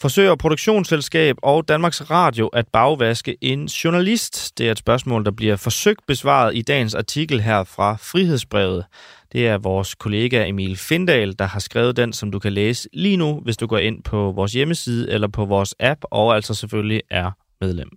Forsøger 0.00 0.34
produktionsselskab 0.34 1.36
og 1.42 1.68
Danmarks 1.68 2.10
Radio 2.10 2.46
at 2.46 2.68
bagvaske 2.72 3.36
en 3.40 3.66
journalist? 3.66 4.58
Det 4.58 4.66
er 4.66 4.72
et 4.72 4.78
spørgsmål, 4.78 5.24
der 5.24 5.30
bliver 5.30 5.56
forsøgt 5.56 6.06
besvaret 6.06 6.56
i 6.56 6.62
dagens 6.62 6.94
artikel 6.94 7.40
her 7.40 7.64
fra 7.64 7.96
Frihedsbrevet. 8.00 8.84
Det 9.32 9.48
er 9.48 9.58
vores 9.58 9.94
kollega 9.94 10.48
Emil 10.48 10.76
Findal, 10.76 11.34
der 11.38 11.44
har 11.44 11.60
skrevet 11.60 11.96
den, 11.96 12.12
som 12.12 12.30
du 12.30 12.38
kan 12.38 12.52
læse 12.52 12.88
lige 12.92 13.16
nu, 13.16 13.40
hvis 13.44 13.56
du 13.56 13.66
går 13.66 13.78
ind 13.78 14.02
på 14.02 14.32
vores 14.32 14.52
hjemmeside 14.52 15.10
eller 15.10 15.28
på 15.28 15.44
vores 15.44 15.74
app, 15.80 16.00
og 16.04 16.34
altså 16.34 16.54
selvfølgelig 16.54 17.02
er 17.10 17.30
medlem. 17.60 17.88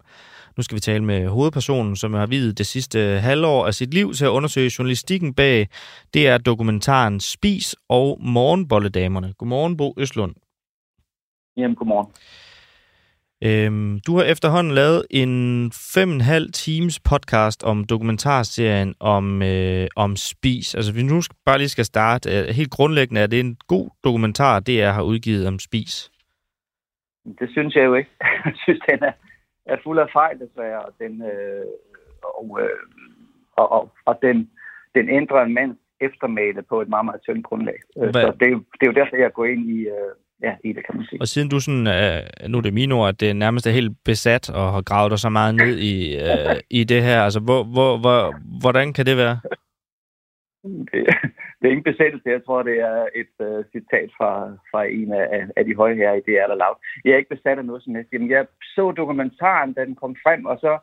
Nu 0.57 0.63
skal 0.63 0.75
vi 0.75 0.79
tale 0.79 1.03
med 1.03 1.27
hovedpersonen, 1.27 1.95
som 1.95 2.13
har 2.13 2.25
videt 2.25 2.57
det 2.57 2.67
sidste 2.67 2.99
halvår 3.19 3.67
af 3.67 3.73
sit 3.73 3.93
liv 3.93 4.13
til 4.13 4.25
at 4.25 4.29
undersøge 4.29 4.71
journalistikken 4.79 5.33
bag. 5.33 5.67
Det 6.13 6.27
er 6.27 6.37
dokumentaren 6.37 7.19
Spis 7.19 7.75
og 7.89 8.19
Morgenbolledamerne. 8.21 9.33
Godmorgen, 9.37 9.77
Bo 9.77 9.93
Østlund. 9.97 10.33
Jamen, 11.57 11.75
godmorgen. 11.75 12.13
Øhm, 13.47 13.99
du 14.07 14.17
har 14.17 14.23
efterhånden 14.23 14.73
lavet 14.73 15.05
en 15.09 15.33
fem 15.93 16.09
og 16.09 16.15
en 16.15 16.21
halv 16.21 16.51
times 16.51 16.99
podcast 16.99 17.63
om 17.63 17.83
dokumentarserien 17.83 18.95
om, 18.99 19.41
øh, 19.41 19.87
om 19.95 20.15
spis. 20.15 20.75
Altså, 20.75 20.93
vi 20.93 21.03
nu 21.03 21.21
bare 21.45 21.57
lige 21.57 21.69
skal 21.69 21.85
starte. 21.85 22.29
Øh, 22.29 22.45
helt 22.59 22.71
grundlæggende 22.71 23.21
er 23.21 23.27
det 23.27 23.39
en 23.39 23.57
god 23.67 23.89
dokumentar, 24.03 24.59
det 24.59 24.81
er 24.81 24.91
har 24.91 25.03
udgivet 25.03 25.47
om 25.47 25.59
spis. 25.59 26.11
Det 27.39 27.49
synes 27.51 27.75
jeg 27.75 27.85
jo 27.85 27.93
ikke. 27.93 28.11
Jeg 28.45 28.53
synes, 28.63 28.81
den 28.89 29.03
er, 29.03 29.13
er 29.65 29.77
fuld 29.83 29.99
af 29.99 30.09
fejl, 30.13 30.39
desværre. 30.39 30.81
Og 30.81 30.93
den, 30.99 31.21
øh, 31.21 31.65
og, 32.23 32.59
øh, 32.61 32.79
og, 33.57 33.71
og, 33.71 33.93
og 34.05 34.19
den, 34.21 34.49
den 34.95 35.09
ændrer 35.09 35.41
en 35.43 35.53
mands 35.53 35.77
eftermæle 36.01 36.61
på 36.61 36.81
et 36.81 36.89
meget, 36.89 37.05
meget 37.05 37.21
tyndt 37.21 37.45
grundlag. 37.45 37.79
Øh, 37.97 38.09
Hvad? 38.11 38.21
Så 38.21 38.27
det, 38.39 38.47
det 38.77 38.83
er 38.83 38.91
jo 38.91 38.99
derfor, 38.99 39.15
jeg 39.15 39.33
går 39.33 39.45
ind 39.45 39.69
i, 39.69 39.79
øh, 39.79 40.13
ja, 40.43 40.53
i 40.63 40.73
det, 40.73 40.85
kan 40.85 40.95
man 40.95 41.05
sige. 41.05 41.21
Og 41.21 41.27
siden 41.27 41.49
du 41.49 41.59
sådan, 41.59 41.87
øh, 41.87 42.49
nu 42.49 42.57
er 42.57 42.61
det 42.61 42.73
mine 42.73 42.95
ord, 42.95 43.09
at 43.09 43.19
det 43.19 43.35
nærmest 43.35 43.67
er 43.67 43.71
helt 43.71 43.93
besat 44.05 44.49
og 44.49 44.73
har 44.73 44.81
gravet 44.81 45.11
dig 45.11 45.19
så 45.19 45.29
meget 45.29 45.55
ned 45.55 45.77
i, 45.77 45.95
øh, 46.15 46.55
i 46.69 46.83
det 46.83 47.03
her, 47.03 47.21
altså 47.21 47.39
hvor, 47.39 47.63
hvor, 47.63 47.97
hvor, 47.97 48.35
hvordan 48.61 48.93
kan 48.93 49.05
det 49.05 49.17
være? 49.17 49.39
Det, 50.63 51.01
det 51.57 51.65
er 51.67 51.75
ingen 51.75 51.91
besættelse. 51.91 52.29
Jeg 52.29 52.45
tror, 52.45 52.63
det 52.63 52.79
er 52.79 53.05
et 53.21 53.35
uh, 53.47 53.65
citat 53.73 54.09
fra, 54.17 54.31
fra 54.71 54.81
en 54.85 55.13
af, 55.13 55.47
af 55.57 55.65
de 55.65 55.75
høje 55.75 55.95
her 55.95 56.13
i 56.13 56.21
det 56.27 56.43
eller 56.43 56.55
lavt. 56.55 56.77
Jeg 57.05 57.11
er 57.11 57.17
ikke 57.17 57.35
besat 57.35 57.57
af 57.57 57.65
noget 57.65 57.83
som 57.83 57.95
helst. 57.95 58.13
Jamen, 58.13 58.29
jeg 58.29 58.47
så 58.75 58.91
dokumentaren, 58.91 59.73
da 59.73 59.85
den 59.85 59.95
kom 59.95 60.15
frem, 60.23 60.45
og 60.45 60.57
så 60.59 60.73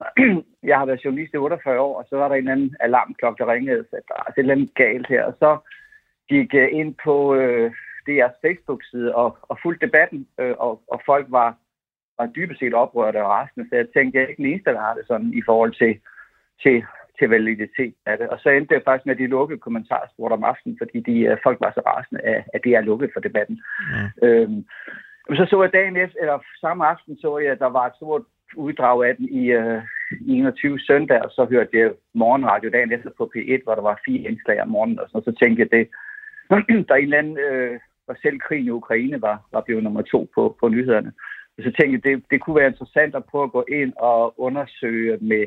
jeg 0.70 0.78
har 0.78 0.86
været 0.86 1.04
journalist 1.04 1.34
i 1.34 1.36
48 1.36 1.80
år, 1.80 1.98
og 1.98 2.04
så 2.08 2.16
var 2.16 2.28
der 2.28 2.34
en 2.34 2.48
anden 2.48 2.76
alarmklokke, 2.80 3.38
der 3.44 3.52
ringede, 3.52 3.84
så 3.90 3.96
der 4.08 4.14
er 4.14 4.30
et 4.30 4.38
eller 4.38 4.54
andet 4.54 4.74
galt 4.74 5.06
her. 5.08 5.24
Og 5.24 5.34
så 5.38 5.58
gik 6.28 6.54
jeg 6.54 6.72
ind 6.72 6.94
på 7.04 7.34
øh, 7.34 7.72
DR's 8.08 8.38
Facebook-side 8.44 9.14
og, 9.14 9.38
og 9.42 9.58
fulgte 9.62 9.86
debatten, 9.86 10.28
øh, 10.40 10.54
og, 10.58 10.82
og 10.92 11.02
folk 11.06 11.26
var, 11.28 11.56
var 12.18 12.26
dybest 12.26 12.60
set 12.60 12.74
oprørte 12.74 13.24
og 13.24 13.30
rasende, 13.30 13.68
så 13.68 13.76
jeg 13.76 13.86
tænkte, 13.88 14.16
jeg 14.18 14.24
er 14.24 14.28
ikke 14.28 14.42
den 14.42 14.50
eneste, 14.52 14.70
der 14.70 14.80
har 14.80 14.94
det 14.94 15.04
sådan 15.06 15.32
i 15.40 15.42
forhold 15.46 15.72
til, 15.72 15.92
til, 16.62 16.84
til 17.18 17.30
validitet 17.30 17.94
af 18.06 18.18
det. 18.18 18.28
Og 18.28 18.38
så 18.40 18.48
endte 18.48 18.74
det 18.74 18.84
faktisk 18.84 19.06
med, 19.06 19.14
at 19.14 19.18
de 19.18 19.26
lukkede 19.26 19.58
kommentarsport 19.66 20.32
om 20.32 20.44
aftenen, 20.44 20.78
fordi 20.80 21.00
de, 21.00 21.20
øh, 21.20 21.36
folk 21.42 21.58
var 21.60 21.72
så 21.74 21.82
rasende, 21.86 22.20
at, 22.20 22.44
at 22.54 22.60
det 22.64 22.72
er 22.74 22.80
lukket 22.80 23.10
for 23.12 23.20
debatten. 23.20 23.62
Mm. 23.90 24.26
Øhm, 24.26 24.64
så 25.36 25.46
så 25.50 25.62
jeg 25.62 25.72
dagen 25.72 25.96
efter, 25.96 26.18
eller 26.20 26.38
samme 26.60 26.86
aften 26.86 27.16
så 27.16 27.38
jeg, 27.38 27.52
at 27.52 27.58
der 27.58 27.70
var 27.78 27.86
et 27.86 27.96
stort 27.96 28.22
uddrag 28.56 29.04
af 29.08 29.16
den 29.16 29.28
i, 29.28 29.44
øh, 29.50 29.82
21 30.26 30.78
søndag, 30.80 31.22
og 31.22 31.30
så 31.30 31.46
hørte 31.50 31.78
jeg 31.78 31.92
morgenradio 32.14 32.70
dagen 32.70 32.92
efter 32.92 33.10
på 33.18 33.30
P1, 33.36 33.62
hvor 33.64 33.74
der 33.74 33.82
var 33.82 34.00
fire 34.06 34.30
indslag 34.30 34.62
om 34.62 34.68
morgenen, 34.68 34.98
og 35.00 35.08
så, 35.08 35.22
så 35.24 35.32
tænkte 35.40 35.60
jeg, 35.62 35.70
det, 35.70 35.88
der 36.88 36.94
er 36.94 36.98
en 36.98 37.02
eller 37.02 37.18
anden 37.18 37.38
øh, 37.38 37.80
og 38.08 38.16
selv 38.22 38.38
krigen 38.38 38.66
i 38.66 38.70
Ukraine 38.70 39.22
var, 39.22 39.36
var 39.52 39.60
blevet 39.60 39.84
nummer 39.84 40.02
to 40.02 40.30
på, 40.34 40.56
på 40.60 40.68
nyhederne. 40.68 41.12
Og 41.58 41.64
så 41.64 41.70
tænkte 41.78 41.94
jeg, 41.94 42.04
det, 42.04 42.24
det 42.30 42.40
kunne 42.40 42.56
være 42.56 42.72
interessant 42.72 43.14
at 43.14 43.24
prøve 43.24 43.44
at 43.44 43.52
gå 43.52 43.64
ind 43.68 43.92
og 43.96 44.40
undersøge 44.40 45.18
med, 45.20 45.44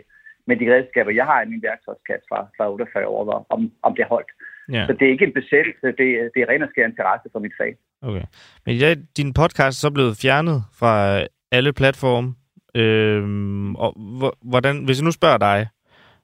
med 0.48 0.56
de 0.58 0.74
redskaber, 0.76 1.12
jeg 1.12 1.26
har 1.26 1.42
i 1.42 1.50
min 1.50 1.64
værktøjskasse 1.64 2.26
fra, 2.30 2.48
fra 2.58 2.72
48 2.72 3.08
år, 3.08 3.46
om, 3.50 3.72
om 3.82 3.96
det 3.96 4.06
holdt. 4.06 4.32
Ja. 4.72 4.86
Så 4.88 4.94
det 4.94 5.08
er 5.08 5.12
ikke 5.12 5.26
en 5.26 5.34
besættelse, 5.34 5.88
det, 5.88 6.08
det 6.34 6.40
er 6.42 6.50
ren 6.50 6.62
og 6.62 6.70
skær 6.70 6.86
interesse 6.86 7.30
for 7.32 7.40
mit 7.40 7.54
fag. 7.60 7.76
Okay. 8.02 8.26
Men 8.66 8.76
ja, 8.76 8.96
din 9.18 9.34
podcast 9.34 9.76
er 9.78 9.88
så 9.88 9.94
blevet 9.94 10.20
fjernet 10.22 10.64
fra 10.80 10.94
alle 11.52 11.74
platforme. 11.74 12.36
Øhm, 12.76 13.76
og 13.76 13.92
hvordan, 14.42 14.86
hvis 14.86 15.00
jeg 15.00 15.06
nu 15.06 15.12
spørger 15.12 15.38
dig, 15.38 15.68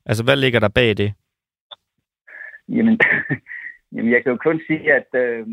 altså 0.05 0.23
hvad 0.23 0.35
ligger 0.35 0.59
der 0.59 0.69
bag 0.69 0.97
det? 0.97 1.13
Jamen, 2.69 2.99
jamen 3.93 4.11
jeg 4.11 4.23
kan 4.23 4.31
jo 4.31 4.37
kun 4.37 4.61
sige, 4.67 4.93
at 4.93 5.09
øh, 5.21 5.47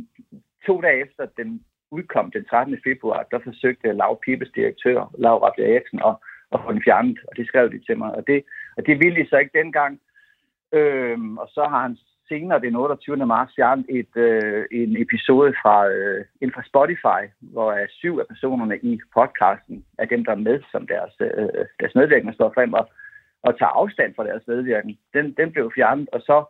to 0.67 0.81
dage 0.81 1.03
efter 1.05 1.27
den 1.37 1.65
udkom 1.91 2.31
den 2.31 2.45
13. 2.45 2.79
februar, 2.85 3.23
der 3.31 3.39
forsøgte 3.45 3.93
Lav 3.93 4.21
Pibes 4.25 4.51
direktør, 4.55 5.11
Lav 5.19 5.37
Rabia 5.45 5.75
Eriksen, 5.75 6.01
at, 6.09 6.15
at 6.53 6.61
få 6.65 6.73
den 6.73 6.83
fjernet, 6.85 7.19
og 7.29 7.37
det 7.37 7.47
skrev 7.47 7.71
de 7.73 7.81
til 7.87 7.99
mig. 7.99 8.11
Og 8.15 8.27
det, 8.27 8.45
og 8.77 8.87
det 8.87 8.99
ville 8.99 9.19
de 9.21 9.29
så 9.29 9.37
ikke 9.37 9.59
dengang. 9.59 10.01
Øhm, 10.73 11.39
og 11.39 11.49
så 11.49 11.63
har 11.71 11.83
han 11.83 11.97
senere, 12.29 12.61
den 12.61 12.77
28. 12.77 13.27
marts, 13.27 13.55
fjernet 13.57 13.87
et, 13.89 14.17
øh, 14.17 14.65
en 14.71 15.03
episode 15.03 15.53
fra, 15.63 15.89
øh, 15.89 16.25
en 16.41 16.53
fra 16.55 16.63
Spotify, 16.71 17.23
hvor 17.41 17.73
er 17.73 17.87
syv 17.89 18.19
af 18.19 18.27
personerne 18.29 18.79
i 18.79 19.01
podcasten 19.15 19.85
er 19.99 20.05
dem, 20.05 20.25
der 20.25 20.33
er 20.33 20.47
med, 20.49 20.61
som 20.73 20.87
deres, 20.87 21.15
øh, 21.21 21.65
deres 21.81 21.95
medvirkende 21.95 22.35
står 22.35 22.53
frem 22.55 22.73
og, 22.73 22.89
og 23.43 23.59
tager 23.59 23.79
afstand 23.83 24.15
fra 24.15 24.25
deres 24.25 24.43
medvirkning. 24.47 24.99
Den, 25.15 25.35
den 25.39 25.53
blev 25.53 25.73
fjernet, 25.75 26.09
og 26.13 26.21
så 26.21 26.45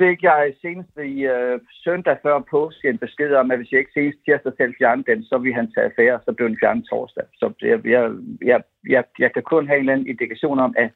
fik 0.00 0.22
jeg 0.22 0.54
senest 0.62 0.90
i 1.14 1.14
øh, 1.34 1.60
søndag 1.84 2.16
før 2.22 2.38
påske 2.50 2.88
en 2.88 2.98
besked 2.98 3.32
om, 3.34 3.50
at 3.50 3.58
hvis 3.58 3.72
jeg 3.72 3.80
ikke 3.80 3.96
senest 3.96 4.18
tirsdag 4.24 4.52
selv 4.56 4.74
fjerne 4.78 5.04
den, 5.10 5.24
så 5.24 5.38
vil 5.38 5.54
han 5.54 5.72
tage 5.72 5.86
affære, 5.90 6.18
så 6.24 6.32
bliver 6.32 6.48
den 6.48 6.60
fjernet 6.62 6.84
torsdag. 6.90 7.24
Så 7.40 7.46
jeg, 7.62 7.78
jeg, 7.94 8.04
jeg, 8.50 8.60
jeg, 8.94 9.04
jeg 9.18 9.30
kan 9.32 9.42
kun 9.42 9.66
have 9.66 9.76
en 9.78 9.82
eller 9.82 9.92
anden 9.92 10.08
indikation 10.12 10.58
om, 10.66 10.74
at, 10.84 10.90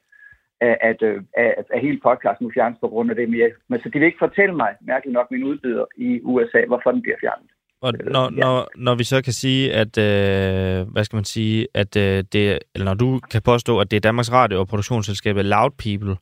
at, 0.60 0.76
at, 0.90 1.02
øh, 1.02 1.22
at, 1.36 1.64
at 1.74 1.80
hele 1.86 2.00
podcasten 2.02 2.44
nu 2.44 2.50
fjernes 2.54 2.78
på 2.80 2.88
grund 2.88 3.10
af 3.10 3.16
det. 3.16 3.28
Men, 3.30 3.38
jeg, 3.40 3.50
men 3.68 3.80
så 3.80 3.88
de 3.88 3.98
vil 3.98 4.10
ikke 4.10 4.24
fortælle 4.26 4.54
mig, 4.62 4.70
mærkeligt 4.80 5.14
nok, 5.18 5.30
min 5.30 5.44
udbyder 5.44 5.84
i 5.96 6.20
USA, 6.22 6.60
hvorfor 6.66 6.90
den 6.92 7.02
bliver 7.02 7.20
fjernet. 7.20 7.50
Og 7.82 7.92
når, 8.16 8.24
ja. 8.24 8.40
når, 8.40 8.68
når 8.76 8.94
vi 8.94 9.04
så 9.04 9.22
kan 9.22 9.32
sige, 9.32 9.72
at, 9.72 9.98
øh, 9.98 10.88
hvad 10.92 11.04
skal 11.04 11.16
man 11.16 11.24
sige, 11.24 11.68
at 11.74 11.96
øh, 11.96 12.24
det, 12.32 12.58
eller 12.74 12.84
når 12.84 12.94
du 12.94 13.20
kan 13.30 13.42
påstå, 13.42 13.80
at 13.80 13.90
det 13.90 13.96
er 13.96 14.00
Danmarks 14.00 14.32
Radio 14.32 14.60
og 14.60 14.68
produktionsselskabet 14.68 15.44
Loud 15.44 15.70
People, 15.70 16.16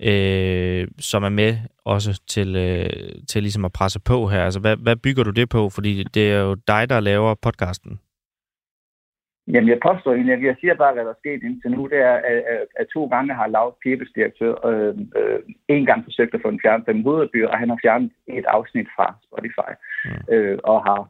øh, 0.00 0.88
som 0.98 1.24
er 1.24 1.28
med 1.28 1.56
også 1.84 2.20
til, 2.26 2.56
øh, 2.56 2.90
til 3.28 3.42
ligesom 3.42 3.64
at 3.64 3.72
presse 3.72 4.00
på 4.00 4.26
her. 4.26 4.42
Altså, 4.44 4.60
hvad, 4.60 4.76
hvad 4.76 4.96
bygger 4.96 5.24
du 5.24 5.30
det 5.30 5.48
på? 5.48 5.68
Fordi 5.68 6.02
det 6.14 6.32
er 6.32 6.40
jo 6.40 6.54
dig, 6.54 6.90
der 6.90 7.00
laver 7.00 7.34
podcasten. 7.34 8.00
Jamen, 9.52 9.68
jeg 9.68 9.80
påstår 9.88 10.12
egentlig, 10.12 10.46
jeg 10.46 10.56
siger 10.60 10.74
bare, 10.74 10.94
hvad 10.94 11.04
der 11.04 11.10
er 11.10 11.22
sket 11.22 11.42
indtil 11.42 11.70
nu, 11.70 11.82
det 11.92 11.98
er, 11.98 12.16
at, 12.30 12.66
at 12.80 12.86
to 12.94 13.06
gange 13.06 13.34
har 13.34 13.46
lavet 13.46 13.74
Pibes 13.82 14.10
direktør 14.16 14.54
øh, 14.70 14.94
øh, 15.20 15.38
en 15.68 15.86
gang 15.86 16.04
forsøgt 16.04 16.34
at 16.34 16.42
få 16.42 16.48
en 16.48 16.60
fjernet 16.62 16.86
dem 16.86 17.02
hovedbyr, 17.02 17.48
og 17.48 17.58
han 17.58 17.68
har 17.68 17.78
fjernet 17.82 18.12
et 18.26 18.46
afsnit 18.56 18.88
fra 18.96 19.06
Spotify, 19.26 19.72
mm. 20.04 20.34
øh, 20.34 20.58
og 20.64 20.78
har 20.88 21.00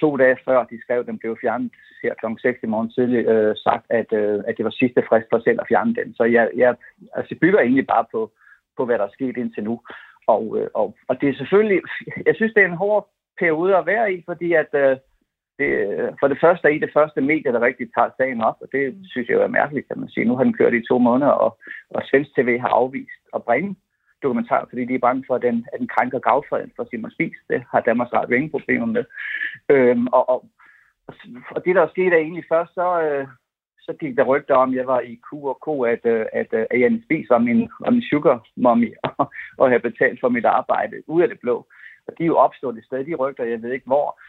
to 0.00 0.16
dage 0.16 0.36
før 0.44 0.64
de 0.64 0.80
skrev, 0.82 1.06
den 1.06 1.18
blev 1.18 1.38
fjernet 1.40 1.72
her 2.02 2.14
kl. 2.14 2.26
6 2.38 2.58
i 2.62 2.66
morgen 2.66 2.90
tidlig, 2.90 3.26
øh, 3.26 3.56
sagt, 3.56 3.86
at, 3.90 4.12
øh, 4.12 4.44
at 4.48 4.56
det 4.56 4.64
var 4.64 4.70
sidste 4.70 5.02
frist 5.08 5.26
for 5.30 5.38
selv 5.38 5.58
at 5.60 5.68
fjerne 5.68 5.94
den. 5.94 6.14
Så 6.14 6.24
jeg, 6.24 6.50
jeg 6.56 6.74
altså, 7.14 7.36
bygger 7.40 7.60
egentlig 7.60 7.86
bare 7.86 8.04
på, 8.12 8.30
på, 8.76 8.84
hvad 8.84 8.98
der 8.98 9.04
er 9.04 9.16
sket 9.16 9.36
indtil 9.36 9.64
nu. 9.64 9.80
Og, 10.26 10.58
øh, 10.58 10.68
og, 10.74 10.96
og 11.08 11.20
det 11.20 11.28
er 11.28 11.34
selvfølgelig, 11.34 11.80
jeg 12.26 12.34
synes, 12.34 12.52
det 12.54 12.62
er 12.62 12.68
en 12.68 12.82
hård 12.84 13.08
periode 13.38 13.76
at 13.76 13.86
være 13.86 14.12
i, 14.12 14.22
fordi 14.26 14.52
at 14.52 14.70
øh, 14.74 14.96
det, 15.58 15.70
for 16.20 16.28
det 16.28 16.38
første 16.40 16.68
er 16.68 16.72
I 16.72 16.78
det 16.78 16.92
første 16.92 17.20
medie, 17.20 17.52
der 17.52 17.60
rigtig 17.60 17.86
tager 17.94 18.10
sagen 18.16 18.40
op, 18.40 18.56
og 18.60 18.68
det 18.72 18.82
synes 19.04 19.28
jeg 19.28 19.34
jo 19.34 19.42
er 19.42 19.56
mærkeligt, 19.60 19.88
kan 19.88 19.98
man 20.00 20.08
sige. 20.08 20.24
Nu 20.24 20.36
har 20.36 20.44
den 20.44 20.58
kørt 20.58 20.74
i 20.74 20.86
to 20.88 20.98
måneder, 20.98 21.30
og, 21.30 21.58
og 21.90 22.02
Svensk 22.04 22.30
TV 22.34 22.58
har 22.60 22.68
afvist 22.68 23.22
at 23.34 23.42
bringe 23.42 23.76
dokumentar, 24.22 24.66
fordi 24.68 24.84
de 24.84 24.94
er 24.94 25.06
bange 25.06 25.24
for, 25.26 25.34
at 25.34 25.42
den, 25.42 25.66
at 25.72 25.78
den 25.80 25.88
krænker 25.88 26.18
gavfreden 26.18 26.72
for 26.76 26.86
Simon 26.90 27.10
Spies. 27.10 27.38
Det 27.50 27.64
har 27.70 27.80
Danmarks 27.80 28.12
Radio 28.12 28.36
ingen 28.36 28.50
problemer 28.50 28.86
med. 28.86 29.04
Øhm, 29.68 30.06
og, 30.06 30.28
og, 30.28 30.44
og 31.50 31.64
det, 31.64 31.74
der 31.76 31.82
er 31.82 31.88
sket, 31.88 32.12
er 32.12 32.16
egentlig 32.16 32.44
først, 32.48 32.74
så, 32.74 33.02
øh, 33.02 33.26
så 33.80 33.92
gik 34.00 34.16
der 34.16 34.24
rygter 34.24 34.54
om, 34.54 34.70
at 34.70 34.76
jeg 34.76 34.86
var 34.86 35.00
i 35.00 35.14
Q&K, 35.26 35.66
at, 35.94 36.12
øh, 36.12 36.26
at, 36.32 36.48
øh, 36.52 36.66
at 36.70 36.80
Jan 36.80 37.02
Spies 37.04 37.30
var 37.30 37.38
min, 37.38 37.70
var 37.80 37.90
min 37.90 38.02
sugar 38.10 38.46
mommy, 38.56 38.94
og, 39.18 39.32
og 39.58 39.68
havde 39.68 39.88
betalt 39.90 40.20
for 40.20 40.28
mit 40.28 40.44
arbejde 40.44 40.96
ud 41.06 41.22
af 41.22 41.28
det 41.28 41.40
blå. 41.40 41.66
Og 42.06 42.12
de 42.18 42.22
er 42.22 42.26
jo 42.26 42.36
opstået 42.36 42.78
et 42.78 42.84
sted, 42.84 43.04
de 43.04 43.14
rygter, 43.14 43.44
jeg 43.44 43.62
ved 43.62 43.72
ikke 43.72 43.86
hvor. 43.86 44.20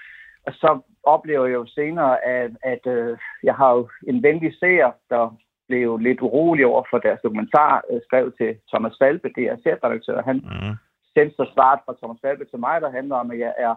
og 0.45 0.53
så 0.53 0.79
oplever 1.03 1.45
jeg 1.45 1.53
jo 1.53 1.65
senere, 1.65 2.25
at, 2.25 2.51
at 2.63 2.87
øh, 2.87 3.17
jeg 3.43 3.55
har 3.55 3.71
jo 3.73 3.89
en 4.07 4.23
venlig 4.23 4.53
seer, 4.59 4.91
der 5.09 5.37
blev 5.69 5.97
lidt 5.97 6.21
urolig 6.21 6.65
over 6.65 6.83
for 6.89 6.97
deres 6.97 7.19
dokumentar, 7.23 7.83
øh, 7.91 7.99
skrev 8.07 8.25
til 8.39 8.51
Thomas 8.71 8.95
Falbe, 9.01 9.29
det 9.35 9.45
er 9.51 9.57
chefredaktør. 9.63 10.21
Han 10.29 10.35
mm. 10.35 10.75
sendte 11.13 11.35
så 11.35 11.45
svaret 11.53 11.79
fra 11.85 11.97
Thomas 11.99 12.19
Falbe 12.23 12.45
til 12.45 12.59
mig, 12.59 12.81
der 12.81 12.91
handler 12.97 13.15
om, 13.15 13.31
at 13.31 13.39
jeg 13.39 13.53
er 13.57 13.73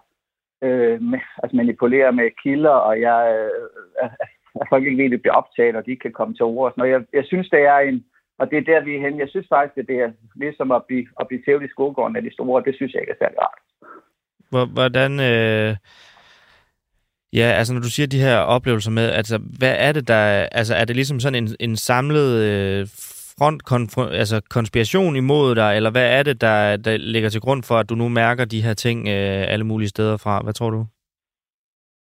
øh, 0.67 1.03
med, 1.11 1.21
altså 1.43 1.57
manipulerer 1.57 2.11
med 2.11 2.31
kilder, 2.43 2.77
og 2.89 3.01
jeg 3.01 3.21
øh, 3.39 3.69
er, 4.03 4.09
at 4.61 4.67
folk 4.71 4.85
ikke 4.87 4.99
ved, 4.99 5.05
at 5.05 5.11
det 5.11 5.23
bliver 5.23 5.35
optaget, 5.35 5.77
og 5.77 5.87
de 5.87 5.97
kan 5.97 6.13
komme 6.13 6.35
til 6.35 6.45
ord. 6.45 6.75
Og 6.77 6.91
jeg, 6.91 7.01
jeg 7.13 7.25
synes, 7.27 7.49
det 7.49 7.63
er 7.75 7.79
en, 7.79 8.05
og 8.39 8.51
det 8.51 8.59
er 8.59 8.71
der, 8.73 8.85
vi 8.85 8.97
er 8.97 9.01
henne. 9.01 9.19
Jeg 9.19 9.29
synes 9.29 9.47
faktisk, 9.49 9.79
at 9.79 9.87
det 9.87 9.99
er 10.01 10.11
ligesom 10.37 10.71
at 10.71 10.83
blive, 10.89 11.07
at 11.21 11.29
blive 11.29 11.43
tævet 11.43 11.65
i 11.65 11.75
skolegården 11.75 12.17
af 12.17 12.23
de 12.23 12.33
store, 12.33 12.63
det 12.67 12.75
synes 12.77 12.93
jeg 12.93 13.01
ikke 13.01 13.13
er 13.13 13.23
særlig 13.23 13.39
rart. 13.43 13.61
Hvordan, 14.77 15.13
øh, 15.31 15.77
ja, 17.33 17.47
altså 17.59 17.75
når 17.75 17.81
du 17.81 17.91
siger 17.91 18.07
de 18.07 18.21
her 18.21 18.37
oplevelser 18.37 18.91
med, 18.91 19.11
altså 19.11 19.39
hvad 19.59 19.75
er 19.79 19.93
det 19.93 20.09
der, 20.09 20.49
altså 20.53 20.75
er 20.75 20.85
det 20.85 20.97
ligesom 20.97 21.21
sådan 21.21 21.43
en, 21.45 21.49
en 21.61 21.77
samlet 21.77 22.31
øh, 22.43 22.87
front, 23.39 23.63
altså 24.13 24.41
konspiration 24.51 25.17
imod 25.17 25.55
dig, 25.55 25.77
eller 25.77 25.91
hvad 25.91 26.19
er 26.19 26.23
det, 26.23 26.41
der, 26.41 26.77
der 26.77 26.97
ligger 26.97 27.29
til 27.29 27.41
grund 27.41 27.63
for, 27.63 27.75
at 27.75 27.91
du 27.91 27.95
nu 27.95 28.09
mærker 28.09 28.45
de 28.45 28.63
her 28.63 28.75
ting 28.75 29.09
øh, 29.09 29.53
alle 29.53 29.65
mulige 29.65 29.89
steder 29.89 30.17
fra? 30.17 30.41
Hvad 30.43 30.53
tror 30.53 30.71
du? 30.71 30.87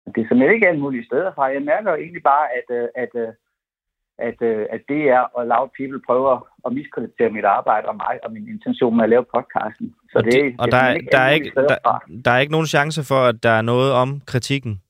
Det 0.05 0.21
er 0.21 0.27
simpelthen 0.27 0.55
ikke 0.55 0.67
alle 0.67 0.81
mulige 0.81 1.05
steder 1.05 1.31
fra. 1.35 1.43
Jeg 1.43 1.61
mærker 1.61 1.95
egentlig 1.95 2.23
bare, 2.23 2.45
at, 2.57 2.67
øh, 2.77 2.87
at, 3.03 3.11
at, 3.23 3.33
at, 4.27 4.67
at 4.75 4.81
det 4.89 5.01
er, 5.15 5.19
og 5.19 5.45
Loud 5.47 5.69
People 5.77 6.01
prøver 6.07 6.33
at 6.65 6.73
miskreditere 6.73 7.29
mit 7.29 7.45
arbejde 7.45 7.87
og 7.87 7.95
mig 7.95 8.15
og 8.23 8.31
min 8.31 8.47
intention 8.47 8.95
med 8.95 9.03
at 9.03 9.09
lave 9.09 9.25
podcasten. 9.35 9.95
Så 10.11 10.17
det, 10.25 10.33
det, 10.33 10.55
og 10.59 10.65
det 10.65 10.71
der, 10.73 10.77
er, 10.77 10.97
der, 11.11 11.19
er 11.19 11.29
ikke, 11.29 11.51
der, 11.55 11.99
der 12.25 12.31
er 12.31 12.39
ikke 12.39 12.51
nogen 12.51 12.67
chance 12.67 13.03
for, 13.03 13.21
at 13.31 13.43
der 13.43 13.49
er 13.49 13.61
noget 13.61 13.91
om 13.93 14.21
kritikken? 14.25 14.81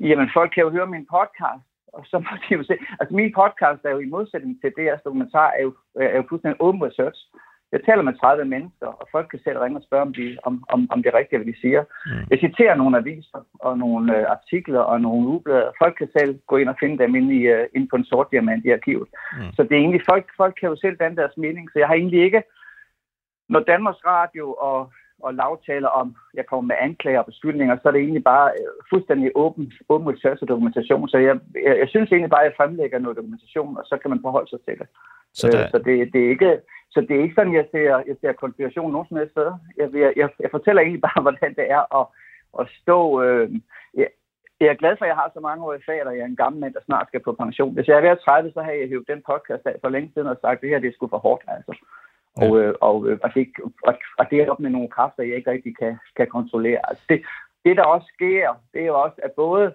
Jamen, 0.00 0.30
folk 0.36 0.50
kan 0.52 0.64
jo 0.64 0.70
høre 0.70 0.86
min 0.86 1.06
podcast, 1.16 1.66
og 1.92 2.02
så 2.10 2.18
må 2.18 2.30
de 2.42 2.54
jo 2.54 2.62
se. 2.64 2.74
Altså, 3.00 3.14
min 3.14 3.32
podcast 3.40 3.80
er 3.84 3.90
jo 3.90 3.98
i 3.98 4.12
modsætning 4.16 4.60
til 4.60 4.72
det, 4.76 4.84
jeg 4.84 4.98
dokumentar, 5.04 5.48
er 5.58 5.62
jo, 5.62 5.74
er 5.94 6.16
jo 6.16 6.24
fuldstændig 6.28 6.60
open 6.60 6.82
research. 6.88 7.20
Jeg 7.72 7.80
taler 7.86 8.02
med 8.02 8.14
30 8.14 8.44
mennesker, 8.44 8.86
og 8.86 9.08
folk 9.12 9.26
kan 9.30 9.40
selv 9.44 9.58
ringe 9.58 9.78
og 9.78 9.82
spørge, 9.82 10.02
om, 10.02 10.14
de, 10.14 10.36
om, 10.42 10.64
om, 10.68 10.80
om 10.90 11.02
det 11.02 11.08
er 11.10 11.18
rigtigt, 11.18 11.38
hvad 11.38 11.52
de 11.52 11.60
siger. 11.60 11.82
Mm. 12.06 12.26
Jeg 12.30 12.38
citerer 12.38 12.74
nogle 12.74 12.98
aviser 12.98 13.40
og 13.60 13.78
nogle 13.78 14.18
øh, 14.18 14.24
artikler 14.36 14.80
og 14.80 15.00
nogle 15.00 15.26
ugeblader. 15.28 15.70
Folk 15.82 15.94
kan 15.98 16.08
selv 16.18 16.38
gå 16.46 16.56
ind 16.56 16.68
og 16.68 16.76
finde 16.80 16.98
dem 16.98 17.14
inde, 17.14 17.34
i, 17.34 17.42
uh, 17.54 17.66
inde 17.74 17.88
på 17.90 17.96
en 17.96 18.04
sort 18.04 18.28
diamant 18.30 18.64
i 18.64 18.70
arkivet. 18.70 19.08
Mm. 19.36 19.52
Så 19.56 19.62
det 19.62 19.72
er 19.72 19.82
egentlig, 19.84 20.02
folk, 20.10 20.26
folk 20.36 20.54
kan 20.60 20.68
jo 20.68 20.76
selv 20.76 20.96
danne 20.96 21.16
deres 21.16 21.36
mening, 21.36 21.70
så 21.72 21.78
jeg 21.78 21.88
har 21.88 21.94
egentlig 21.94 22.22
ikke, 22.22 22.42
når 23.48 23.60
Danmarks 23.60 24.04
Radio 24.06 24.46
og 24.52 24.92
og 25.24 25.34
lavtaler 25.34 25.88
om, 25.88 26.16
jeg 26.34 26.46
kommer 26.46 26.66
med 26.68 26.76
anklager 26.86 27.18
og 27.18 27.26
beskyldninger, 27.26 27.76
så 27.76 27.88
er 27.88 27.92
det 27.92 28.00
egentlig 28.00 28.24
bare 28.24 28.48
øh, 28.60 28.72
fuldstændig 28.90 29.30
åben, 29.34 29.72
åben 29.88 30.08
research 30.12 30.42
og 30.42 30.48
dokumentation. 30.48 31.08
Så 31.08 31.18
jeg, 31.18 31.34
jeg, 31.66 31.74
jeg 31.82 31.88
synes 31.88 32.10
egentlig 32.10 32.30
bare, 32.30 32.44
at 32.44 32.50
jeg 32.50 32.58
fremlægger 32.60 32.98
noget 32.98 33.16
dokumentation, 33.16 33.76
og 33.76 33.84
så 33.86 33.98
kan 33.98 34.10
man 34.10 34.20
forholde 34.22 34.50
sig 34.50 34.60
til 34.66 34.78
det. 34.80 34.88
Så, 35.32 35.46
der... 35.52 35.62
øh, 35.64 35.70
så 35.70 35.78
det, 35.78 36.12
det 36.12 36.20
er 36.24 36.30
ikke... 36.30 36.60
Så 36.94 37.00
det 37.00 37.16
er 37.16 37.22
ikke 37.22 37.38
sådan, 37.38 37.54
jeg 37.54 37.66
ser, 37.70 38.02
jeg 38.10 38.16
ser 38.20 38.32
konspiration 38.32 38.92
nogen 38.92 39.08
som 39.08 39.16
helst 39.16 39.32
sted. 39.32 39.50
Jeg, 39.76 39.88
jeg, 39.94 40.12
jeg, 40.16 40.28
jeg 40.40 40.50
fortæller 40.50 40.82
egentlig 40.82 41.00
bare, 41.00 41.22
hvordan 41.26 41.54
det 41.54 41.66
er 41.70 41.82
at, 42.00 42.06
at 42.60 42.66
stå... 42.82 43.22
Øh, 43.22 43.50
jeg, 43.94 44.08
jeg 44.60 44.68
er 44.68 44.82
glad 44.82 44.94
for, 44.96 45.04
at 45.04 45.08
jeg 45.12 45.20
har 45.22 45.30
så 45.34 45.40
mange 45.40 45.64
år 45.64 45.74
i 45.74 45.86
fag, 45.86 46.06
og 46.06 46.16
jeg 46.16 46.22
er 46.22 46.30
en 46.30 46.42
gammel 46.42 46.60
mand, 46.60 46.74
der 46.74 46.82
snart 46.88 47.06
skal 47.08 47.20
på 47.20 47.32
pension. 47.32 47.74
Hvis 47.74 47.88
jeg 47.88 47.96
er 47.96 48.00
ved 48.00 48.16
at 48.16 48.24
30, 48.24 48.52
så 48.52 48.60
har 48.62 48.72
jeg 48.72 48.88
hævet 48.88 49.10
den 49.12 49.22
podcast 49.30 49.64
af 49.66 49.76
for 49.80 49.88
længe 49.88 50.10
siden 50.14 50.28
og 50.32 50.38
sagt, 50.40 50.56
at 50.56 50.60
det 50.60 50.68
her 50.70 50.78
det 50.78 50.88
er 50.88 50.96
sgu 50.96 51.08
for 51.08 51.18
hårdt. 51.26 51.42
Altså. 51.56 51.72
Ja. 52.40 52.50
Og, 52.50 52.60
øh, 52.60 52.74
og, 52.80 53.08
øh, 53.08 53.18
og, 53.22 53.30
det, 53.34 53.48
og, 53.88 53.94
og 54.18 54.24
det 54.30 54.36
er 54.38 54.50
op 54.50 54.60
med 54.60 54.70
nogle 54.70 54.88
kræfter, 54.88 55.22
jeg 55.22 55.36
ikke 55.36 55.50
rigtig 55.50 55.76
kan, 55.76 55.98
kan 56.16 56.26
kontrollere. 56.26 56.80
Altså 56.88 57.04
det, 57.08 57.22
det, 57.64 57.76
der 57.76 57.82
også 57.82 58.06
sker, 58.14 58.46
det 58.72 58.80
er 58.82 58.86
jo 58.86 59.00
også, 59.00 59.16
at 59.22 59.32
både 59.32 59.74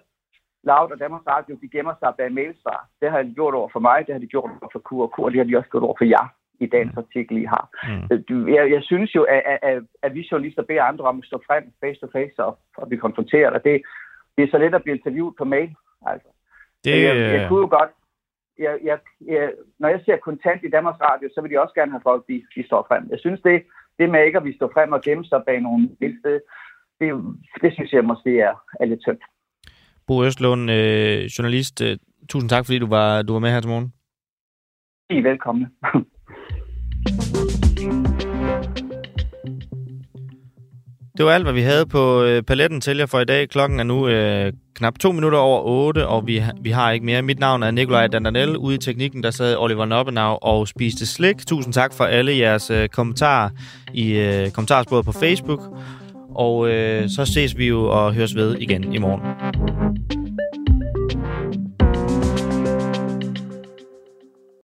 Loud 0.68 0.90
og 0.92 0.98
Danmarks 1.00 1.26
Radio, 1.26 1.58
de 1.62 1.68
gemmer 1.68 1.94
sig 1.98 2.12
bag 2.18 2.32
mailsvar. 2.32 2.88
Det 3.00 3.10
har 3.10 3.22
de 3.22 3.34
gjort 3.34 3.54
over 3.54 3.68
for 3.68 3.80
mig, 3.80 4.06
det 4.06 4.14
har 4.14 4.20
de 4.20 4.26
gjort 4.26 4.50
over 4.60 4.70
for 4.72 4.78
Kur 4.78 5.24
og 5.24 5.30
det 5.30 5.38
har 5.38 5.44
de 5.44 5.56
også 5.56 5.70
gjort 5.70 5.82
over 5.82 5.98
for 5.98 6.04
jer 6.04 6.26
i 6.60 6.66
dagens 6.66 6.94
mm. 6.94 7.02
artikel, 7.04 7.36
I 7.42 7.44
har. 7.44 7.64
Mm. 7.88 8.54
Jeg, 8.54 8.70
jeg 8.70 8.82
synes 8.82 9.14
jo, 9.14 9.22
at, 9.22 9.58
at, 9.62 9.82
at 10.02 10.14
vi 10.14 10.28
journalister 10.32 10.62
beder 10.62 10.82
andre 10.82 11.04
om 11.04 11.18
at 11.18 11.24
stå 11.24 11.42
frem 11.46 11.64
face 11.80 12.00
to 12.00 12.06
face 12.12 12.36
og, 12.38 12.58
og 12.76 12.88
blive 12.88 13.00
konfronteret, 13.00 13.52
og 13.52 13.64
det, 13.64 13.82
det 14.36 14.44
er 14.44 14.50
så 14.50 14.58
let 14.58 14.74
at 14.74 14.82
blive 14.82 14.96
interviewet 14.96 15.34
på 15.38 15.44
mail. 15.44 15.74
Altså. 16.06 16.28
Det, 16.84 17.02
jeg, 17.02 17.16
jeg, 17.16 17.48
kunne 17.48 17.60
jo 17.60 17.68
godt, 17.78 17.90
jeg, 18.58 18.78
jeg, 18.84 18.98
jeg, 19.26 19.52
når 19.78 19.88
jeg 19.88 20.00
ser 20.04 20.16
kontant 20.16 20.64
i 20.64 20.70
Danmarks 20.70 21.00
Radio, 21.00 21.28
så 21.34 21.40
vil 21.40 21.50
de 21.50 21.60
også 21.60 21.74
gerne 21.74 21.90
have 21.90 22.06
folk, 22.10 22.22
de, 22.28 22.42
de 22.54 22.66
står 22.66 22.86
frem. 22.88 23.08
Jeg 23.10 23.18
synes, 23.18 23.40
det, 23.40 23.62
det 23.98 24.10
med 24.10 24.26
ikke 24.26 24.38
at 24.38 24.44
vi 24.44 24.56
står 24.56 24.70
frem 24.74 24.92
og 24.92 25.02
gemmer 25.02 25.24
sig 25.24 25.42
bag 25.46 25.60
nogle 25.60 25.88
billeder, 26.00 26.38
det, 27.00 27.08
det 27.62 27.72
synes 27.72 27.92
jeg 27.92 28.04
måske 28.04 28.40
er, 28.40 28.54
er 28.80 28.84
lidt 28.84 29.00
tyndt. 29.00 29.24
Bo 30.06 30.24
Østlund, 30.24 30.70
øh, 30.70 31.24
journalist, 31.24 31.82
øh, 31.82 31.98
tusind 32.28 32.50
tak, 32.50 32.64
fordi 32.66 32.78
du 32.78 32.86
var, 32.86 33.22
du 33.22 33.32
var 33.32 33.40
med 33.40 33.50
her 33.50 33.60
til 33.60 33.70
morgen. 33.70 33.92
I 35.10 35.18
er 35.18 35.22
velkomne. 35.22 35.70
Det 41.16 41.24
var 41.24 41.32
alt, 41.32 41.44
hvad 41.44 41.52
vi 41.52 41.60
havde 41.60 41.86
på 41.86 42.22
øh, 42.22 42.42
paletten 42.42 42.80
til 42.80 42.96
jer 42.96 43.06
for 43.06 43.20
i 43.20 43.24
dag. 43.24 43.48
Klokken 43.48 43.80
er 43.80 43.84
nu 43.84 44.08
øh, 44.08 44.52
knap 44.74 44.98
to 44.98 45.12
minutter 45.12 45.38
over 45.38 45.60
otte, 45.64 46.06
og 46.06 46.26
vi, 46.26 46.42
vi 46.60 46.70
har 46.70 46.90
ikke 46.90 47.06
mere. 47.06 47.22
Mit 47.22 47.38
navn 47.38 47.62
er 47.62 47.70
Nikolaj 47.70 48.06
Dandanel. 48.06 48.56
Ude 48.56 48.74
i 48.74 48.78
teknikken, 48.78 49.22
der 49.22 49.30
sad 49.30 49.56
Oliver 49.56 49.84
Noppenau 49.84 50.38
og 50.42 50.68
spiste 50.68 51.06
slik. 51.06 51.46
Tusind 51.46 51.74
tak 51.74 51.94
for 51.94 52.04
alle 52.04 52.38
jeres 52.38 52.70
øh, 52.70 52.88
kommentarer 52.88 53.48
i 53.94 54.12
øh, 54.12 54.50
kommentarsporet 54.50 55.04
på 55.04 55.12
Facebook. 55.12 55.60
Og 56.34 56.68
øh, 56.68 57.08
så 57.08 57.24
ses 57.24 57.58
vi 57.58 57.68
jo 57.68 57.84
og 57.84 58.14
høres 58.14 58.34
ved 58.34 58.56
igen 58.58 58.94
i 58.94 58.98
morgen. 58.98 59.20